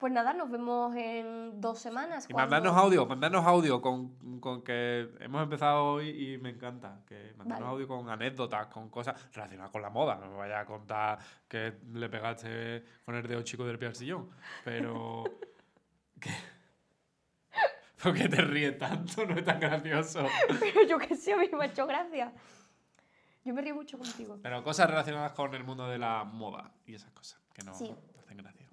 Pues 0.00 0.14
nada, 0.14 0.32
nos 0.32 0.50
vemos 0.50 0.96
en 0.96 1.60
dos 1.60 1.78
semanas. 1.78 2.24
Y 2.26 2.32
cuando- 2.32 2.50
mandarnos 2.56 2.82
audio, 2.82 3.04
mandarnos 3.04 3.44
audio 3.46 3.82
con, 3.82 4.40
con 4.40 4.62
que 4.62 5.10
hemos 5.20 5.42
empezado 5.42 5.84
hoy 5.84 6.08
y 6.08 6.38
me 6.38 6.48
encanta. 6.48 7.02
Que 7.06 7.34
mandarnos 7.36 7.68
Vale. 7.68 7.82
audio 7.84 7.86
con 7.86 8.08
anécdotas, 8.08 8.68
con 8.68 8.88
cosas 8.88 9.30
relacionadas 9.34 9.70
con 9.70 9.82
la 9.82 9.90
moda. 9.90 10.14
No 10.16 10.30
me 10.30 10.38
vaya 10.38 10.60
a 10.60 10.64
contar 10.64 11.18
que 11.46 11.80
le 11.92 12.08
pegaste 12.08 12.82
con 13.04 13.14
el 13.14 13.26
dedo 13.28 13.42
chico 13.42 13.66
del 13.66 13.78
pie 13.78 13.88
al 13.88 13.94
sillón. 13.94 14.30
Pero. 14.64 15.24
que- 16.20 16.30
¿Por 18.02 18.14
qué 18.14 18.26
te 18.26 18.40
ríes 18.40 18.78
tanto? 18.78 19.26
No 19.26 19.34
es 19.36 19.44
tan 19.44 19.60
gracioso. 19.60 20.24
Pero 20.58 20.82
yo 20.88 20.96
que 20.98 21.14
sé, 21.14 21.34
a 21.34 21.36
mí 21.36 21.50
me 21.52 21.64
ha 21.64 21.66
hecho 21.66 21.86
gracia. 21.86 22.32
Yo 23.44 23.52
me 23.52 23.60
río 23.60 23.74
mucho 23.74 23.98
contigo. 23.98 24.38
Pero 24.42 24.64
cosas 24.64 24.88
relacionadas 24.88 25.32
con 25.32 25.54
el 25.54 25.62
mundo 25.64 25.86
de 25.86 25.98
la 25.98 26.24
moda 26.24 26.72
y 26.86 26.94
esas 26.94 27.10
cosas 27.12 27.38
que 27.52 27.62
no 27.62 27.74
Sí. 27.74 27.94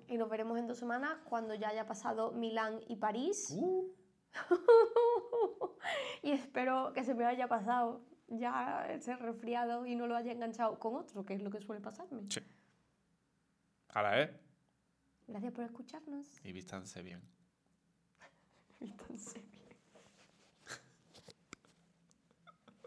Y 0.08 0.18
nos 0.18 0.30
veremos 0.30 0.58
en 0.58 0.68
dos 0.68 0.78
semanas 0.78 1.18
cuando 1.26 1.54
ya 1.54 1.70
haya 1.70 1.86
pasado 1.86 2.32
Milán 2.32 2.80
y 2.88 2.96
París. 2.96 3.54
Uh. 3.56 3.92
y 6.24 6.32
espero 6.32 6.94
que 6.94 7.04
se 7.04 7.14
me 7.14 7.26
haya 7.26 7.48
pasado 7.48 8.02
ya 8.28 8.86
esté 8.90 9.16
resfriado 9.16 9.86
y 9.86 9.96
no 9.96 10.08
lo 10.08 10.16
haya 10.16 10.32
enganchado 10.32 10.78
con 10.80 10.96
otro, 10.96 11.26
que 11.26 11.34
es 11.34 11.42
lo 11.42 11.50
que 11.50 11.62
suele 11.62 11.82
pasarme. 11.82 12.24
Sí. 12.30 12.42
Ahora 13.90 14.22
es. 14.22 14.32
Gracias 15.28 15.54
por 15.54 15.64
escucharnos. 15.64 16.28
Y 16.44 16.52
vístanse 16.52 17.02
bien. 17.02 17.22
Entonces. 18.80 19.44